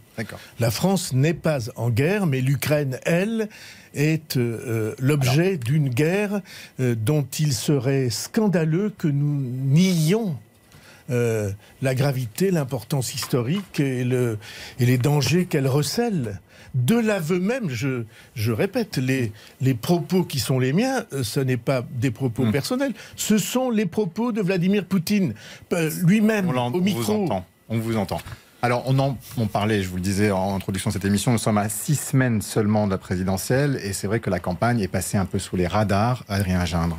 La 0.60 0.70
France 0.70 1.12
n'est 1.12 1.34
pas 1.34 1.70
en 1.76 1.90
guerre, 1.90 2.26
mais 2.26 2.40
l'Ukraine, 2.40 2.98
elle, 3.04 3.48
est 3.94 4.36
euh, 4.36 4.94
l'objet 4.98 5.56
d'une 5.56 5.88
guerre 5.88 6.40
euh, 6.80 6.94
dont 6.94 7.26
il 7.38 7.52
serait 7.52 8.10
scandaleux 8.10 8.92
que 8.96 9.08
nous 9.08 9.40
nions 9.40 10.36
euh, 11.10 11.50
la 11.82 11.94
gravité, 11.94 12.50
l'importance 12.50 13.14
historique 13.14 13.80
et, 13.80 14.04
le, 14.04 14.38
et 14.78 14.86
les 14.86 14.98
dangers 14.98 15.46
qu'elle 15.46 15.68
recèle. 15.68 16.40
De 16.74 16.98
l'aveu 16.98 17.38
même, 17.38 17.68
je, 17.68 18.04
je 18.34 18.50
répète, 18.50 18.96
les, 18.96 19.32
les 19.60 19.74
propos 19.74 20.24
qui 20.24 20.38
sont 20.38 20.58
les 20.58 20.72
miens, 20.72 21.04
ce 21.22 21.40
n'est 21.40 21.58
pas 21.58 21.84
des 21.90 22.10
propos 22.10 22.46
hmm. 22.46 22.52
personnels, 22.52 22.94
ce 23.14 23.36
sont 23.36 23.68
les 23.68 23.84
propos 23.84 24.32
de 24.32 24.40
Vladimir 24.40 24.86
Poutine, 24.86 25.34
lui-même, 26.02 26.48
au 26.48 26.80
micro. 26.80 27.28
On 27.68 27.78
vous 27.78 27.96
entend. 27.96 28.22
Alors, 28.64 28.84
on 28.86 28.96
en 28.96 29.16
parlait, 29.52 29.82
je 29.82 29.88
vous 29.88 29.96
le 29.96 30.02
disais 30.02 30.30
en 30.30 30.54
introduction 30.54 30.90
de 30.90 30.92
cette 30.92 31.04
émission, 31.04 31.32
nous 31.32 31.38
sommes 31.38 31.58
à 31.58 31.68
six 31.68 31.96
semaines 31.96 32.40
seulement 32.40 32.86
de 32.86 32.92
la 32.92 32.98
présidentielle 32.98 33.80
et 33.82 33.92
c'est 33.92 34.06
vrai 34.06 34.20
que 34.20 34.30
la 34.30 34.38
campagne 34.38 34.78
est 34.78 34.86
passée 34.86 35.18
un 35.18 35.24
peu 35.24 35.40
sous 35.40 35.56
les 35.56 35.66
radars. 35.66 36.22
Adrien 36.28 36.64
Gindre. 36.64 36.96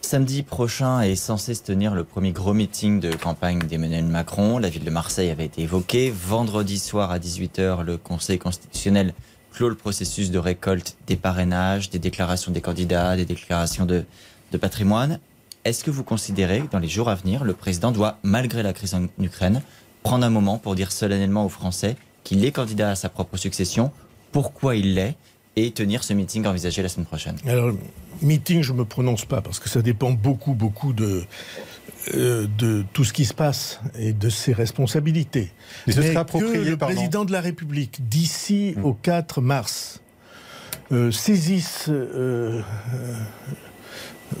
Samedi 0.00 0.42
prochain 0.42 1.02
est 1.02 1.14
censé 1.14 1.54
se 1.54 1.62
tenir 1.62 1.94
le 1.94 2.02
premier 2.02 2.32
gros 2.32 2.52
meeting 2.52 2.98
de 2.98 3.14
campagne 3.14 3.60
d'Emmanuel 3.60 4.06
Macron. 4.06 4.58
La 4.58 4.70
ville 4.70 4.82
de 4.82 4.90
Marseille 4.90 5.30
avait 5.30 5.44
été 5.44 5.62
évoquée. 5.62 6.10
Vendredi 6.10 6.80
soir 6.80 7.12
à 7.12 7.20
18h, 7.20 7.84
le 7.84 7.96
Conseil 7.96 8.40
constitutionnel 8.40 9.14
clôt 9.52 9.68
le 9.68 9.76
processus 9.76 10.32
de 10.32 10.38
récolte 10.40 10.96
des 11.06 11.14
parrainages, 11.14 11.90
des 11.90 12.00
déclarations 12.00 12.50
des 12.50 12.60
candidats, 12.60 13.14
des 13.14 13.24
déclarations 13.24 13.86
de, 13.86 14.04
de 14.50 14.58
patrimoine. 14.58 15.20
Est-ce 15.64 15.84
que 15.84 15.92
vous 15.92 16.02
considérez 16.02 16.62
que 16.62 16.72
dans 16.72 16.80
les 16.80 16.88
jours 16.88 17.08
à 17.08 17.14
venir, 17.14 17.44
le 17.44 17.54
président 17.54 17.92
doit, 17.92 18.18
malgré 18.24 18.64
la 18.64 18.72
crise 18.72 18.94
en 18.94 19.06
Ukraine, 19.20 19.62
prendre 20.02 20.24
un 20.24 20.30
moment 20.30 20.58
pour 20.58 20.74
dire 20.74 20.92
solennellement 20.92 21.44
aux 21.44 21.50
Français 21.50 21.96
qu'il 22.24 22.44
est 22.44 22.52
candidat 22.52 22.90
à 22.90 22.94
sa 22.94 23.08
propre 23.08 23.36
succession, 23.36 23.90
pourquoi 24.30 24.76
il 24.76 24.94
l'est, 24.94 25.16
et 25.56 25.70
tenir 25.70 26.02
ce 26.02 26.14
meeting 26.14 26.46
envisagé 26.46 26.82
la 26.82 26.88
semaine 26.88 27.06
prochaine 27.06 27.36
Alors, 27.46 27.74
meeting, 28.22 28.62
je 28.62 28.72
ne 28.72 28.78
me 28.78 28.84
prononce 28.84 29.24
pas, 29.24 29.42
parce 29.42 29.60
que 29.60 29.68
ça 29.68 29.82
dépend 29.82 30.10
beaucoup, 30.10 30.54
beaucoup 30.54 30.92
de, 30.92 31.24
euh, 32.14 32.46
de 32.58 32.84
tout 32.92 33.04
ce 33.04 33.12
qui 33.12 33.26
se 33.26 33.34
passe 33.34 33.80
et 33.98 34.12
de 34.12 34.30
ses 34.30 34.52
responsabilités. 34.52 35.52
Mais, 35.86 35.92
ce 35.92 36.00
que 36.00 36.58
le 36.58 36.76
président 36.76 37.24
de 37.24 37.32
la 37.32 37.40
République, 37.40 38.08
d'ici 38.08 38.74
hmm. 38.76 38.84
au 38.84 38.94
4 38.94 39.40
mars, 39.42 40.00
euh, 40.90 41.10
saisisse 41.10 41.86
euh, 41.88 42.62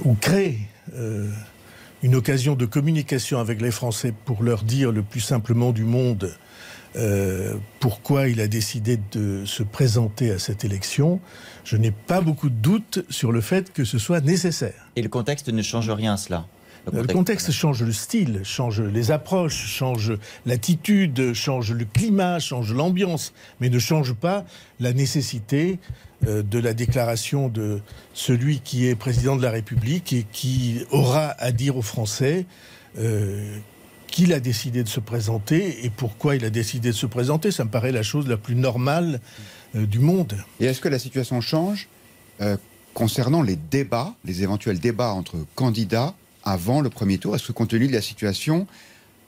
ou 0.04 0.14
crée 0.14 0.58
une 2.02 2.14
occasion 2.14 2.54
de 2.54 2.66
communication 2.66 3.38
avec 3.38 3.60
les 3.60 3.70
Français 3.70 4.12
pour 4.24 4.42
leur 4.42 4.62
dire 4.62 4.92
le 4.92 5.02
plus 5.02 5.20
simplement 5.20 5.72
du 5.72 5.84
monde 5.84 6.34
euh, 6.96 7.54
pourquoi 7.80 8.28
il 8.28 8.40
a 8.40 8.48
décidé 8.48 8.98
de 9.12 9.44
se 9.46 9.62
présenter 9.62 10.30
à 10.30 10.38
cette 10.38 10.64
élection, 10.64 11.20
je 11.64 11.76
n'ai 11.76 11.90
pas 11.90 12.20
beaucoup 12.20 12.50
de 12.50 12.54
doutes 12.54 13.04
sur 13.08 13.32
le 13.32 13.40
fait 13.40 13.72
que 13.72 13.84
ce 13.84 13.98
soit 13.98 14.20
nécessaire. 14.20 14.88
Et 14.96 15.02
le 15.02 15.08
contexte 15.08 15.48
ne 15.48 15.62
change 15.62 15.88
rien 15.90 16.14
à 16.14 16.16
cela 16.16 16.46
le 16.90 17.06
contexte, 17.06 17.52
change 17.52 17.82
le 17.82 17.92
style, 17.92 18.40
change 18.44 18.80
les 18.80 19.10
approches, 19.10 19.66
change 19.66 20.14
l'attitude, 20.46 21.32
change 21.32 21.72
le 21.72 21.84
climat, 21.84 22.40
change 22.40 22.74
l'ambiance, 22.74 23.32
mais 23.60 23.68
ne 23.68 23.78
change 23.78 24.14
pas 24.14 24.44
la 24.80 24.92
nécessité 24.92 25.78
euh, 26.26 26.42
de 26.42 26.58
la 26.58 26.74
déclaration 26.74 27.48
de 27.48 27.80
celui 28.14 28.60
qui 28.60 28.86
est 28.86 28.96
président 28.96 29.36
de 29.36 29.42
la 29.42 29.50
République 29.50 30.12
et 30.12 30.26
qui 30.32 30.84
aura 30.90 31.30
à 31.38 31.52
dire 31.52 31.76
aux 31.76 31.82
Français 31.82 32.46
euh, 32.98 33.56
qu'il 34.08 34.32
a 34.32 34.40
décidé 34.40 34.82
de 34.82 34.88
se 34.88 35.00
présenter 35.00 35.84
et 35.84 35.90
pourquoi 35.90 36.36
il 36.36 36.44
a 36.44 36.50
décidé 36.50 36.90
de 36.90 36.96
se 36.96 37.06
présenter. 37.06 37.50
Ça 37.52 37.64
me 37.64 37.70
paraît 37.70 37.92
la 37.92 38.02
chose 38.02 38.28
la 38.28 38.36
plus 38.36 38.56
normale 38.56 39.20
euh, 39.76 39.86
du 39.86 40.00
monde. 40.00 40.36
Et 40.58 40.66
est-ce 40.66 40.80
que 40.80 40.88
la 40.88 40.98
situation 40.98 41.40
change 41.40 41.88
concernant 42.92 43.40
les 43.40 43.54
débats, 43.54 44.14
les 44.24 44.42
éventuels 44.42 44.80
débats 44.80 45.12
entre 45.12 45.36
candidats 45.54 46.14
avant 46.44 46.80
le 46.80 46.90
premier 46.90 47.18
tour 47.18 47.34
Est-ce 47.34 47.46
que 47.46 47.52
compte 47.52 47.70
tenu 47.70 47.86
de 47.86 47.92
la 47.92 48.02
situation, 48.02 48.66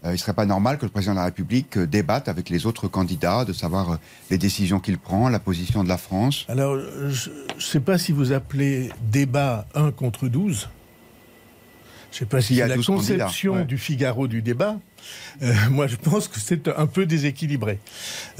euh, 0.05 0.11
il 0.11 0.13
ne 0.13 0.17
serait 0.19 0.35
pas 0.35 0.47
normal 0.47 0.79
que 0.79 0.85
le 0.85 0.91
président 0.91 1.13
de 1.13 1.19
la 1.19 1.25
République 1.25 1.79
euh, 1.79 1.87
débatte 1.87 2.29
avec 2.29 2.51
les 2.51 2.67
autres 2.67 2.89
candidats, 2.89 3.45
de 3.45 3.53
savoir 3.53 3.93
euh, 3.93 3.97
les 4.31 4.39
décisions 4.39 4.81
qu'il 4.81 4.99
prend, 4.99 5.29
la 5.29 5.39
position 5.39 5.83
de 5.83 5.89
la 5.89 5.97
France? 5.97 6.45
Alors, 6.49 6.79
je 7.09 7.31
ne 7.31 7.61
sais 7.61 7.81
pas 7.81 7.97
si 7.97 8.13
vous 8.13 8.33
appelez 8.33 8.91
débat 9.11 9.67
1 9.75 9.93
contre 9.93 10.29
12. 10.29 10.69
Je 12.11 12.17
ne 12.17 12.19
sais 12.19 12.27
pas 12.27 12.41
si 12.41 12.57
c'est 12.57 12.69
la 12.69 12.77
conception 12.77 13.65
du 13.65 13.79
Figaro 13.79 14.29
du 14.29 14.43
débat. 14.43 14.79
Euh, 15.43 15.53
moi, 15.71 15.87
je 15.87 15.97
pense 15.97 16.29
que 16.29 16.41
c'est 16.41 16.69
un 16.69 16.87
peu 16.87 17.07
déséquilibré. 17.07 17.79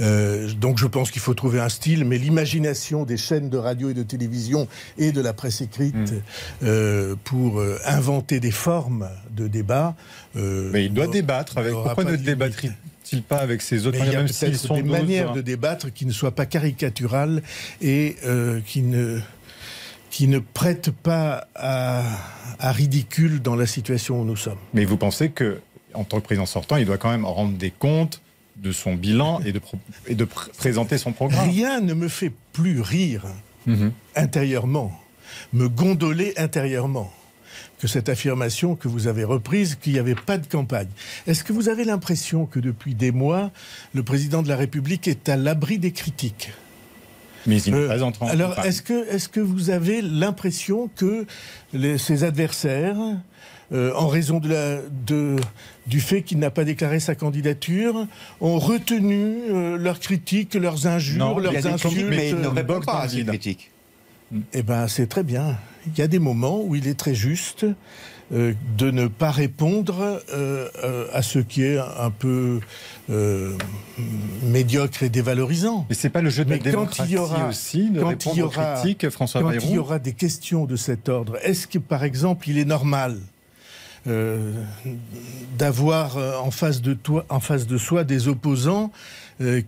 Euh, 0.01 0.53
donc, 0.53 0.79
je 0.79 0.87
pense 0.87 1.11
qu'il 1.11 1.23
faut 1.23 1.35
trouver 1.35 1.61
un 1.61 1.69
style, 1.69 2.05
mais 2.05 2.19
l'imagination 2.19 3.05
des 3.05 3.17
chaînes 3.17 3.51
de 3.51 3.59
radio 3.59 3.91
et 3.91 3.95
de 3.95 4.03
télévision 4.03 4.69
et 4.99 5.13
de 5.13 5.21
la 5.21 5.33
presse 5.33 5.61
écrite 5.61 5.95
mm. 5.95 6.21
euh, 6.65 7.17
pour 7.25 7.63
inventer 7.85 8.41
des 8.41 8.51
formes 8.51 9.09
de 9.31 9.49
débat. 9.49 9.95
mais 10.35 10.87
il 10.87 10.93
doit 10.93 11.07
débattre 11.07 11.59
avec. 11.59 11.73
Pourquoi 11.73 12.05
ne 12.05 12.17
débattrait-il 12.17 13.23
pas 13.23 13.39
avec 13.39 13.63
ses 13.63 13.87
autres 13.87 13.99
Il 14.01 14.13
y 14.13 14.17
a 14.17 14.23
peut-être 14.23 14.75
des 14.75 14.83
manières 14.83 15.33
de 15.33 15.41
débattre 15.41 15.93
qui 15.93 16.07
ne 16.07 16.13
soient 16.13 16.35
pas 16.35 16.47
caricaturales 16.47 17.43
et 17.81 18.17
qui 18.67 18.83
ne 18.83 19.21
qui 20.11 20.29
ne 20.29 20.39
prêtent 20.39 20.93
pas 20.93 21.49
à, 21.57 22.05
à, 22.61 22.71
ridicule 22.71 23.43
dans 23.43 23.57
la 23.57 23.67
situation 23.67 24.21
où 24.21 24.25
nous 24.25 24.37
sommes. 24.37 24.59
Mais 24.73 24.85
vous 24.85 24.97
pensez 24.97 25.31
que 25.31 25.61
en 25.95 26.05
tant 26.05 26.21
que 26.21 26.25
président 26.25 26.47
sortant, 26.47 26.77
il 26.77 26.87
doit 26.87 26.99
quand 26.99 27.11
même 27.11 27.25
rendre 27.25 27.57
des 27.57 27.71
comptes 27.71 28.21
de 28.57 28.73
son 28.73 28.95
bilan 28.95 29.41
et 29.45 29.53
de, 29.53 29.61
et 30.07 30.15
de 30.15 30.25
présenter 30.25 30.99
son 30.99 31.13
programme. 31.13 31.49
Rien 31.49 31.81
ne 31.81 31.95
me 31.95 32.09
fait 32.09 32.33
plus 32.53 32.81
rire 32.81 33.25
mhm. 33.67 33.93
intérieurement, 34.15 34.93
me 35.53 35.69
gondoler 35.69 36.35
intérieurement, 36.37 37.13
que 37.81 37.89
cette 37.89 38.09
affirmation 38.09 38.77
que 38.77 38.89
vous 38.89 39.09
avez 39.09 39.25
reprise, 39.25 39.75
qu'il 39.75 39.93
n'y 39.93 39.99
avait 39.99 40.15
pas 40.15 40.39
de 40.39 40.47
campagne. 40.47 40.89
Est-ce 41.27 41.43
que 41.43 41.53
vous 41.53 41.69
avez 41.69 41.85
l'impression 41.85 42.47
que 42.47 42.61
depuis 42.61 42.95
des 42.95 43.11
mois, 43.11 43.51
le 43.93 44.03
président 44.03 44.43
de 44.43 44.49
la 44.49 44.57
République 44.57 45.09
est 45.09 45.29
à 45.29 45.37
l'abri 45.37 45.79
des 45.79 45.93
critiques 45.93 46.53
mais 47.47 47.61
il 47.63 47.75
euh, 47.75 48.11
Alors, 48.23 48.59
est-ce 48.61 48.83
que, 48.83 49.07
est 49.15 49.29
que 49.29 49.41
vous 49.41 49.71
avez 49.71 50.01
l'impression 50.01 50.89
que 50.97 51.27
ses 51.99 52.25
adversaires, 52.25 52.97
euh, 53.75 53.93
en 53.95 54.09
raison 54.09 54.39
de 54.39 54.49
la, 54.49 54.81
de, 55.07 55.37
du 55.87 56.01
fait 56.01 56.23
qu'il 56.23 56.39
n'a 56.39 56.51
pas 56.51 56.65
déclaré 56.65 57.01
sa 57.01 57.15
candidature, 57.15 58.07
ont 58.41 58.59
retenu 58.59 59.39
euh, 59.51 59.77
leurs 59.77 60.01
critiques, 60.01 60.55
leurs 60.55 60.87
injures, 60.87 61.39
leurs 61.41 61.67
insultes 61.67 62.07
Mais 62.09 62.31
il 62.31 62.37
ne 62.37 62.49
répond 62.49 62.81
pas 62.81 63.01
à 63.01 63.09
ces 63.09 63.25
critiques. 63.25 63.71
Eh 64.53 64.63
bien, 64.63 64.89
c'est 64.89 65.07
très 65.07 65.23
bien. 65.23 65.59
Il 65.87 65.99
y 65.99 66.03
a 66.03 66.09
des 66.09 66.19
moments 66.19 66.63
où 66.63 66.75
il 66.75 66.89
est 66.89 66.99
très 66.99 67.15
juste 67.15 67.67
euh, 68.33 68.55
de 68.79 68.91
ne 68.91 69.07
pas 69.07 69.31
répondre 69.31 70.21
euh, 70.33 70.69
euh, 70.83 71.07
à 71.13 71.21
ce 71.21 71.39
qui 71.39 71.63
est 71.63 71.79
un 71.79 72.11
peu 72.11 72.61
médiocre 74.43 75.03
et 75.03 75.11
dévalorisant. 75.11 75.85
Mais 75.91 75.95
c'est 75.95 76.09
pas 76.09 76.23
le 76.23 76.31
jeu 76.31 76.45
de 76.47 76.51
la 76.51 76.59
démocratie 76.59 76.97
quand 76.97 77.05
il 77.05 77.13
y 77.13 77.19
aura, 77.19 77.49
aussi 77.49 77.91
de 77.91 78.01
quand 78.01 78.27
il 78.27 78.39
y 78.39 78.43
aura, 78.43 78.75
critiques, 78.77 79.11
François 79.11 79.43
Quand 79.43 79.53
il 79.53 79.71
y 79.73 79.79
aura 79.79 79.99
des 79.99 80.15
questions 80.15 80.65
de 80.65 80.75
cet 80.75 81.11
ordre, 81.11 81.37
est-ce 81.43 81.67
que, 81.67 81.79
par 81.79 82.03
exemple, 82.03 82.49
il 82.49 82.57
est 82.57 82.65
normal 82.65 83.19
d'avoir 85.57 86.17
en 86.45 86.51
face 86.51 86.83
de 86.83 86.95
toi, 86.95 87.25
en 87.29 87.41
face 87.41 87.67
de 87.67 87.79
soi, 87.79 88.05
des 88.05 88.29
opposants 88.29 88.93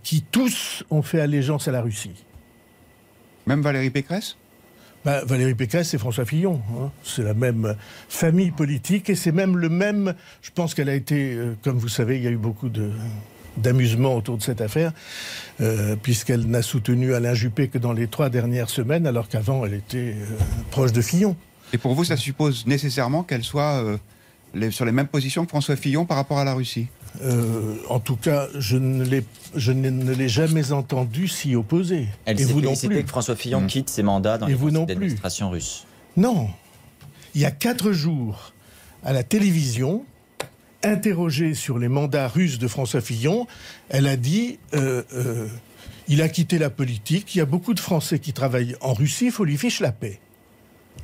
qui 0.03 0.21
tous 0.21 0.83
ont 0.89 1.01
fait 1.01 1.19
allégeance 1.19 1.67
à 1.67 1.71
la 1.71 1.81
Russie. 1.81 2.23
Même 3.47 3.61
Valérie 3.61 3.89
Pécresse? 3.89 4.35
Bah, 5.05 5.21
Valérie 5.25 5.55
Pécresse 5.55 5.93
et 5.93 5.97
François 5.97 6.25
Fillon. 6.25 6.61
Hein. 6.73 6.91
C'est 7.01 7.23
la 7.23 7.33
même 7.33 7.77
famille 8.09 8.51
politique 8.51 9.09
et 9.09 9.15
c'est 9.15 9.31
même 9.31 9.55
le 9.55 9.69
même. 9.69 10.13
Je 10.41 10.51
pense 10.51 10.73
qu'elle 10.73 10.89
a 10.89 10.95
été, 10.95 11.33
euh, 11.33 11.55
comme 11.63 11.77
vous 11.77 11.87
savez, 11.87 12.17
il 12.17 12.23
y 12.23 12.27
a 12.27 12.31
eu 12.31 12.37
beaucoup 12.37 12.67
de 12.67 12.91
d'amusement 13.55 14.15
autour 14.15 14.37
de 14.37 14.43
cette 14.43 14.61
affaire, 14.61 14.91
euh, 15.61 15.95
puisqu'elle 15.95 16.45
n'a 16.45 16.61
soutenu 16.61 17.15
Alain 17.15 17.33
Juppé 17.33 17.69
que 17.69 17.79
dans 17.79 17.93
les 17.93 18.07
trois 18.07 18.29
dernières 18.29 18.69
semaines, 18.69 19.07
alors 19.07 19.29
qu'avant 19.29 19.65
elle 19.65 19.73
était 19.73 20.13
euh, 20.15 20.25
proche 20.69 20.91
de 20.91 21.01
Fillon. 21.01 21.35
Et 21.73 21.79
pour 21.79 21.95
vous, 21.95 22.03
ça 22.03 22.17
suppose 22.17 22.67
nécessairement 22.67 23.23
qu'elle 23.23 23.43
soit 23.43 23.83
sur 24.71 24.85
les 24.85 24.91
mêmes 24.91 25.07
positions 25.07 25.43
que 25.45 25.49
François 25.49 25.75
Fillon 25.75 26.05
par 26.05 26.17
rapport 26.17 26.39
à 26.39 26.43
la 26.43 26.53
Russie 26.53 26.87
euh, 27.23 27.77
en 27.89 27.99
tout 27.99 28.15
cas, 28.15 28.47
je 28.55 28.77
ne 28.77 29.03
l'ai 29.03 30.29
jamais 30.29 30.71
entendu 30.71 31.27
s'y 31.27 31.55
opposer. 31.55 32.07
Elle 32.25 32.37
s'est 32.37 32.45
félicitée 32.45 33.03
que 33.03 33.09
François 33.09 33.35
Fillon 33.35 33.61
hmm. 33.61 33.67
quitte 33.67 33.89
ses 33.89 34.03
mandats 34.03 34.37
dans 34.37 34.47
l'administration 34.47 35.49
russe. 35.49 35.85
Non. 36.15 36.49
Il 37.33 37.41
y 37.41 37.45
a 37.45 37.51
quatre 37.51 37.91
jours, 37.91 38.53
à 39.03 39.13
la 39.13 39.23
télévision, 39.23 40.05
interrogée 40.83 41.53
sur 41.53 41.79
les 41.79 41.87
mandats 41.87 42.27
russes 42.27 42.59
de 42.59 42.67
François 42.67 43.01
Fillon, 43.01 43.47
elle 43.89 44.07
a 44.07 44.15
dit 44.15 44.59
euh, 44.73 45.03
euh, 45.13 45.47
il 46.07 46.21
a 46.21 46.29
quitté 46.29 46.57
la 46.57 46.69
politique, 46.69 47.35
il 47.35 47.39
y 47.39 47.41
a 47.41 47.45
beaucoup 47.45 47.73
de 47.73 47.79
Français 47.79 48.19
qui 48.19 48.33
travaillent 48.33 48.75
en 48.81 48.93
Russie, 48.93 49.25
il 49.25 49.31
faut 49.31 49.43
lui 49.43 49.57
fiche 49.57 49.79
la 49.79 49.91
paix 49.91 50.19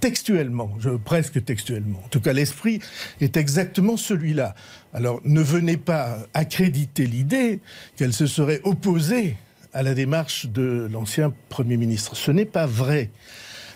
textuellement, 0.04 0.70
presque 1.06 1.46
textuellement. 1.46 2.02
En 2.04 2.10
tout 2.10 2.20
cas, 2.20 2.34
l'esprit 2.34 2.82
est 3.22 3.38
exactement 3.38 3.96
celui-là. 3.96 4.54
Alors, 4.94 5.22
ne 5.24 5.40
venez 5.40 5.78
pas 5.78 6.18
accréditer 6.34 7.06
l'idée 7.06 7.62
qu'elle 7.96 8.12
se 8.12 8.28
serait 8.28 8.60
opposée 8.66 9.38
à 9.72 9.82
la 9.82 9.94
démarche 9.94 10.48
de 10.48 10.90
l'ancien 10.92 11.34
Premier 11.48 11.78
ministre. 11.78 12.18
Ce 12.18 12.32
n'est 12.32 12.44
pas 12.44 12.66
vrai. 12.66 13.12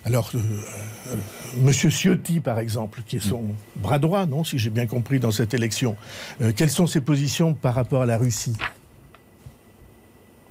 Alors, 0.04 0.30
euh, 0.36 0.40
euh, 0.40 1.16
Monsieur 1.62 1.90
Ciotti, 1.90 2.42
par 2.42 2.60
exemple, 2.60 3.04
qui 3.08 3.16
est 3.16 3.26
son 3.26 3.46
bras 3.78 3.98
droit, 3.98 4.26
non, 4.26 4.44
si 4.44 4.60
j'ai 4.60 4.70
bien 4.70 4.86
compris, 4.86 5.22
dans 5.22 5.32
cette 5.32 5.54
élection, 5.54 5.96
euh, 6.42 6.52
quelles 6.54 6.70
sont 6.70 6.88
ses 6.88 7.00
positions 7.00 7.54
par 7.54 7.74
rapport 7.74 8.02
à 8.02 8.06
la 8.06 8.18
Russie? 8.18 8.58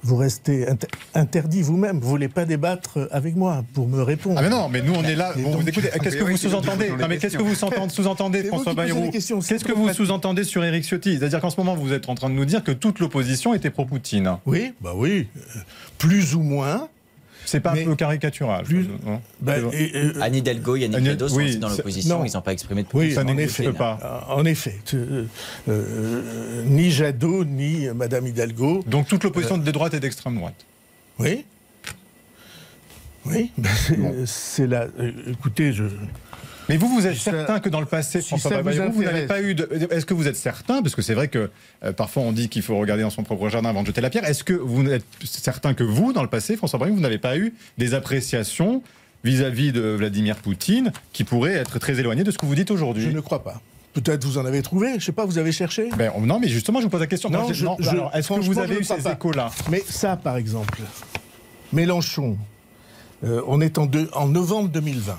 Vous 0.03 0.15
restez 0.15 0.67
interdit 1.13 1.61
vous-même. 1.61 1.99
Vous 1.99 2.09
voulez 2.09 2.27
pas 2.27 2.45
débattre 2.45 3.07
avec 3.11 3.35
moi 3.35 3.63
pour 3.73 3.87
me 3.87 4.01
répondre. 4.01 4.35
Ah 4.37 4.41
mais 4.41 4.49
non, 4.49 4.69
mais 4.69 4.81
nous 4.81 4.93
on 4.93 5.03
est 5.03 5.15
là. 5.15 5.33
qu'est-ce 6.01 6.17
que 6.17 6.23
vous 6.23 6.37
sous-entendez 6.37 6.91
mais 7.07 7.17
qu'est-ce 7.17 7.37
que 7.37 7.43
vous 7.43 7.55
sous-entendez, 7.55 8.43
François 8.43 8.73
Bayrou 8.73 9.09
Qu'est-ce 9.11 9.65
que 9.65 9.73
vous 9.73 9.93
sous-entendez 9.93 10.43
sur 10.43 10.63
Éric 10.63 10.83
Ciotti? 10.83 11.17
C'est-à-dire 11.17 11.39
qu'en 11.39 11.49
ce 11.49 11.57
moment 11.57 11.75
vous 11.75 11.93
êtes 11.93 12.09
en 12.09 12.15
train 12.15 12.29
de 12.29 12.35
nous 12.35 12.45
dire 12.45 12.63
que 12.63 12.71
toute 12.71 12.99
l'opposition 12.99 13.53
était 13.53 13.69
pro-Poutine. 13.69 14.37
Oui, 14.45 14.73
bah 14.81 14.93
oui, 14.95 15.27
plus 15.97 16.35
ou 16.35 16.41
moins. 16.41 16.89
C'est 17.47 17.61
pas 17.61 17.71
un 17.71 17.83
peu 17.83 17.95
caricatural. 17.95 18.65
Plus... 18.65 18.87
Bah, 19.39 19.55
Anne 20.21 20.35
Hidalgo, 20.35 20.75
Yannick 20.75 21.05
Jadot 21.05 21.29
sont 21.29 21.41
aussi 21.41 21.57
dans 21.57 21.69
l'opposition, 21.69 22.25
ils 22.25 22.33
n'ont 22.33 22.41
pas 22.41 22.53
exprimé 22.53 22.83
de 22.83 22.87
position. 22.87 23.21
Oui, 23.25 23.31
en 23.31 23.37
effet, 23.37 23.71
pas. 23.71 24.27
En 24.29 24.45
effet. 24.45 24.79
Euh, 24.93 25.25
euh, 25.69 26.63
ni 26.65 26.91
Jadot, 26.91 27.45
ni 27.45 27.87
Madame 27.95 28.27
Hidalgo. 28.27 28.83
Donc 28.85 29.07
toute 29.07 29.23
l'opposition 29.23 29.55
euh, 29.55 29.63
de 29.63 29.71
droite 29.71 29.93
et 29.93 29.99
d'extrême 29.99 30.35
droite. 30.35 30.65
Oui. 31.19 31.45
Oui, 33.25 33.51
c'est 34.25 34.67
là. 34.67 34.87
Écoutez, 35.27 35.73
je, 35.73 35.83
mais 36.69 36.77
vous, 36.77 36.87
vous 36.87 37.07
êtes 37.07 37.17
certain 37.17 37.59
que 37.59 37.69
dans 37.69 37.79
le 37.79 37.85
passé, 37.85 38.21
François 38.21 38.61
Bayrou, 38.61 38.91
vous, 38.91 39.03
n'avez 39.03 39.25
pas 39.25 39.41
eu 39.41 39.55
de. 39.55 39.69
Est-ce 39.91 40.05
que 40.05 40.13
vous 40.13 40.27
êtes 40.27 40.35
certain? 40.35 40.81
Parce 40.81 40.95
que 40.95 41.01
c'est 41.01 41.13
vrai 41.13 41.27
que 41.27 41.49
euh, 41.83 41.93
parfois 41.93 42.23
on 42.23 42.31
dit 42.31 42.49
qu'il 42.49 42.61
faut 42.61 42.77
regarder 42.77 43.03
dans 43.03 43.09
son 43.09 43.23
propre 43.23 43.49
jardin 43.49 43.69
avant 43.69 43.81
de 43.81 43.87
jeter 43.87 44.01
la 44.01 44.09
pierre. 44.09 44.25
Est-ce 44.25 44.43
que 44.43 44.53
vous 44.53 44.87
êtes 44.89 45.05
certain 45.23 45.73
que 45.73 45.83
vous, 45.83 46.13
dans 46.13 46.23
le 46.23 46.29
passé, 46.29 46.57
François 46.57 46.79
Bayrou, 46.79 46.95
vous 46.95 47.01
n'avez 47.01 47.17
pas 47.17 47.37
eu 47.37 47.53
des 47.77 47.93
appréciations 47.93 48.81
vis-à-vis 49.23 49.71
de 49.71 49.81
Vladimir 49.81 50.37
Poutine 50.37 50.91
qui 51.13 51.23
pourraient 51.23 51.55
être 51.55 51.79
très 51.79 51.99
éloignées 51.99 52.23
de 52.23 52.31
ce 52.31 52.37
que 52.37 52.45
vous 52.45 52.55
dites 52.55 52.71
aujourd'hui? 52.71 53.03
Je 53.03 53.09
ne 53.09 53.21
crois 53.21 53.43
pas. 53.43 53.61
Peut-être 53.93 54.25
vous 54.25 54.37
en 54.37 54.45
avez 54.45 54.61
trouvé, 54.61 54.99
je 54.99 55.05
sais 55.05 55.11
pas, 55.11 55.25
vous 55.25 55.39
avez 55.39 55.51
cherché? 55.51 55.89
Ben, 55.97 56.11
Non, 56.19 56.39
mais 56.39 56.47
justement, 56.49 56.79
je 56.79 56.83
vous 56.83 56.89
pose 56.89 56.99
la 56.99 57.07
question. 57.07 57.29
Non, 57.29 57.49
est-ce 57.49 58.27
que 58.27 58.39
vous 58.41 58.59
avez 58.59 58.79
eu 58.79 58.83
ces 58.83 59.07
échos-là? 59.07 59.49
Mais 59.71 59.83
ça, 59.87 60.17
par 60.17 60.37
exemple, 60.37 60.81
Mélenchon, 61.73 62.37
euh, 63.23 63.41
on 63.47 63.59
est 63.59 63.77
en, 63.79 63.89
en 64.13 64.27
novembre 64.27 64.69
2020 64.69 65.17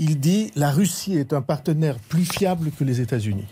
il 0.00 0.18
dit 0.18 0.50
la 0.56 0.70
Russie 0.70 1.16
est 1.16 1.32
un 1.32 1.42
partenaire 1.42 1.98
plus 2.08 2.24
fiable 2.24 2.72
que 2.76 2.82
les 2.82 3.00
États-Unis. 3.00 3.46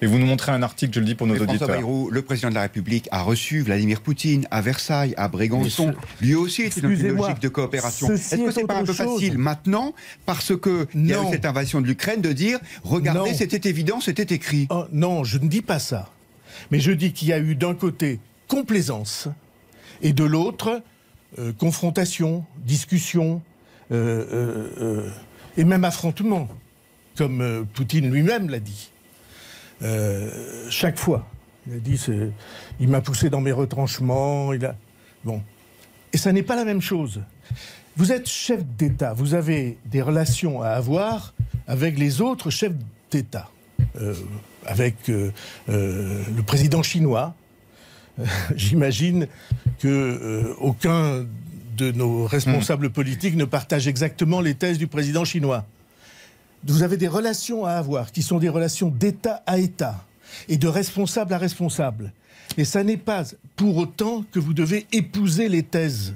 Et 0.00 0.06
vous 0.06 0.18
nous 0.18 0.26
montrez 0.26 0.52
un 0.52 0.62
article, 0.62 0.94
je 0.94 1.00
le 1.00 1.06
dis 1.06 1.14
pour 1.16 1.26
nos 1.26 1.36
auditeurs. 1.36 1.66
Bayrou, 1.66 2.08
le 2.10 2.22
président 2.22 2.50
de 2.50 2.54
la 2.54 2.62
République 2.62 3.08
a 3.10 3.22
reçu 3.22 3.62
Vladimir 3.62 4.00
Poutine 4.00 4.46
à 4.52 4.60
Versailles, 4.60 5.12
à 5.16 5.26
Brégançon. 5.26 5.92
Lui 6.20 6.36
aussi 6.36 6.62
était 6.62 6.80
dans 6.80 6.88
une 6.88 7.16
logique 7.16 7.40
de 7.40 7.48
coopération. 7.48 8.08
Est-ce 8.12 8.36
que 8.36 8.50
c'est 8.52 8.66
pas 8.66 8.78
un 8.78 8.84
peu 8.84 8.92
facile 8.92 9.38
maintenant, 9.38 9.94
parce 10.24 10.52
qu'il 10.56 11.06
y 11.06 11.12
a 11.12 11.22
eu 11.22 11.26
cette 11.32 11.46
invasion 11.46 11.80
de 11.80 11.86
l'Ukraine, 11.86 12.20
de 12.20 12.32
dire 12.32 12.60
regardez, 12.84 13.34
c'était 13.34 13.68
évident, 13.68 14.00
c'était 14.00 14.34
écrit 14.34 14.68
oh, 14.70 14.84
Non, 14.92 15.24
je 15.24 15.38
ne 15.38 15.48
dis 15.48 15.62
pas 15.62 15.80
ça. 15.80 16.10
Mais 16.70 16.80
je 16.80 16.92
dis 16.92 17.12
qu'il 17.12 17.28
y 17.28 17.32
a 17.32 17.38
eu 17.40 17.56
d'un 17.56 17.74
côté 17.74 18.20
complaisance 18.46 19.28
et 20.00 20.12
de 20.12 20.24
l'autre 20.24 20.82
euh, 21.38 21.52
confrontation, 21.52 22.44
discussion, 22.64 23.42
et 23.90 25.64
même 25.64 25.84
affrontement, 25.84 26.48
comme 27.16 27.66
Poutine 27.74 28.10
lui-même 28.10 28.50
l'a 28.50 28.60
dit. 28.60 28.90
chaque 30.70 30.98
fois. 30.98 31.26
Il 31.66 31.74
a 31.74 31.78
dit, 31.80 32.00
il 32.80 32.88
m'a 32.88 33.00
poussé 33.00 33.28
dans 33.28 33.40
mes 33.40 33.52
retranchements. 33.52 34.52
Il 34.52 34.64
a... 34.64 34.74
Bon. 35.24 35.42
Et 36.12 36.16
ça 36.16 36.32
n'est 36.32 36.42
pas 36.42 36.56
la 36.56 36.64
même 36.64 36.80
chose. 36.80 37.20
Vous 37.98 38.12
êtes 38.12 38.28
chef 38.28 38.64
d'État, 38.64 39.12
vous 39.12 39.34
avez 39.34 39.76
des 39.84 40.00
relations 40.02 40.62
à 40.62 40.68
avoir 40.68 41.34
avec 41.66 41.98
les 41.98 42.20
autres 42.20 42.48
chefs 42.48 42.72
d'État, 43.10 43.50
avec 44.64 44.94
le 45.08 46.40
président 46.46 46.84
chinois. 46.84 47.34
J'imagine 48.54 49.26
que 49.80 50.54
aucun 50.60 51.26
de 51.78 51.92
nos 51.92 52.26
responsables 52.26 52.90
politiques 52.90 53.36
ne 53.36 53.44
partagent 53.44 53.86
exactement 53.86 54.40
les 54.40 54.54
thèses 54.54 54.78
du 54.78 54.88
président 54.88 55.24
chinois. 55.24 55.64
Vous 56.66 56.82
avez 56.82 56.96
des 56.96 57.06
relations 57.08 57.64
à 57.64 57.72
avoir 57.72 58.10
qui 58.10 58.22
sont 58.22 58.38
des 58.38 58.48
relations 58.48 58.90
d'État 58.90 59.42
à 59.46 59.58
État 59.58 60.04
et 60.48 60.58
de 60.58 60.66
responsable 60.66 61.32
à 61.32 61.38
responsable. 61.38 62.12
Et 62.56 62.64
ça 62.64 62.82
n'est 62.82 62.96
pas 62.96 63.22
pour 63.54 63.76
autant 63.76 64.24
que 64.32 64.40
vous 64.40 64.54
devez 64.54 64.86
épouser 64.90 65.48
les 65.48 65.62
thèses 65.62 66.14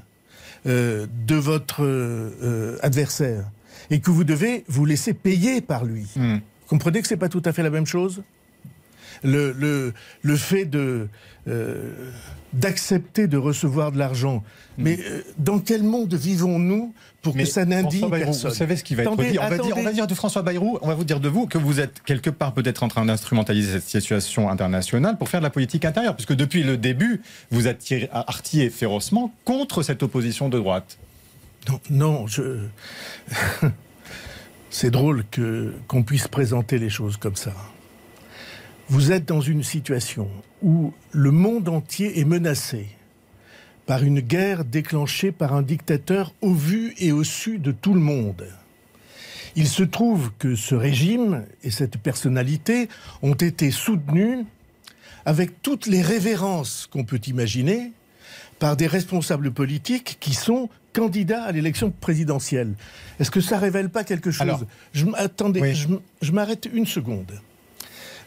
euh, 0.67 1.07
de 1.27 1.37
votre 1.37 1.85
euh, 1.85 2.77
adversaire 2.83 3.45
et 3.91 4.01
que 4.01 4.11
vous 4.11 4.25
devez 4.25 4.65
vous 4.67 4.85
laisser 4.85 5.15
payer 5.15 5.61
par 5.61 5.85
lui. 5.85 6.07
Hmm. 6.17 6.39
Comprenez 6.67 7.03
que 7.03 7.09
c'est 7.09 7.17
pas 7.17 7.29
tout 7.29 7.43
à 7.45 7.53
fait 7.53 7.63
la 7.63 7.71
même 7.71 7.87
chose? 7.87 8.23
Le, 9.23 9.53
le, 9.53 9.93
le 10.23 10.37
fait 10.37 10.65
de 10.65 11.09
euh, 11.47 12.11
d'accepter 12.53 13.27
de 13.27 13.37
recevoir 13.37 13.93
de 13.93 13.99
l'argent. 13.99 14.43
Mais 14.79 14.99
euh, 14.99 15.23
dans 15.39 15.59
quel 15.59 15.83
monde 15.83 16.15
vivons-nous 16.15 16.95
pour 17.23 17.35
que 17.35 17.45
ça 17.45 17.65
n'indigne 17.65 18.11
personne 18.11 18.51
Vous 18.51 18.57
savez 18.57 18.77
ce 18.77 18.85
qui 18.85 18.95
va 18.95 19.05
être 19.05 19.17
dit 19.17 19.39
on 19.39 19.49
va, 19.49 19.59
dire, 19.59 19.77
on 19.77 19.83
va, 19.83 19.93
dire, 19.93 20.07
de 20.07 20.15
François 20.15 20.43
Bayrou, 20.43 20.79
on 20.83 20.89
va 20.89 20.95
vous 20.95 21.05
dire 21.05 21.21
de 21.21 21.29
vous 21.29 21.47
que 21.47 21.59
vous 21.59 21.81
êtes 21.81 22.03
quelque 22.03 22.31
part 22.31 22.53
peut-être 22.53 22.83
en 22.83 22.89
train 22.89 23.05
d'instrumentaliser 23.05 23.73
cette 23.73 24.03
situation 24.03 24.51
internationale 24.51 25.19
pour 25.19 25.29
faire 25.29 25.41
de 25.41 25.45
la 25.45 25.51
politique 25.51 25.85
intérieure, 25.85 26.15
puisque 26.15 26.35
depuis 26.35 26.63
le 26.63 26.77
début, 26.77 27.23
vous 27.51 27.67
artillez 27.69 28.71
férocement 28.71 29.33
contre 29.45 29.83
cette 29.83 30.03
opposition 30.03 30.49
de 30.49 30.59
droite. 30.59 30.99
Non, 31.69 31.81
non 31.91 32.27
je... 32.27 32.67
c'est 34.71 34.91
drôle 34.91 35.25
que 35.31 35.75
qu'on 35.87 36.03
puisse 36.03 36.29
présenter 36.29 36.79
les 36.79 36.91
choses 36.91 37.17
comme 37.17 37.37
ça. 37.37 37.53
Vous 38.89 39.13
êtes 39.13 39.27
dans 39.27 39.41
une 39.41 39.63
situation 39.63 40.29
où 40.63 40.93
le 41.13 41.31
monde 41.31 41.69
entier 41.69 42.21
est 42.21 42.25
menacé 42.25 42.87
par 43.87 44.05
une 44.05 44.21
guerre 44.21 44.65
déclenchée 44.65 45.33
par 45.33 45.55
un 45.55 45.63
dictateur 45.63 46.35
au 46.41 46.53
vu 46.55 46.95
et 46.99 47.13
au 47.13 47.25
su 47.25 47.59
de 47.59 47.73
tout 47.73 47.95
le 47.95 48.01
monde. 48.01 48.47
Il 49.55 49.69
se 49.69 49.83
trouve 49.83 50.31
que 50.39 50.55
ce 50.55 50.75
régime 50.75 51.45
et 51.63 51.71
cette 51.71 51.99
personnalité 51.99 52.89
ont 53.23 53.35
été 53.35 53.71
soutenus 53.71 54.47
avec 55.27 55.63
toutes 55.63 55.87
les 55.87 56.03
révérences 56.03 56.89
qu'on 56.91 57.05
peut 57.05 57.21
imaginer 57.27 57.93
par 58.59 58.77
des 58.77 58.87
responsables 58.87 59.51
politiques 59.51 60.17
qui 60.21 60.35
sont 60.35 60.69
candidats 60.93 61.43
à 61.43 61.53
l'élection 61.53 61.91
présidentielle. 61.91 62.75
Est-ce 63.19 63.31
que 63.31 63.41
ça 63.41 63.59
révèle 63.59 63.91
pas 63.91 64.05
quelque 64.05 64.31
chose? 64.31 64.67
Je, 64.93 65.07
Attendez, 65.15 65.75
je, 65.75 66.33
m'arrête 66.33 66.69
une 66.73 66.87
seconde 66.87 67.33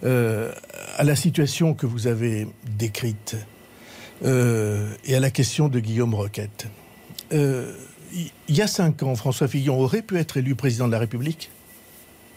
euh, 0.04 0.52
à 0.98 1.04
la 1.04 1.16
situation 1.16 1.74
que 1.74 1.86
vous 1.86 2.08
avez 2.08 2.48
décrite 2.78 3.36
euh, 4.24 4.94
et 5.06 5.16
à 5.16 5.20
la 5.20 5.32
question 5.32 5.68
de 5.70 5.80
Guillaume 5.80 6.14
Roquette. 6.14 6.68
Euh, 7.34 7.74
il 8.14 8.56
y 8.56 8.62
a 8.62 8.68
cinq 8.68 9.04
ans, 9.04 9.16
François 9.16 9.48
Fillon 9.48 9.80
aurait 9.80 10.02
pu 10.02 10.18
être 10.18 10.38
élu 10.38 10.56
président 10.56 10.88
de 10.88 10.92
la 10.92 11.00
République? 11.00 11.50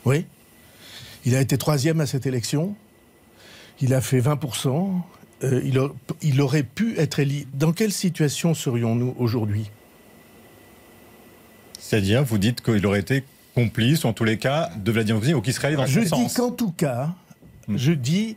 Oui. 0.04 0.24
Il 1.24 1.34
a 1.34 1.40
été 1.40 1.58
troisième 1.58 2.00
à 2.00 2.06
cette 2.06 2.26
élection. 2.26 2.74
Il 3.80 3.94
a 3.94 4.00
fait 4.00 4.20
20%. 4.20 5.00
il, 5.42 5.80
il, 6.22 6.40
aurait 6.40 6.62
pu 6.64 6.98
être 6.98 7.20
élu. 7.20 7.46
Dans 7.54 7.72
quelle 7.72 7.92
situation 7.92 8.54
serions-nous 8.54 9.14
aujourd'hui? 9.18 9.70
C'est-à-dire, 11.78 12.24
vous 12.24 12.38
dites 12.38 12.60
qu'il 12.60 12.84
aurait 12.86 13.00
été 13.00 13.24
complice, 13.54 14.04
en 14.04 14.12
tous 14.12 14.24
les 14.24 14.38
cas, 14.38 14.70
de 14.76 14.92
Vladimir 14.92 15.20
Poutine, 15.20 15.34
ou 15.36 15.40
qu'il 15.40 15.52
serait 15.52 15.68
allé 15.68 15.76
dans 15.76 15.86
je 15.86 16.00
sens. 16.04 16.20
Je 16.20 16.28
dis 16.28 16.34
qu'en 16.34 16.50
tout 16.50 16.72
cas. 16.72 17.14
Je 17.74 17.92
dis 17.92 18.36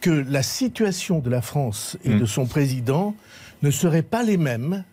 que 0.00 0.10
la 0.10 0.42
situation 0.42 1.18
de 1.18 1.30
la 1.30 1.42
France 1.42 1.96
et 2.04 2.10
de 2.10 2.22
hmm. 2.22 2.26
son 2.26 2.46
président 2.46 3.14
ne 3.62 3.70
serait 3.70 4.02
pas 4.02 4.22
les 4.22 4.36
mêmes 4.36 4.84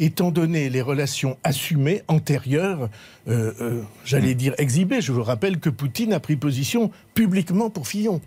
étant 0.00 0.30
donné 0.30 0.68
les 0.70 0.80
relations 0.80 1.36
assumées 1.42 2.02
antérieures, 2.06 2.88
euh, 3.28 3.52
euh, 3.60 3.82
j'allais 4.04 4.34
hmm. 4.34 4.38
dire 4.38 4.54
exhibées. 4.58 5.00
Je 5.00 5.12
vous 5.12 5.22
rappelle 5.22 5.58
que 5.58 5.70
Poutine 5.70 6.12
a 6.12 6.20
pris 6.20 6.36
position 6.36 6.90
publiquement 7.14 7.70
pour 7.70 7.88
Fillon, 7.88 8.20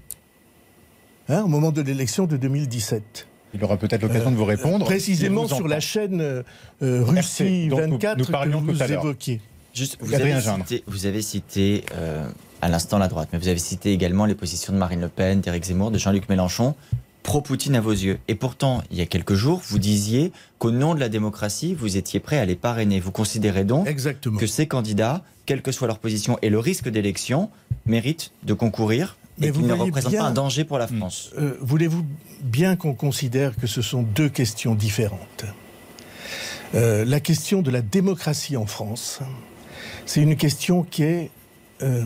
hein, 1.30 1.44
au 1.44 1.48
moment 1.48 1.72
de 1.72 1.82
l'élection 1.82 2.26
de 2.28 2.38
2017. 2.38 3.28
Il 3.54 3.64
aura 3.64 3.76
peut-être 3.78 4.02
l'occasion 4.02 4.32
de 4.32 4.38
vous 4.38 4.46
répondre. 4.46 4.86
Précisément 4.86 5.48
sur 5.48 5.68
la 5.68 5.82
chaîne 5.82 6.22
euh, 6.22 6.44
Russie 6.82 7.68
24 7.68 8.18
nous, 8.48 8.62
que 8.62 8.72
vous 8.72 8.84
évoquiez. 8.84 9.42
Juste, 9.74 9.98
vous, 10.02 10.14
avez 10.14 10.40
cité, 10.40 10.84
vous, 10.88 11.06
avez 11.06 11.22
cité, 11.22 11.84
à 12.62 12.70
l'instant 12.70 12.98
la 12.98 13.08
droite, 13.08 13.30
mais 13.34 13.40
vous 13.40 13.48
avez 13.48 13.60
cité 13.60 13.92
également 13.92 14.26
les 14.26 14.36
positions 14.36 14.74
de 14.74 14.78
Marine 14.78 15.02
Le 15.02 15.10
Pen, 15.10 15.42
d'Éric 15.42 15.66
Zemmour, 15.66 15.92
de 15.92 15.98
Jean-Luc 15.98 16.30
Mélenchon, 16.30 16.76
pro-Poutine 17.24 17.76
à 17.76 17.82
vos 17.82 17.92
yeux. 17.92 18.20
Et 18.28 18.36
pourtant, 18.36 18.84
il 18.92 18.98
y 18.98 19.02
a 19.02 19.06
quelques 19.06 19.34
jours, 19.34 19.62
vous 19.68 19.80
disiez 19.80 20.32
qu'au 20.60 20.72
nom 20.72 20.96
de 20.96 21.00
la 21.00 21.10
démocratie, 21.10 21.74
vous 21.74 21.98
étiez 21.98 22.20
prêt 22.20 22.38
à 22.38 22.46
les 22.46 22.56
parrainer. 22.56 23.00
Vous 23.00 23.12
considérez 23.12 23.64
donc 23.64 23.88
que 24.40 24.48
ces 24.48 24.68
candidats, 24.68 25.24
quelle 25.46 25.62
que 25.62 25.72
soit 25.72 25.88
leur 25.88 26.00
position 26.00 26.38
et 26.42 26.50
le 26.50 26.60
risque 26.60 26.90
d'élection, 26.90 27.50
méritent 27.86 28.32
de 28.44 28.54
concourir 28.54 29.18
mais 29.38 29.48
et 29.48 29.52
qu'ils 29.52 29.66
ne 29.66 29.74
représentent 29.74 30.16
pas 30.16 30.24
un 30.24 30.32
danger 30.32 30.64
pour 30.64 30.78
la. 30.78 30.88
France. 30.88 31.32
Euh, 31.38 31.58
voulez-vous 31.62 32.06
bien 32.42 32.76
qu'on 32.76 32.94
considère 32.94 33.56
que 33.56 33.66
ce 33.68 33.82
sont 33.82 34.04
deux 34.04 34.30
questions 34.30 34.76
différentes? 34.76 35.46
Euh, 36.76 37.06
La 37.06 37.20
question 37.20 37.62
de 37.62 37.72
la 37.72 37.82
démocratie 37.82 38.58
en 38.58 38.66
France, 38.66 39.20
c'est 40.06 40.22
une 40.22 40.36
question 40.36 40.84
qui 40.84 41.04
est 41.04 41.32
euh, 41.82 42.06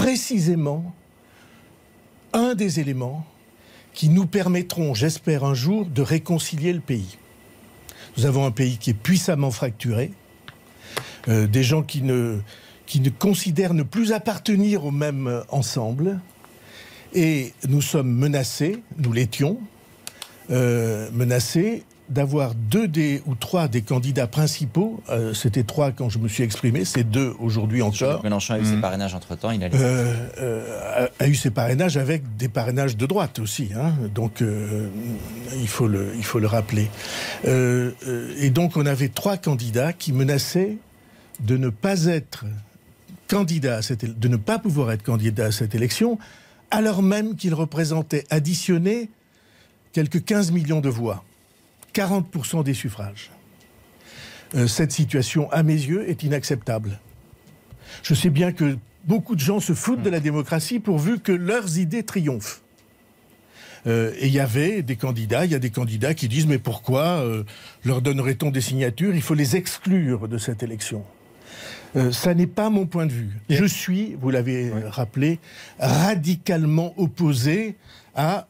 précisément 0.00 0.94
un 2.32 2.54
des 2.54 2.80
éléments 2.80 3.26
qui 3.92 4.08
nous 4.08 4.24
permettront, 4.24 4.94
j'espère 4.94 5.44
un 5.44 5.52
jour, 5.52 5.84
de 5.84 6.00
réconcilier 6.00 6.72
le 6.72 6.80
pays. 6.80 7.18
Nous 8.16 8.24
avons 8.24 8.46
un 8.46 8.50
pays 8.50 8.78
qui 8.78 8.88
est 8.90 8.94
puissamment 8.94 9.50
fracturé, 9.50 10.12
euh, 11.28 11.46
des 11.46 11.62
gens 11.62 11.82
qui 11.82 12.00
ne, 12.00 12.38
considèrent 13.18 13.74
ne 13.74 13.82
plus 13.82 14.12
appartenir 14.12 14.86
au 14.86 14.90
même 14.90 15.42
ensemble, 15.50 16.18
et 17.12 17.52
nous 17.68 17.82
sommes 17.82 18.10
menacés, 18.10 18.82
nous 18.96 19.12
l'étions, 19.12 19.60
euh, 20.50 21.10
menacés 21.12 21.84
d'avoir 22.10 22.54
deux 22.54 22.88
des 22.88 23.22
ou 23.26 23.34
trois 23.36 23.68
des 23.68 23.82
candidats 23.82 24.26
principaux. 24.26 25.00
Euh, 25.08 25.32
c'était 25.32 25.62
trois 25.62 25.92
quand 25.92 26.08
je 26.08 26.18
me 26.18 26.28
suis 26.28 26.42
exprimé, 26.42 26.84
c'est 26.84 27.04
deux 27.04 27.34
aujourd'hui 27.38 27.82
encore. 27.82 28.22
Mélenchon 28.24 28.54
a 28.54 28.58
eu 28.58 28.64
ses 28.64 28.76
mmh. 28.76 28.80
parrainages 28.80 29.14
entre 29.14 29.36
temps, 29.36 29.52
il 29.52 29.62
a, 29.62 29.68
euh, 29.72 30.26
euh, 30.38 31.06
a, 31.18 31.28
eu 31.28 31.34
ses 31.34 31.50
parrainages 31.50 31.96
avec 31.96 32.36
des 32.36 32.48
parrainages 32.48 32.96
de 32.96 33.06
droite 33.06 33.38
aussi. 33.38 33.70
Hein, 33.76 33.94
donc 34.12 34.42
il 34.42 35.68
faut 35.68 35.86
le 35.86 36.12
il 36.16 36.24
faut 36.24 36.40
le 36.40 36.48
rappeler. 36.48 36.90
et 37.44 38.50
donc 38.50 38.76
on 38.76 38.86
avait 38.86 39.08
trois 39.08 39.36
candidats 39.36 39.92
qui 39.92 40.12
menaçaient 40.12 40.76
de 41.40 41.56
ne 41.56 41.68
pas 41.68 42.06
être 42.06 42.44
candidats 43.28 43.76
à 43.76 43.82
cette, 43.82 44.18
de 44.18 44.28
ne 44.28 44.36
pas 44.36 44.58
pouvoir 44.58 44.90
être 44.90 45.04
candidats 45.04 45.46
à 45.46 45.52
cette 45.52 45.74
élection, 45.76 46.18
alors 46.72 47.02
même 47.02 47.36
qu'ils 47.36 47.54
représentaient 47.54 48.24
additionnés 48.30 49.08
quelques 49.92 50.24
15 50.24 50.50
millions 50.50 50.80
de 50.80 50.88
voix. 50.88 51.24
40% 51.94 52.64
des 52.64 52.74
suffrages. 52.74 53.30
Euh, 54.54 54.66
cette 54.66 54.92
situation, 54.92 55.50
à 55.52 55.62
mes 55.62 55.74
yeux, 55.74 56.08
est 56.08 56.22
inacceptable. 56.22 56.98
Je 58.02 58.14
sais 58.14 58.30
bien 58.30 58.52
que 58.52 58.78
beaucoup 59.04 59.34
de 59.34 59.40
gens 59.40 59.60
se 59.60 59.74
foutent 59.74 60.02
de 60.02 60.10
la 60.10 60.20
démocratie 60.20 60.80
pourvu 60.80 61.20
que 61.20 61.32
leurs 61.32 61.78
idées 61.78 62.02
triomphent. 62.02 62.62
Euh, 63.86 64.12
et 64.18 64.26
il 64.26 64.32
y 64.32 64.40
avait 64.40 64.82
des 64.82 64.96
candidats, 64.96 65.46
il 65.46 65.52
y 65.52 65.54
a 65.54 65.58
des 65.58 65.70
candidats 65.70 66.14
qui 66.14 66.28
disent 66.28 66.46
mais 66.46 66.58
pourquoi 66.58 67.22
euh, 67.22 67.44
leur 67.84 68.02
donnerait-on 68.02 68.50
des 68.50 68.60
signatures? 68.60 69.14
Il 69.14 69.22
faut 69.22 69.34
les 69.34 69.56
exclure 69.56 70.28
de 70.28 70.36
cette 70.36 70.62
élection. 70.62 71.04
ça 72.12 72.34
n'est 72.34 72.46
pas 72.46 72.70
mon 72.70 72.86
point 72.86 73.06
de 73.06 73.12
vue. 73.12 73.30
Je 73.48 73.64
suis, 73.64 74.16
vous 74.20 74.30
l'avez 74.30 74.70
rappelé, 74.88 75.38
radicalement 75.78 76.94
opposé 76.98 77.76
à 78.14 78.46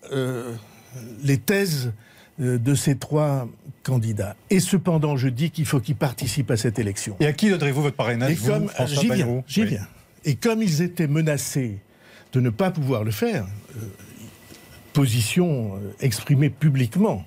les 1.22 1.38
thèses 1.38 1.93
de 2.41 2.74
ces 2.74 2.97
trois 2.97 3.49
candidats. 3.82 4.34
Et 4.49 4.61
cependant, 4.61 5.16
je 5.16 5.28
dis 5.28 5.51
qu'il 5.51 5.66
faut 5.66 5.80
qu'ils 5.80 5.97
participent 5.97 6.51
à 6.51 6.57
cette 6.57 6.78
élection. 6.78 7.16
Et 7.20 7.26
à 7.26 7.32
qui 7.32 7.51
donnerez-vous 7.51 7.82
votre 7.82 7.97
parrainage 7.97 8.34
vous, 8.34 8.68
J'y 8.86 9.11
viens, 9.11 9.43
j'y 9.47 9.64
viens. 9.64 9.86
Et 10.24 10.34
comme 10.34 10.62
ils 10.62 10.82
étaient 10.82 11.07
menacés 11.07 11.78
de 12.32 12.41
ne 12.41 12.51
pas 12.51 12.70
pouvoir 12.70 13.05
le 13.05 13.11
faire, 13.11 13.47
euh, 13.76 13.80
position 14.93 15.76
euh, 15.76 15.93
exprimée 16.01 16.51
publiquement, 16.51 17.24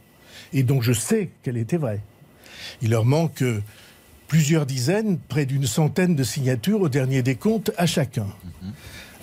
et 0.52 0.64
donc 0.64 0.84
je 0.84 0.94
sais 0.94 1.30
qu'elle 1.42 1.58
était 1.58 1.78
vraie, 1.78 2.02
il 2.82 2.92
leur 2.92 3.06
manque 3.06 3.44
plusieurs 4.28 4.66
dizaines, 4.66 5.20
près 5.20 5.46
d'une 5.46 5.66
centaine 5.66 6.16
de 6.16 6.24
signatures 6.24 6.82
au 6.82 6.90
dernier 6.90 7.22
décompte 7.22 7.72
à 7.78 7.86
chacun. 7.86 8.28
Mhm. 8.64 8.72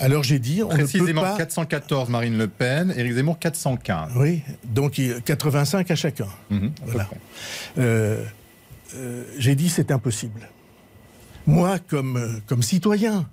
Alors 0.01 0.23
j'ai 0.23 0.39
dit, 0.39 0.63
on 0.63 0.69
Précisément 0.69 1.23
ne 1.23 1.27
peut 1.27 1.33
pas... 1.33 1.37
414 1.37 2.09
Marine 2.09 2.39
Le 2.39 2.49
Pen, 2.49 2.93
Éric 2.97 3.13
Zemmour 3.13 3.39
415. 3.39 4.13
Oui, 4.17 4.41
donc 4.65 5.01
85 5.25 5.91
à 5.91 5.95
chacun. 5.95 6.27
Mhm, 6.49 6.73
voilà. 6.87 7.09
Euh, 7.79 8.25
euh, 8.97 9.25
j'ai 9.39 9.55
dit 9.55 9.69
c'est 9.69 9.91
impossible. 9.91 10.49
Moi, 11.47 11.79
comme, 11.79 12.17
euh, 12.17 12.29
comme 12.47 12.63
citoyen, 12.63 13.29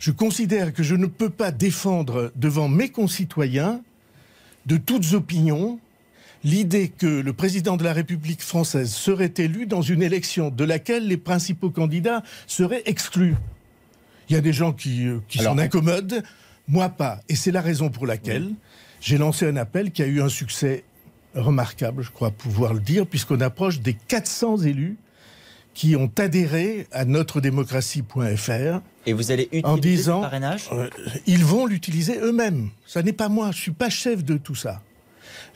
je 0.00 0.10
considère 0.10 0.72
que 0.72 0.82
je 0.82 0.96
ne 0.96 1.06
peux 1.06 1.30
pas 1.30 1.52
défendre 1.52 2.32
devant 2.34 2.68
mes 2.68 2.90
concitoyens 2.90 3.80
de 4.66 4.76
toutes 4.76 5.12
opinions 5.12 5.78
l'idée 6.42 6.88
que 6.88 7.06
le 7.06 7.32
président 7.32 7.76
de 7.76 7.84
la 7.84 7.92
République 7.92 8.42
française 8.42 8.92
serait 8.92 9.32
élu 9.38 9.66
dans 9.66 9.80
une 9.80 10.02
élection 10.02 10.50
de 10.50 10.64
laquelle 10.64 11.06
les 11.06 11.16
principaux 11.16 11.70
candidats 11.70 12.22
seraient 12.46 12.82
exclus. 12.86 13.36
Il 14.28 14.34
y 14.34 14.36
a 14.36 14.40
des 14.40 14.52
gens 14.52 14.72
qui, 14.72 15.06
euh, 15.06 15.18
qui 15.28 15.38
s'en 15.38 15.58
incommodent, 15.58 16.22
moi 16.68 16.88
pas. 16.88 17.20
Et 17.28 17.36
c'est 17.36 17.50
la 17.52 17.60
raison 17.60 17.90
pour 17.90 18.06
laquelle 18.06 18.50
j'ai 19.00 19.18
lancé 19.18 19.46
un 19.46 19.56
appel 19.56 19.90
qui 19.92 20.02
a 20.02 20.06
eu 20.06 20.22
un 20.22 20.28
succès 20.28 20.84
remarquable, 21.34 22.02
je 22.02 22.10
crois 22.10 22.30
pouvoir 22.30 22.74
le 22.74 22.80
dire, 22.80 23.06
puisqu'on 23.06 23.40
approche 23.40 23.80
des 23.80 23.94
400 23.94 24.58
élus 24.62 24.96
qui 25.74 25.96
ont 25.96 26.10
adhéré 26.18 26.86
à 26.92 27.04
notredémocratie.fr. 27.04 28.80
Et 29.06 29.12
vous 29.12 29.30
allez 29.32 29.44
utiliser 29.44 29.66
en 29.66 29.76
disant, 29.76 30.20
parrainage? 30.20 30.68
euh, 30.72 30.88
Ils 31.26 31.44
vont 31.44 31.66
l'utiliser 31.66 32.18
eux-mêmes. 32.20 32.70
Ça 32.86 33.02
n'est 33.02 33.12
pas 33.12 33.28
moi, 33.28 33.50
je 33.52 33.58
suis 33.58 33.72
pas 33.72 33.90
chef 33.90 34.24
de 34.24 34.36
tout 34.36 34.54
ça. 34.54 34.80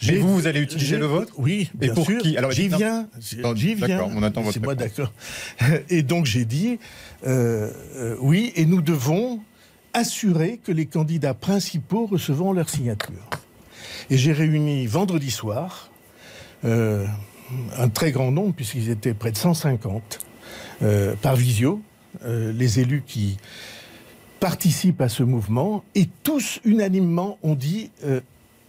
Et 0.07 0.18
vous, 0.18 0.34
vous 0.34 0.46
allez 0.46 0.61
utiliser 0.61 0.96
le 0.96 1.07
vote 1.07 1.30
Oui, 1.36 1.70
bien 1.74 1.90
Et 1.90 1.94
pour 1.94 2.07
sûr. 2.07 2.20
qui 2.20 2.36
J'y 2.51 2.68
viens. 2.68 3.09
J'y 3.55 3.74
viens. 3.74 4.05
on 4.14 4.22
attend 4.22 4.42
votre 4.42 4.55
C'est 4.55 4.62
moi 4.62 4.74
d'accord. 4.74 5.12
Et 5.90 6.03
donc 6.03 6.26
j'ai 6.26 6.44
dit 6.44 6.78
euh, 7.26 7.70
euh, 7.96 8.16
oui, 8.20 8.53
et 8.55 8.64
nous 8.64 8.80
devons 8.80 9.40
assurer 9.92 10.61
que 10.62 10.70
les 10.70 10.86
candidats 10.86 11.34
principaux 11.34 12.07
recevront 12.07 12.53
leur 12.53 12.68
signature. 12.68 13.28
Et 14.11 14.16
j'ai 14.16 14.32
réuni 14.32 14.86
vendredi 14.86 15.30
soir 15.30 15.90
euh, 16.64 17.07
un 17.76 17.88
très 17.88 18.12
grand 18.12 18.30
nombre, 18.30 18.55
puisqu'ils 18.55 18.90
étaient 18.90 19.14
près 19.14 19.32
de 19.32 19.36
150, 19.36 20.20
par 21.22 21.34
visio, 21.34 21.82
les 22.24 22.78
élus 22.78 23.03
qui 23.05 23.36
participent 24.38 25.01
à 25.01 25.09
ce 25.09 25.24
mouvement 25.24 25.82
et 25.96 26.07
tous 26.22 26.61
unanimement 26.64 27.38
ont 27.42 27.57
dit 27.57 27.90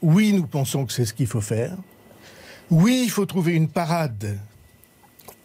oui, 0.02 0.34
nous 0.34 0.48
pensons 0.48 0.86
que 0.86 0.94
c'est 0.94 1.06
ce 1.06 1.14
qu'il 1.14 1.28
faut 1.28 1.42
faire. 1.42 1.78
Oui, 2.70 3.02
il 3.04 3.10
faut 3.10 3.26
trouver 3.26 3.54
une 3.54 3.68
parade 3.68 4.38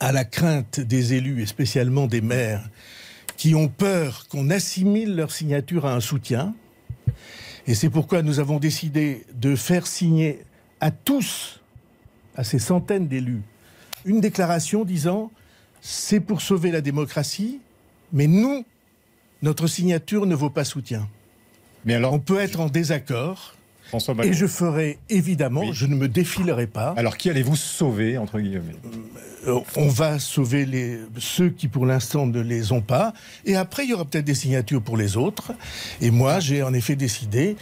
à 0.00 0.12
la 0.12 0.24
crainte 0.24 0.80
des 0.80 1.14
élus 1.14 1.42
et 1.42 1.46
spécialement 1.46 2.06
des 2.06 2.20
maires 2.20 2.68
qui 3.36 3.54
ont 3.54 3.68
peur 3.68 4.26
qu'on 4.28 4.50
assimile 4.50 5.16
leur 5.16 5.32
signature 5.32 5.86
à 5.86 5.94
un 5.94 6.00
soutien. 6.00 6.54
Et 7.66 7.74
c'est 7.74 7.90
pourquoi 7.90 8.22
nous 8.22 8.40
avons 8.40 8.58
décidé 8.58 9.24
de 9.34 9.56
faire 9.56 9.86
signer 9.86 10.44
à 10.80 10.90
tous, 10.90 11.60
à 12.36 12.44
ces 12.44 12.58
centaines 12.58 13.08
d'élus, 13.08 13.42
une 14.04 14.20
déclaration 14.20 14.84
disant 14.84 15.30
c'est 15.80 16.20
pour 16.20 16.40
sauver 16.40 16.70
la 16.70 16.80
démocratie, 16.80 17.60
mais 18.12 18.26
nous, 18.26 18.64
notre 19.42 19.66
signature 19.66 20.26
ne 20.26 20.34
vaut 20.34 20.50
pas 20.50 20.64
soutien. 20.64 21.08
Mais 21.84 21.94
alors, 21.94 22.12
on 22.14 22.20
peut 22.20 22.38
être 22.38 22.60
en 22.60 22.68
désaccord. 22.68 23.54
Et 24.22 24.32
je 24.32 24.46
ferai 24.46 24.98
évidemment, 25.08 25.72
je 25.72 25.86
ne 25.86 25.94
me 25.94 26.08
défilerai 26.08 26.66
pas. 26.66 26.94
Alors 26.96 27.16
qui 27.16 27.30
allez-vous 27.30 27.56
sauver 27.56 28.18
entre 28.18 28.40
guillemets? 28.40 28.74
Euh, 29.46 29.60
On 29.76 29.88
va 29.88 30.18
sauver 30.18 30.64
les, 30.66 30.98
ceux 31.18 31.50
qui 31.50 31.68
pour 31.68 31.86
l'instant 31.86 32.26
ne 32.26 32.40
les 32.40 32.72
ont 32.72 32.80
pas. 32.80 33.12
Et 33.44 33.56
après, 33.56 33.84
il 33.84 33.90
y 33.90 33.94
aura 33.94 34.04
peut-être 34.04 34.24
des 34.24 34.34
signatures 34.34 34.82
pour 34.82 34.96
les 34.96 35.16
autres. 35.16 35.52
Et 36.00 36.10
moi, 36.10 36.40
j'ai 36.40 36.62
en 36.62 36.72
effet 36.72 36.96
décidé 36.96 37.56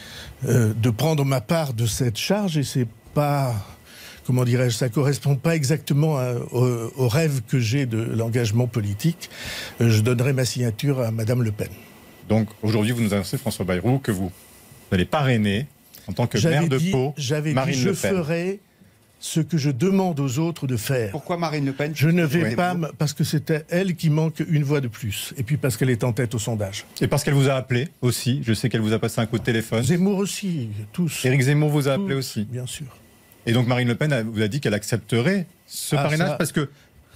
euh, 0.46 0.72
de 0.74 0.90
prendre 0.90 1.24
ma 1.24 1.40
part 1.40 1.74
de 1.74 1.86
cette 1.86 2.18
charge. 2.18 2.56
Et 2.56 2.62
c'est 2.62 2.88
pas 3.14 3.54
comment 4.24 4.44
dirais-je, 4.44 4.76
ça 4.76 4.88
correspond 4.88 5.34
pas 5.34 5.56
exactement 5.56 6.20
au, 6.52 7.08
rêve 7.08 7.42
que 7.48 7.58
j'ai 7.58 7.86
de 7.86 7.98
l'engagement 7.98 8.68
politique. 8.68 9.30
Euh, 9.80 9.90
je 9.90 10.00
donnerai 10.00 10.32
ma 10.32 10.44
signature 10.44 11.00
à 11.00 11.10
Madame 11.10 11.42
Le 11.42 11.50
Pen. 11.50 11.68
Donc 12.28 12.48
aujourd'hui, 12.62 12.92
vous 12.92 13.02
nous 13.02 13.12
annoncez, 13.14 13.36
François 13.36 13.64
Bayrou, 13.64 13.98
que 13.98 14.12
vous 14.12 14.30
allez 14.92 15.04
parrainer 15.04 15.66
en 16.08 16.12
tant 16.12 16.26
que 16.26 16.38
maire 16.46 16.68
de 16.68 16.78
Pau 16.90 17.14
Marine 17.54 17.74
dit, 17.74 17.84
Le 17.84 17.92
Pen. 17.92 18.04
Je 18.04 18.14
ferai 18.14 18.60
ce 19.22 19.38
que 19.40 19.56
je 19.56 19.70
demande 19.70 20.18
aux 20.18 20.38
autres 20.40 20.66
de 20.66 20.76
faire. 20.76 21.12
Pourquoi 21.12 21.36
Marine 21.36 21.64
Le 21.64 21.72
Pen 21.72 21.92
Je 21.94 22.08
ne 22.08 22.24
vais 22.24 22.56
pas, 22.56 22.76
parce 22.98 23.12
que 23.12 23.22
c'était 23.22 23.64
elle 23.70 23.94
qui 23.94 24.10
manque 24.10 24.42
une 24.48 24.64
voix 24.64 24.80
de 24.80 24.88
plus, 24.88 25.32
et 25.36 25.44
puis 25.44 25.56
parce 25.56 25.76
qu'elle 25.76 25.90
est 25.90 26.02
en 26.02 26.12
tête 26.12 26.34
au 26.34 26.38
sondage. 26.38 26.84
Et 27.00 27.06
parce 27.06 27.22
qu'elle 27.22 27.34
vous 27.34 27.48
a 27.48 27.54
appelé 27.54 27.88
aussi, 28.00 28.40
je 28.42 28.52
sais 28.52 28.68
qu'elle 28.68 28.80
vous 28.80 28.92
a 28.92 28.98
passé 28.98 29.20
un 29.20 29.26
coup 29.26 29.38
de 29.38 29.44
téléphone. 29.44 29.82
Zemmour 29.84 30.18
aussi, 30.18 30.70
tous. 30.92 31.24
Éric 31.24 31.42
Zemmour 31.42 31.70
vous 31.70 31.88
a 31.88 31.92
appelé 31.92 32.14
aussi 32.14 32.44
Bien 32.44 32.66
sûr. 32.66 32.86
Et 33.46 33.52
donc 33.52 33.66
Marine 33.66 33.88
Le 33.88 33.94
Pen 33.94 34.28
vous 34.32 34.42
a 34.42 34.48
dit 34.48 34.60
qu'elle 34.60 34.74
accepterait 34.74 35.46
ce 35.66 35.96
ah, 35.96 36.02
parrainage 36.02 36.38
parce 36.38 36.52
que 36.52 36.68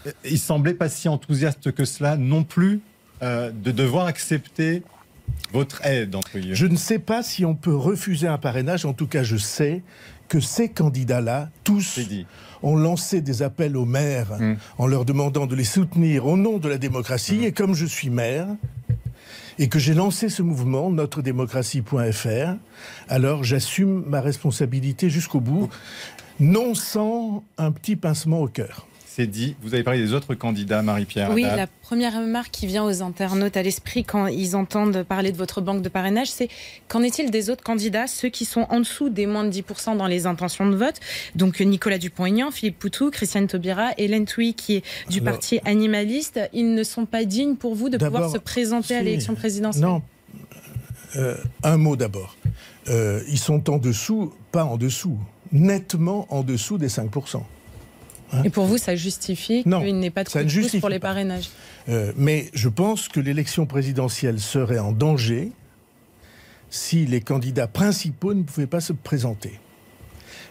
euh, 0.07 0.12
il 0.24 0.39
semblait 0.39 0.74
pas 0.74 0.89
si 0.89 1.09
enthousiaste 1.09 1.72
que 1.72 1.84
cela 1.84 2.16
non 2.16 2.45
plus 2.45 2.80
euh, 3.22 3.51
de 3.51 3.70
devoir 3.70 4.07
accepter 4.07 4.82
votre 5.53 5.85
aide 5.85 6.14
entre 6.14 6.39
guillemets. 6.39 6.55
Je 6.55 6.66
ne 6.66 6.77
sais 6.77 6.99
pas 6.99 7.22
si 7.22 7.45
on 7.45 7.55
peut 7.55 7.74
refuser 7.74 8.29
un 8.29 8.39
parrainage. 8.39 8.85
En 8.85 8.93
tout 8.93 9.07
cas, 9.07 9.22
je 9.22 9.37
sais 9.37 9.83
que 10.29 10.41
ces 10.41 10.68
candidats-là, 10.68 11.51
tous, 11.62 12.01
ont 12.62 12.77
lancé 12.77 13.20
des 13.20 13.43
appels 13.43 13.77
aux 13.77 13.85
maires 13.85 14.33
hum. 14.33 14.57
en 14.79 14.87
leur 14.87 15.05
demandant 15.05 15.47
de 15.47 15.55
les 15.55 15.64
soutenir 15.64 16.27
au 16.27 16.37
nom 16.37 16.59
de 16.59 16.68
la 16.68 16.79
démocratie. 16.79 17.39
Hum. 17.39 17.45
Et 17.45 17.53
comme 17.53 17.74
je 17.74 17.87
suis 17.87 18.11
maire, 18.11 18.49
et 19.59 19.68
que 19.68 19.79
j'ai 19.79 19.95
lancé 19.95 20.29
ce 20.29 20.43
mouvement, 20.43 20.91
notredémocratie.fr, 20.91 22.57
alors 23.09 23.45
j'assume 23.45 24.05
ma 24.07 24.20
responsabilité 24.20 25.09
jusqu'au 25.09 25.41
bout 25.41 25.70
non 26.41 26.74
sans 26.74 27.45
un 27.57 27.72
petit 27.72 27.97
pincement 27.97 28.41
au 28.41 28.49
cœur. 28.49 28.87
C'est 29.17 29.27
dit. 29.27 29.57
Vous 29.62 29.73
avez 29.73 29.83
parlé 29.83 29.99
des 29.99 30.12
autres 30.12 30.35
candidats, 30.35 30.83
Marie-Pierre. 30.83 31.31
Oui, 31.33 31.41
la 31.41 31.67
première 31.67 32.21
remarque 32.21 32.51
qui 32.51 32.67
vient 32.67 32.85
aux 32.85 33.01
internautes 33.01 33.57
à 33.57 33.62
l'esprit 33.62 34.05
quand 34.05 34.27
ils 34.27 34.55
entendent 34.55 35.05
parler 35.05 35.33
de 35.33 35.39
votre 35.39 35.62
banque 35.62 35.81
de 35.81 35.89
parrainage, 35.89 36.29
c'est 36.29 36.51
qu'en 36.87 37.03
est-il 37.03 37.31
des 37.31 37.49
autres 37.49 37.64
candidats, 37.64 38.09
ceux 38.09 38.29
qui 38.29 38.45
sont 38.45 38.67
en 38.69 38.81
dessous 38.81 39.09
des 39.09 39.25
moins 39.25 39.45
de 39.45 39.51
10% 39.51 39.97
dans 39.97 40.07
les 40.07 40.27
intentions 40.27 40.69
de 40.69 40.77
vote? 40.77 41.01
Donc 41.35 41.61
Nicolas 41.61 41.97
Dupont-Aignan, 41.97 42.51
Philippe 42.51 42.79
Poutou, 42.79 43.11
Christiane 43.11 43.47
Taubira, 43.47 43.93
Hélène 43.97 44.27
Touy 44.27 44.53
qui 44.53 44.77
est 44.77 44.85
du 45.09 45.23
parti 45.23 45.61
animaliste. 45.64 46.39
Ils 46.53 46.75
ne 46.75 46.83
sont 46.83 47.07
pas 47.07 47.25
dignes 47.25 47.57
pour 47.57 47.75
vous 47.75 47.89
de 47.89 47.97
pouvoir 47.97 48.31
se 48.31 48.37
présenter 48.37 48.97
à 48.97 49.03
l'élection 49.03 49.35
présidentielle 49.35 49.83
Non. 49.83 50.03
Euh, 51.17 51.39
un 51.62 51.79
mot 51.79 51.97
d'abord. 51.97 52.37
Euh, 52.91 53.23
ils 53.29 53.39
sont 53.39 53.71
en 53.71 53.79
dessous, 53.79 54.35
pas 54.53 54.64
en 54.64 54.77
dessous 54.77 55.19
nettement 55.53 56.27
en 56.29 56.43
dessous 56.43 56.77
des 56.77 56.89
5%. 56.89 57.43
Hein 58.33 58.43
Et 58.45 58.51
pour 58.51 58.66
vous, 58.66 58.79
ça 58.79 58.97
justifie 58.97 59.62
qu'il 59.62 59.99
n'ait 59.99 60.11
pas 60.11 60.24
de 60.24 60.29
coup 60.29 60.81
pour 60.81 60.89
les 60.89 60.99
parrainages 60.99 61.51
euh, 61.89 62.12
Mais 62.16 62.51
je 62.55 62.68
pense 62.68 63.09
que 63.09 63.20
l'élection 63.20 63.66
présidentielle 63.66 64.41
serait 64.41 64.79
en 64.79 64.93
danger 64.93 65.53
si 66.70 67.07
les 67.07 67.20
candidats 67.20 67.68
principaux 67.68 68.35
ne 68.35 68.43
pouvaient 68.43 68.66
pas 68.66 68.81
se 68.81 68.93
présenter. 68.93 69.61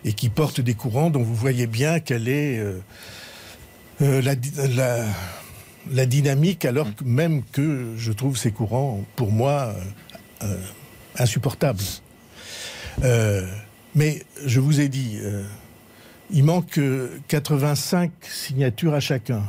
Et 0.05 0.13
qui 0.13 0.29
portent 0.29 0.61
des 0.61 0.75
courants 0.75 1.09
dont 1.09 1.23
vous 1.23 1.35
voyez 1.35 1.67
bien 1.67 1.99
quelle 1.99 2.27
est 2.27 2.57
euh, 2.59 2.79
euh, 4.01 4.21
la, 5.91 6.05
dynamique, 6.05 6.63
alors 6.65 6.87
même 7.03 7.43
que 7.51 7.93
je 7.97 8.11
trouve 8.11 8.37
ces 8.37 8.51
courants, 8.51 9.03
pour 9.15 9.31
moi, 9.31 9.75
insupportables. 11.17 11.83
Mais 13.95 14.23
je 14.45 14.59
vous 14.59 14.81
ai 14.81 14.89
dit, 14.89 15.17
euh, 15.21 15.41
il 16.31 16.43
manque 16.43 16.79
85 17.27 18.11
signatures 18.21 18.93
à 18.93 18.99
chacun. 18.99 19.43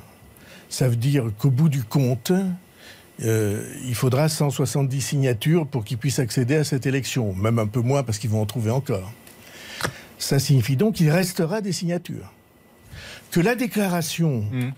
Ça 0.68 0.88
veut 0.88 0.96
dire 0.96 1.30
qu'au 1.38 1.50
bout 1.50 1.68
du 1.68 1.82
compte, 1.82 2.32
euh, 3.24 3.74
il 3.86 3.94
faudra 3.94 4.28
170 4.28 5.00
signatures 5.00 5.66
pour 5.66 5.84
qu'ils 5.84 5.98
puissent 5.98 6.18
accéder 6.18 6.56
à 6.56 6.64
cette 6.64 6.86
élection, 6.86 7.32
même 7.34 7.58
un 7.58 7.66
peu 7.66 7.80
moins 7.80 8.02
parce 8.02 8.18
qu'ils 8.18 8.30
vont 8.30 8.42
en 8.42 8.46
trouver 8.46 8.70
encore. 8.70 9.10
Ça 10.18 10.38
signifie 10.38 10.76
donc 10.76 10.96
qu'il 10.96 11.10
restera 11.10 11.60
des 11.60 11.72
signatures. 11.72 12.32
Que 13.30 13.40
la 13.40 13.54
déclaration 13.54 14.42
mmh. 14.50 14.70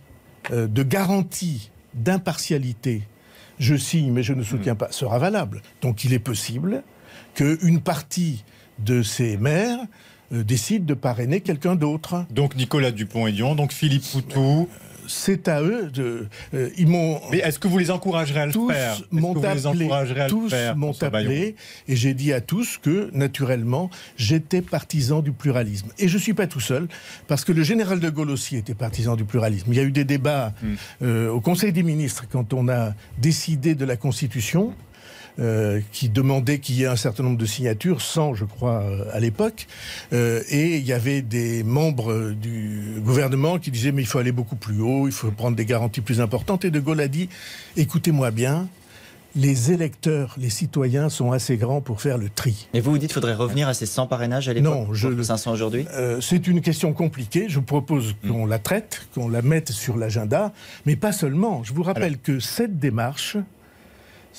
euh, 0.53 0.67
de 0.67 0.83
garantie 0.83 1.71
d'impartialité, 1.95 3.03
je 3.59 3.75
signe 3.75 4.13
mais 4.13 4.23
je 4.23 4.35
ne 4.35 4.43
soutiens 4.43 4.75
mmh. 4.75 4.79
pas, 4.79 4.93
sera 4.93 5.19
valable. 5.19 5.63
Donc 5.81 6.05
il 6.05 6.13
est 6.13 6.19
possible 6.19 6.83
qu'une 7.35 7.81
partie 7.81 8.45
de 8.79 9.03
ces 9.03 9.37
maires 9.37 9.81
euh, 10.33 10.45
décident 10.45 10.85
de 10.85 10.95
parrainer 10.95 11.41
quelqu'un 11.41 11.75
d'autre. 11.75 12.25
Donc 12.31 12.57
Nicolas 12.57 12.91
Dupont-Aignan, 12.91 13.55
donc 13.55 13.73
Philippe 13.73 14.05
Poutou. 14.11 14.69
C'est 15.09 15.49
à 15.49 15.63
eux 15.63 15.91
de. 15.91 16.27
Euh, 16.55 16.69
ils 16.77 16.87
m'ont. 16.87 17.21
Mais 17.31 17.39
est-ce 17.39 17.59
que 17.59 17.67
vous 17.67 17.79
les 17.79 17.91
encouragerez 17.91 18.41
à 18.41 18.47
le 18.47 18.53
tous 18.53 18.71
faire? 18.71 19.01
M'ont 19.11 19.43
appelé, 19.43 19.89
Tous 20.29 20.53
m'ont 20.77 20.95
appelé 21.01 21.57
et 21.89 21.97
j'ai 21.97 22.13
dit 22.13 22.33
à 22.33 22.43
tous 22.43 22.79
que 22.79 23.11
naturellement 23.15 23.89
j'étais 24.17 24.61
partisan 24.61 25.21
du 25.21 25.33
pluralisme. 25.33 25.89
Et 25.99 26.09
je 26.09 26.19
suis 26.19 26.35
pas 26.35 26.47
tout 26.47 26.61
seul 26.61 26.89
parce 27.27 27.45
que 27.45 27.53
le 27.53 27.63
général 27.63 28.01
de 28.01 28.11
Gaulle 28.11 28.31
aussi 28.31 28.57
était 28.57 28.75
partisan 28.75 29.17
du 29.17 29.25
pluralisme. 29.25 29.73
Il 29.73 29.77
y 29.77 29.81
a 29.81 29.85
eu 29.85 29.93
des 29.93 30.05
débats 30.05 30.53
hmm. 30.63 30.75
euh, 31.03 31.31
au 31.31 31.41
Conseil 31.41 31.73
des 31.73 31.83
ministres 31.83 32.27
quand 32.31 32.53
on 32.53 32.69
a 32.69 32.93
décidé 33.17 33.75
de 33.75 33.87
la 33.87 33.97
Constitution. 33.97 34.75
Euh, 35.41 35.81
qui 35.93 36.09
demandait 36.09 36.59
qu'il 36.59 36.75
y 36.75 36.83
ait 36.83 36.89
un 36.89 36.97
certain 36.97 37.23
nombre 37.23 37.39
de 37.39 37.47
signatures, 37.47 38.01
100 38.01 38.35
je 38.35 38.45
crois 38.45 38.83
euh, 38.83 39.05
à 39.13 39.21
l'époque, 39.21 39.69
euh, 40.13 40.43
et 40.49 40.79
il 40.79 40.85
y 40.85 40.93
avait 40.93 41.23
des 41.23 41.63
membres 41.63 42.33
du 42.33 42.97
gouvernement 42.99 43.61
qui 43.61 43.71
disaient 43.71 43.93
mais 43.93 44.03
il 44.03 44.07
faut 44.07 44.19
aller 44.19 44.33
beaucoup 44.33 44.57
plus 44.57 44.81
haut, 44.81 45.07
il 45.07 45.13
faut 45.13 45.31
prendre 45.31 45.57
des 45.57 45.65
garanties 45.65 46.01
plus 46.01 46.21
importantes, 46.21 46.65
et 46.65 46.73
De 46.73 46.81
Gaulle 46.81 47.01
a 47.01 47.07
dit 47.07 47.29
écoutez-moi 47.77 48.33
bien, 48.33 48.67
les 49.37 49.71
électeurs, 49.71 50.35
les 50.39 50.51
citoyens 50.51 51.09
sont 51.09 51.31
assez 51.31 51.57
grands 51.57 51.83
pour 51.83 52.01
faire 52.01 52.19
le 52.19 52.31
tri. 52.31 52.67
Et 52.75 52.81
vous 52.81 52.91
vous 52.91 52.99
dites 52.99 53.11
qu'il 53.11 53.15
faudrait 53.15 53.35
revenir 53.35 53.69
à 53.69 53.75
ces 53.75 53.87
100 53.87 54.09
parrainages 54.09 54.49
à 54.49 54.53
l'époque 54.53 54.89
Non, 54.89 54.93
je, 54.93 55.23
500 55.23 55.53
aujourd'hui? 55.53 55.87
C'est 56.21 56.49
une 56.49 56.63
question 56.63 56.93
compliquée. 56.93 57.45
Je 57.49 57.61
propose 57.61 58.17
hmm. 58.25 58.29
qu'on 58.29 58.47
la 58.47 58.59
traite, 58.59 59.07
qu'on 59.15 59.29
la 59.29 59.43
mette 59.43 59.71
sur 59.71 59.97
l'agenda, 59.99 60.53
mais 60.85 60.97
pas 60.97 61.13
seulement. 61.13 61.63
Je 61.63 61.75
vous 61.75 61.85
rappelle 61.85 62.19
que 62.19 62.41
cette 62.41 62.81
démarche, 62.81 63.37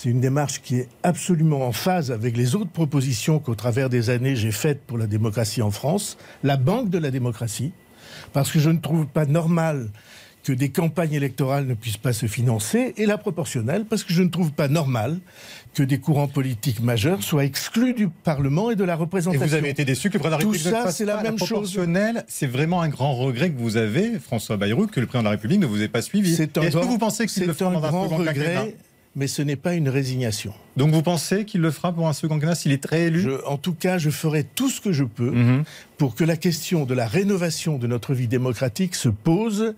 c'est 0.01 0.09
une 0.09 0.21
démarche 0.21 0.61
qui 0.61 0.77
est 0.77 0.87
absolument 1.03 1.67
en 1.67 1.73
phase 1.73 2.09
avec 2.09 2.37
les 2.37 2.55
autres 2.55 2.71
propositions 2.71 3.39
qu'au 3.39 3.55
travers 3.55 3.89
des 3.89 4.09
années 4.09 4.37
j'ai 4.37 4.51
faites 4.51 4.79
pour 4.79 4.97
la 4.97 5.07
démocratie 5.07 5.61
en 5.61 5.71
France, 5.71 6.17
la 6.41 6.55
banque 6.55 6.89
de 6.89 6.97
la 6.97 7.11
démocratie, 7.11 7.73
parce 8.31 8.49
que 8.49 8.59
je 8.59 8.69
ne 8.69 8.77
trouve 8.77 9.07
pas 9.07 9.25
normal 9.25 9.89
que 10.41 10.53
des 10.53 10.69
campagnes 10.69 11.11
électorales 11.11 11.65
ne 11.65 11.73
puissent 11.73 11.97
pas 11.97 12.13
se 12.13 12.27
financer, 12.27 12.93
et 12.95 13.05
la 13.05 13.17
proportionnelle, 13.17 13.83
parce 13.83 14.05
que 14.05 14.13
je 14.13 14.23
ne 14.23 14.29
trouve 14.29 14.53
pas 14.53 14.69
normal 14.69 15.19
que 15.73 15.83
des 15.83 15.99
courants 15.99 16.29
politiques 16.29 16.79
majeurs 16.79 17.21
soient 17.21 17.43
exclus 17.43 17.93
du 17.93 18.07
Parlement 18.07 18.71
et 18.71 18.77
de 18.77 18.85
la 18.85 18.95
représentation. 18.95 19.43
Et 19.43 19.49
vous 19.49 19.53
avez 19.53 19.69
été 19.69 19.83
déçu 19.83 20.09
que 20.09 20.13
le 20.13 20.21
président 20.21 20.37
de 20.37 20.43
la 20.43 20.47
République 20.47 20.63
Tout 20.63 20.69
ça, 20.69 20.91
c'est 20.93 21.03
la, 21.03 21.21
même 21.21 21.37
chose. 21.37 21.77
C'est 22.29 22.47
vraiment 22.47 22.81
un 22.81 22.87
grand 22.87 23.15
regret 23.15 23.51
que 23.51 23.59
vous 23.59 23.75
avez, 23.75 24.17
François 24.17 24.55
Bayrou, 24.55 24.87
que 24.87 25.01
le 25.01 25.07
président 25.07 25.23
de 25.23 25.25
la 25.25 25.31
République 25.31 25.59
ne 25.59 25.65
vous 25.65 25.81
ait 25.81 25.89
pas 25.89 26.01
suivi. 26.01 26.41
Est-ce 26.41 26.45
que 26.45 26.85
vous 26.85 26.97
pensez 26.97 27.25
que 27.25 27.31
c'est 27.33 27.45
le 27.45 27.61
un 27.61 27.79
grand 27.81 28.07
regret 28.07 28.77
mais 29.15 29.27
ce 29.27 29.41
n'est 29.41 29.55
pas 29.55 29.73
une 29.73 29.89
résignation. 29.89 30.53
Donc 30.77 30.91
vous 30.91 31.01
pensez 31.01 31.45
qu'il 31.45 31.61
le 31.61 31.71
fera 31.71 31.91
pour 31.93 32.07
un 32.07 32.13
second 32.13 32.35
quinquennat 32.35 32.55
s'il 32.55 32.71
est 32.71 32.85
réélu 32.85 33.27
En 33.45 33.57
tout 33.57 33.73
cas, 33.73 33.97
je 33.97 34.09
ferai 34.09 34.43
tout 34.43 34.69
ce 34.69 34.81
que 34.81 34.91
je 34.91 35.03
peux 35.03 35.31
mhm. 35.31 35.63
pour 35.97 36.15
que 36.15 36.23
la 36.23 36.37
question 36.37 36.85
de 36.85 36.93
la 36.93 37.07
rénovation 37.07 37.77
de 37.77 37.87
notre 37.87 38.13
vie 38.13 38.27
démocratique 38.27 38.95
se 38.95 39.09
pose 39.09 39.73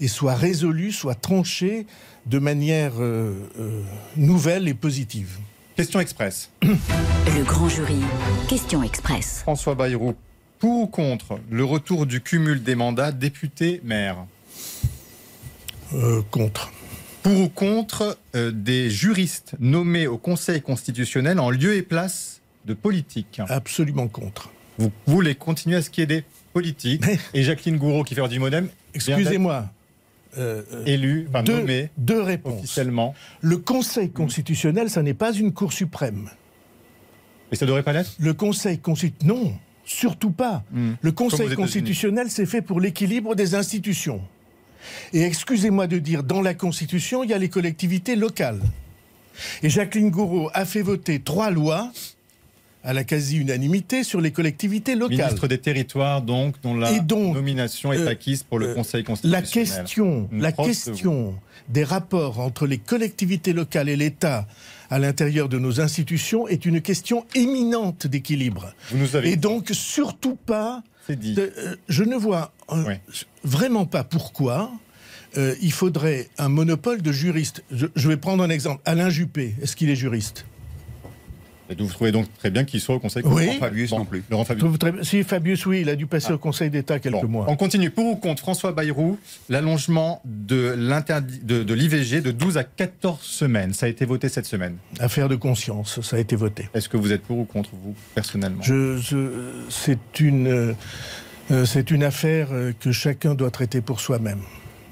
et 0.00 0.08
soit 0.08 0.34
résolue, 0.34 0.92
soit 0.92 1.14
tranchée 1.14 1.86
de 2.26 2.38
manière 2.38 2.92
euh, 2.98 3.34
euh, 3.58 3.82
nouvelle 4.16 4.68
et 4.68 4.74
positive. 4.74 5.38
Question 5.76 6.00
express. 6.00 6.50
Le 6.62 7.44
grand 7.44 7.68
jury, 7.68 7.98
question 8.48 8.82
express. 8.82 9.40
François 9.42 9.74
Bayrou, 9.74 10.14
pour 10.58 10.82
ou 10.82 10.86
contre 10.86 11.38
le 11.50 11.64
retour 11.64 12.06
du 12.06 12.22
cumul 12.22 12.62
des 12.62 12.74
mandats 12.74 13.12
député-maire? 13.12 14.16
Euh, 15.94 16.22
Contre. 16.30 16.72
Pour 17.26 17.40
ou 17.40 17.48
contre 17.48 18.18
euh, 18.36 18.52
des 18.52 18.88
juristes 18.88 19.56
nommés 19.58 20.06
au 20.06 20.16
Conseil 20.16 20.62
constitutionnel 20.62 21.40
en 21.40 21.50
lieu 21.50 21.74
et 21.74 21.82
place 21.82 22.40
de 22.66 22.72
politique 22.72 23.40
Absolument 23.48 24.06
contre. 24.06 24.52
Vous 24.78 24.92
voulez 25.08 25.34
continuer 25.34 25.74
à 25.74 25.82
ce 25.82 25.90
qui 25.90 26.00
est 26.00 26.06
des 26.06 26.22
politiques 26.52 27.02
Et 27.34 27.42
Jacqueline 27.42 27.78
Gouraud, 27.78 28.04
qui 28.04 28.14
fait 28.14 28.28
du 28.28 28.38
modem, 28.38 28.68
excusez-moi, 28.94 29.68
euh, 30.38 30.62
élu, 30.86 31.26
enfin, 31.28 31.42
deux, 31.42 31.58
nommé 31.58 31.90
deux 31.98 32.22
réponses. 32.22 32.60
officiellement. 32.60 33.12
Le 33.40 33.56
Conseil 33.56 34.10
constitutionnel, 34.10 34.88
ça 34.88 35.02
n'est 35.02 35.12
pas 35.12 35.32
une 35.32 35.52
Cour 35.52 35.72
suprême. 35.72 36.30
Et 37.50 37.56
ça 37.56 37.66
devrait 37.66 37.82
pas 37.82 37.92
l'être 37.92 38.14
Le 38.20 38.34
Conseil 38.34 38.78
constitutionnel, 38.78 39.36
non, 39.36 39.58
surtout 39.84 40.30
pas. 40.30 40.62
Hmm. 40.70 40.92
Le 41.00 41.10
Conseil 41.10 41.52
constitutionnel, 41.56 42.30
c'est 42.30 42.46
fait 42.46 42.62
pour 42.62 42.78
l'équilibre 42.78 43.34
des 43.34 43.56
institutions. 43.56 44.20
Et 45.12 45.22
excusez-moi 45.22 45.86
de 45.86 45.98
dire, 45.98 46.22
dans 46.22 46.42
la 46.42 46.54
Constitution, 46.54 47.24
il 47.24 47.30
y 47.30 47.34
a 47.34 47.38
les 47.38 47.48
collectivités 47.48 48.16
locales. 48.16 48.60
Et 49.62 49.68
Jacqueline 49.68 50.10
Gouraud 50.10 50.50
a 50.54 50.64
fait 50.64 50.82
voter 50.82 51.20
trois 51.20 51.50
lois 51.50 51.92
à 52.86 52.92
la 52.92 53.02
quasi-unanimité 53.02 54.04
sur 54.04 54.20
les 54.20 54.30
collectivités 54.30 54.94
locales. 54.94 55.18
Ministre 55.18 55.48
des 55.48 55.58
Territoires, 55.58 56.22
donc, 56.22 56.54
dont 56.62 56.76
la 56.76 56.96
donc, 57.00 57.34
nomination 57.34 57.92
est 57.92 57.98
euh, 57.98 58.08
acquise 58.08 58.44
pour 58.44 58.60
le 58.60 58.68
euh, 58.68 58.74
Conseil 58.74 59.02
La 59.24 59.42
constitutionnel. 59.42 59.42
question, 59.44 60.28
Une 60.30 60.42
la 60.42 60.52
proche 60.52 60.66
de 60.68 60.72
question 60.72 61.34
des 61.68 61.82
rapports 61.82 62.38
entre 62.38 62.66
les 62.68 62.78
collectivités 62.78 63.52
locales 63.52 63.88
et 63.88 63.96
l'État 63.96 64.46
à 64.88 65.00
l'intérieur 65.00 65.48
de 65.48 65.58
nos 65.58 65.80
institutions 65.80 66.46
est 66.46 66.64
une 66.64 66.80
question 66.80 67.26
éminente 67.34 68.06
d'équilibre. 68.06 68.72
Et 69.24 69.34
donc, 69.34 69.70
surtout 69.72 70.36
pas. 70.36 70.84
C'est 71.06 71.18
dit. 71.18 71.34
de- 71.34 71.52
euh, 71.58 71.76
je 71.88 72.02
ne 72.04 72.16
vois 72.16 72.52
euh, 72.72 72.82
vraiment 73.44 73.86
pas 73.86 74.04
pourquoi 74.04 74.70
euh, 75.36 75.54
il 75.60 75.72
faudrait 75.72 76.28
un 76.38 76.48
monopole 76.48 77.02
de 77.02 77.12
juristes. 77.12 77.62
Je, 77.70 77.86
je 77.94 78.08
vais 78.08 78.16
prendre 78.16 78.42
un 78.42 78.50
exemple. 78.50 78.80
Alain 78.84 79.10
Juppé, 79.10 79.54
est-ce 79.62 79.76
qu'il 79.76 79.90
est 79.90 79.96
juriste? 79.96 80.46
Et 81.68 81.74
Vous 81.74 81.86
trouvez 81.88 82.12
donc 82.12 82.26
très 82.38 82.50
bien 82.50 82.64
qu'il 82.64 82.80
soit 82.80 82.94
au 82.94 82.98
Conseil 83.00 83.22
Oui. 83.24 83.30
constitutionnel 83.30 83.60
Fabius 83.70 83.90
non 83.92 84.04
plus. 84.04 84.22
Laurent 84.30 84.44
Fabius. 84.44 84.78
Très- 84.78 84.92
Si 85.04 85.22
Fabius, 85.24 85.66
oui, 85.66 85.80
il 85.80 85.88
a 85.88 85.96
dû 85.96 86.06
passer 86.06 86.32
au 86.32 86.38
Conseil 86.38 86.70
d'État 86.70 86.98
quelques 86.98 87.16
Ah. 87.18 87.22
Bon, 87.22 87.28
mois. 87.28 87.46
On 87.48 87.56
continue. 87.56 87.90
Pour 87.90 88.06
ou 88.06 88.16
contre 88.16 88.40
François 88.42 88.72
Bayrou, 88.72 89.18
l'allongement 89.48 90.20
de 90.24 90.74
l'interdit 90.78 91.40
de, 91.42 91.62
de 91.62 91.74
l'IVG 91.74 92.20
de 92.20 92.30
12 92.30 92.56
à 92.58 92.64
14 92.64 93.20
semaines. 93.22 93.72
Ça 93.72 93.86
a 93.86 93.88
été 93.88 94.04
voté 94.04 94.28
cette 94.28 94.46
semaine. 94.46 94.76
Affaire 95.00 95.28
de 95.28 95.36
conscience, 95.36 96.00
ça 96.02 96.16
a 96.16 96.18
été 96.20 96.36
voté. 96.36 96.68
Est-ce 96.74 96.88
que 96.88 96.96
vous 96.96 97.12
êtes 97.12 97.22
pour 97.22 97.38
ou 97.38 97.44
contre, 97.44 97.70
vous, 97.72 97.94
personnellement? 98.14 98.62
Je, 98.62 98.96
je- 98.98 99.52
c'est 99.68 100.20
une, 100.20 100.46
euh, 100.46 100.72
euh, 101.50 101.64
c'est 101.64 101.90
une 101.90 102.04
affaire 102.04 102.48
euh, 102.52 102.72
que 102.78 102.92
chacun 102.92 103.34
doit 103.34 103.50
traiter 103.50 103.80
pour 103.80 104.00
soi-même. 104.00 104.40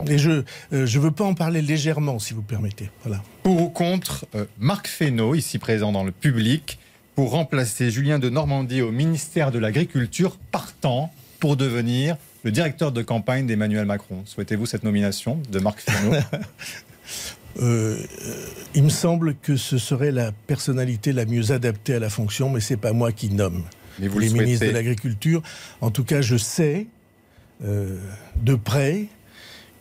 Et 0.08 0.18
je 0.18 0.42
ne 0.72 0.98
veux 0.98 1.10
pas 1.10 1.24
en 1.24 1.34
parler 1.34 1.62
légèrement, 1.62 2.18
si 2.18 2.34
vous 2.34 2.42
permettez. 2.42 2.90
Voilà. 3.04 3.22
Pour 3.42 3.62
ou 3.62 3.68
contre 3.68 4.26
euh, 4.34 4.44
Marc 4.58 4.88
Fesneau, 4.88 5.34
ici 5.34 5.58
présent 5.58 5.92
dans 5.92 6.04
le 6.04 6.12
public, 6.12 6.78
pour 7.14 7.30
remplacer 7.30 7.90
Julien 7.90 8.18
de 8.18 8.28
Normandie 8.28 8.82
au 8.82 8.90
ministère 8.90 9.50
de 9.52 9.58
l'Agriculture, 9.58 10.36
partant 10.50 11.12
pour 11.38 11.56
devenir 11.56 12.16
le 12.42 12.50
directeur 12.50 12.92
de 12.92 13.02
campagne 13.02 13.46
d'Emmanuel 13.46 13.86
Macron. 13.86 14.22
Souhaitez-vous 14.24 14.66
cette 14.66 14.82
nomination 14.84 15.40
de 15.50 15.58
Marc 15.58 15.80
Fesneau? 15.80 16.12
Euh, 17.60 17.96
euh, 18.26 18.46
il 18.74 18.82
me 18.82 18.88
semble 18.88 19.36
que 19.36 19.56
ce 19.56 19.78
serait 19.78 20.10
la 20.10 20.32
personnalité 20.32 21.12
la 21.12 21.24
mieux 21.24 21.52
adaptée 21.52 21.94
à 21.94 21.98
la 22.00 22.10
fonction, 22.10 22.50
mais 22.50 22.58
c'est 22.58 22.76
pas 22.76 22.92
moi 22.92 23.12
qui 23.12 23.30
nomme 23.30 23.62
Mais 24.00 24.08
vous 24.08 24.18
le 24.18 24.26
les 24.26 24.32
ministres 24.32 24.58
souhaitez. 24.58 24.72
de 24.72 24.76
l'Agriculture. 24.76 25.42
En 25.80 25.92
tout 25.92 26.02
cas, 26.02 26.20
je 26.20 26.36
sais 26.36 26.88
euh, 27.64 27.98
de 28.42 28.56
près 28.56 29.06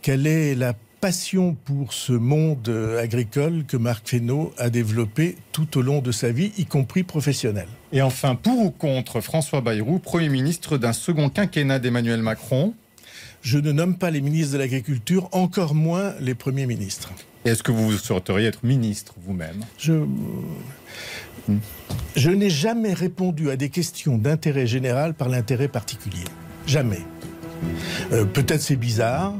quelle 0.04 0.26
est 0.26 0.54
la 0.54 0.74
passion 1.00 1.56
pour 1.64 1.94
ce 1.94 2.12
monde 2.12 2.68
euh, 2.68 3.02
agricole 3.02 3.64
que 3.66 3.78
Marc 3.78 4.06
Fesneau 4.06 4.52
a 4.58 4.68
développé 4.68 5.38
tout 5.50 5.78
au 5.78 5.80
long 5.80 6.02
de 6.02 6.12
sa 6.12 6.30
vie, 6.30 6.52
y 6.58 6.66
compris 6.66 7.04
professionnelle? 7.04 7.68
Et 7.90 8.02
enfin, 8.02 8.34
pour 8.34 8.58
ou 8.58 8.70
contre 8.70 9.22
François 9.22 9.62
Bayrou, 9.62 9.98
Premier 9.98 10.28
ministre 10.28 10.76
d'un 10.76 10.92
second 10.92 11.30
quinquennat 11.30 11.78
d'Emmanuel 11.78 12.20
Macron? 12.20 12.74
Je 13.40 13.56
ne 13.56 13.72
nomme 13.72 13.96
pas 13.96 14.10
les 14.10 14.20
ministres 14.20 14.52
de 14.52 14.58
l'Agriculture, 14.58 15.30
encore 15.32 15.74
moins 15.74 16.12
les 16.20 16.34
premiers 16.34 16.66
ministres. 16.66 17.10
Est-ce 17.46 17.62
que 17.62 17.72
vous 17.72 17.96
souhaiteriez 17.96 18.48
être 18.48 18.62
ministre 18.62 19.14
vous-même? 19.24 19.64
Je, 19.78 20.04
je 22.14 22.30
n'ai 22.30 22.50
jamais 22.50 22.92
répondu 22.92 23.48
à 23.48 23.56
des 23.56 23.70
questions 23.70 24.18
d'intérêt 24.18 24.66
général 24.66 25.14
par 25.14 25.30
l'intérêt 25.30 25.68
particulier. 25.68 26.24
Jamais. 26.66 27.00
Euh, 28.12 28.26
peut-être 28.26 28.60
c'est 28.60 28.76
bizarre, 28.76 29.32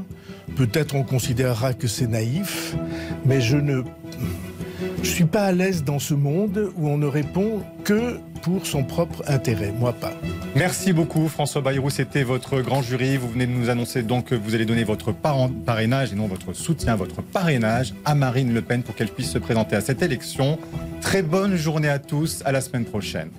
peut-être 0.55 0.95
on 0.95 1.03
considérera 1.03 1.73
que 1.73 1.87
c'est 1.87 2.07
naïf, 2.07 2.75
mais 3.25 3.41
je 3.41 3.57
ne 3.57 3.83
je 5.03 5.09
suis 5.09 5.25
pas 5.25 5.43
à 5.43 5.51
l'aise 5.51 5.83
dans 5.83 5.99
ce 5.99 6.13
monde 6.13 6.71
où 6.77 6.89
on 6.89 6.97
ne 6.97 7.05
répond 7.05 7.61
que 7.83 8.19
pour 8.41 8.65
son 8.65 8.83
propre 8.83 9.23
intérêt. 9.27 9.71
Moi 9.79 9.93
pas. 9.93 10.13
Merci 10.55 10.93
beaucoup 10.93 11.27
François 11.27 11.61
Bayrou, 11.61 11.89
c'était 11.89 12.23
votre 12.23 12.61
grand 12.61 12.81
jury. 12.81 13.17
Vous 13.17 13.29
venez 13.29 13.45
de 13.45 13.51
nous 13.51 13.69
annoncer 13.69 14.03
donc 14.03 14.25
que 14.25 14.35
vous 14.35 14.55
allez 14.55 14.65
donner 14.65 14.83
votre 14.83 15.13
parrainage 15.13 16.13
et 16.13 16.15
non 16.15 16.27
votre 16.27 16.53
soutien, 16.53 16.95
votre 16.95 17.21
parrainage 17.21 17.93
à 18.03 18.15
Marine 18.15 18.53
Le 18.53 18.61
Pen 18.61 18.83
pour 18.83 18.95
qu'elle 18.95 19.09
puisse 19.09 19.31
se 19.31 19.37
présenter 19.37 19.75
à 19.75 19.81
cette 19.81 20.01
élection. 20.01 20.57
Très 21.01 21.21
bonne 21.21 21.55
journée 21.55 21.89
à 21.89 21.99
tous, 21.99 22.41
à 22.45 22.51
la 22.51 22.61
semaine 22.61 22.85
prochaine. 22.85 23.29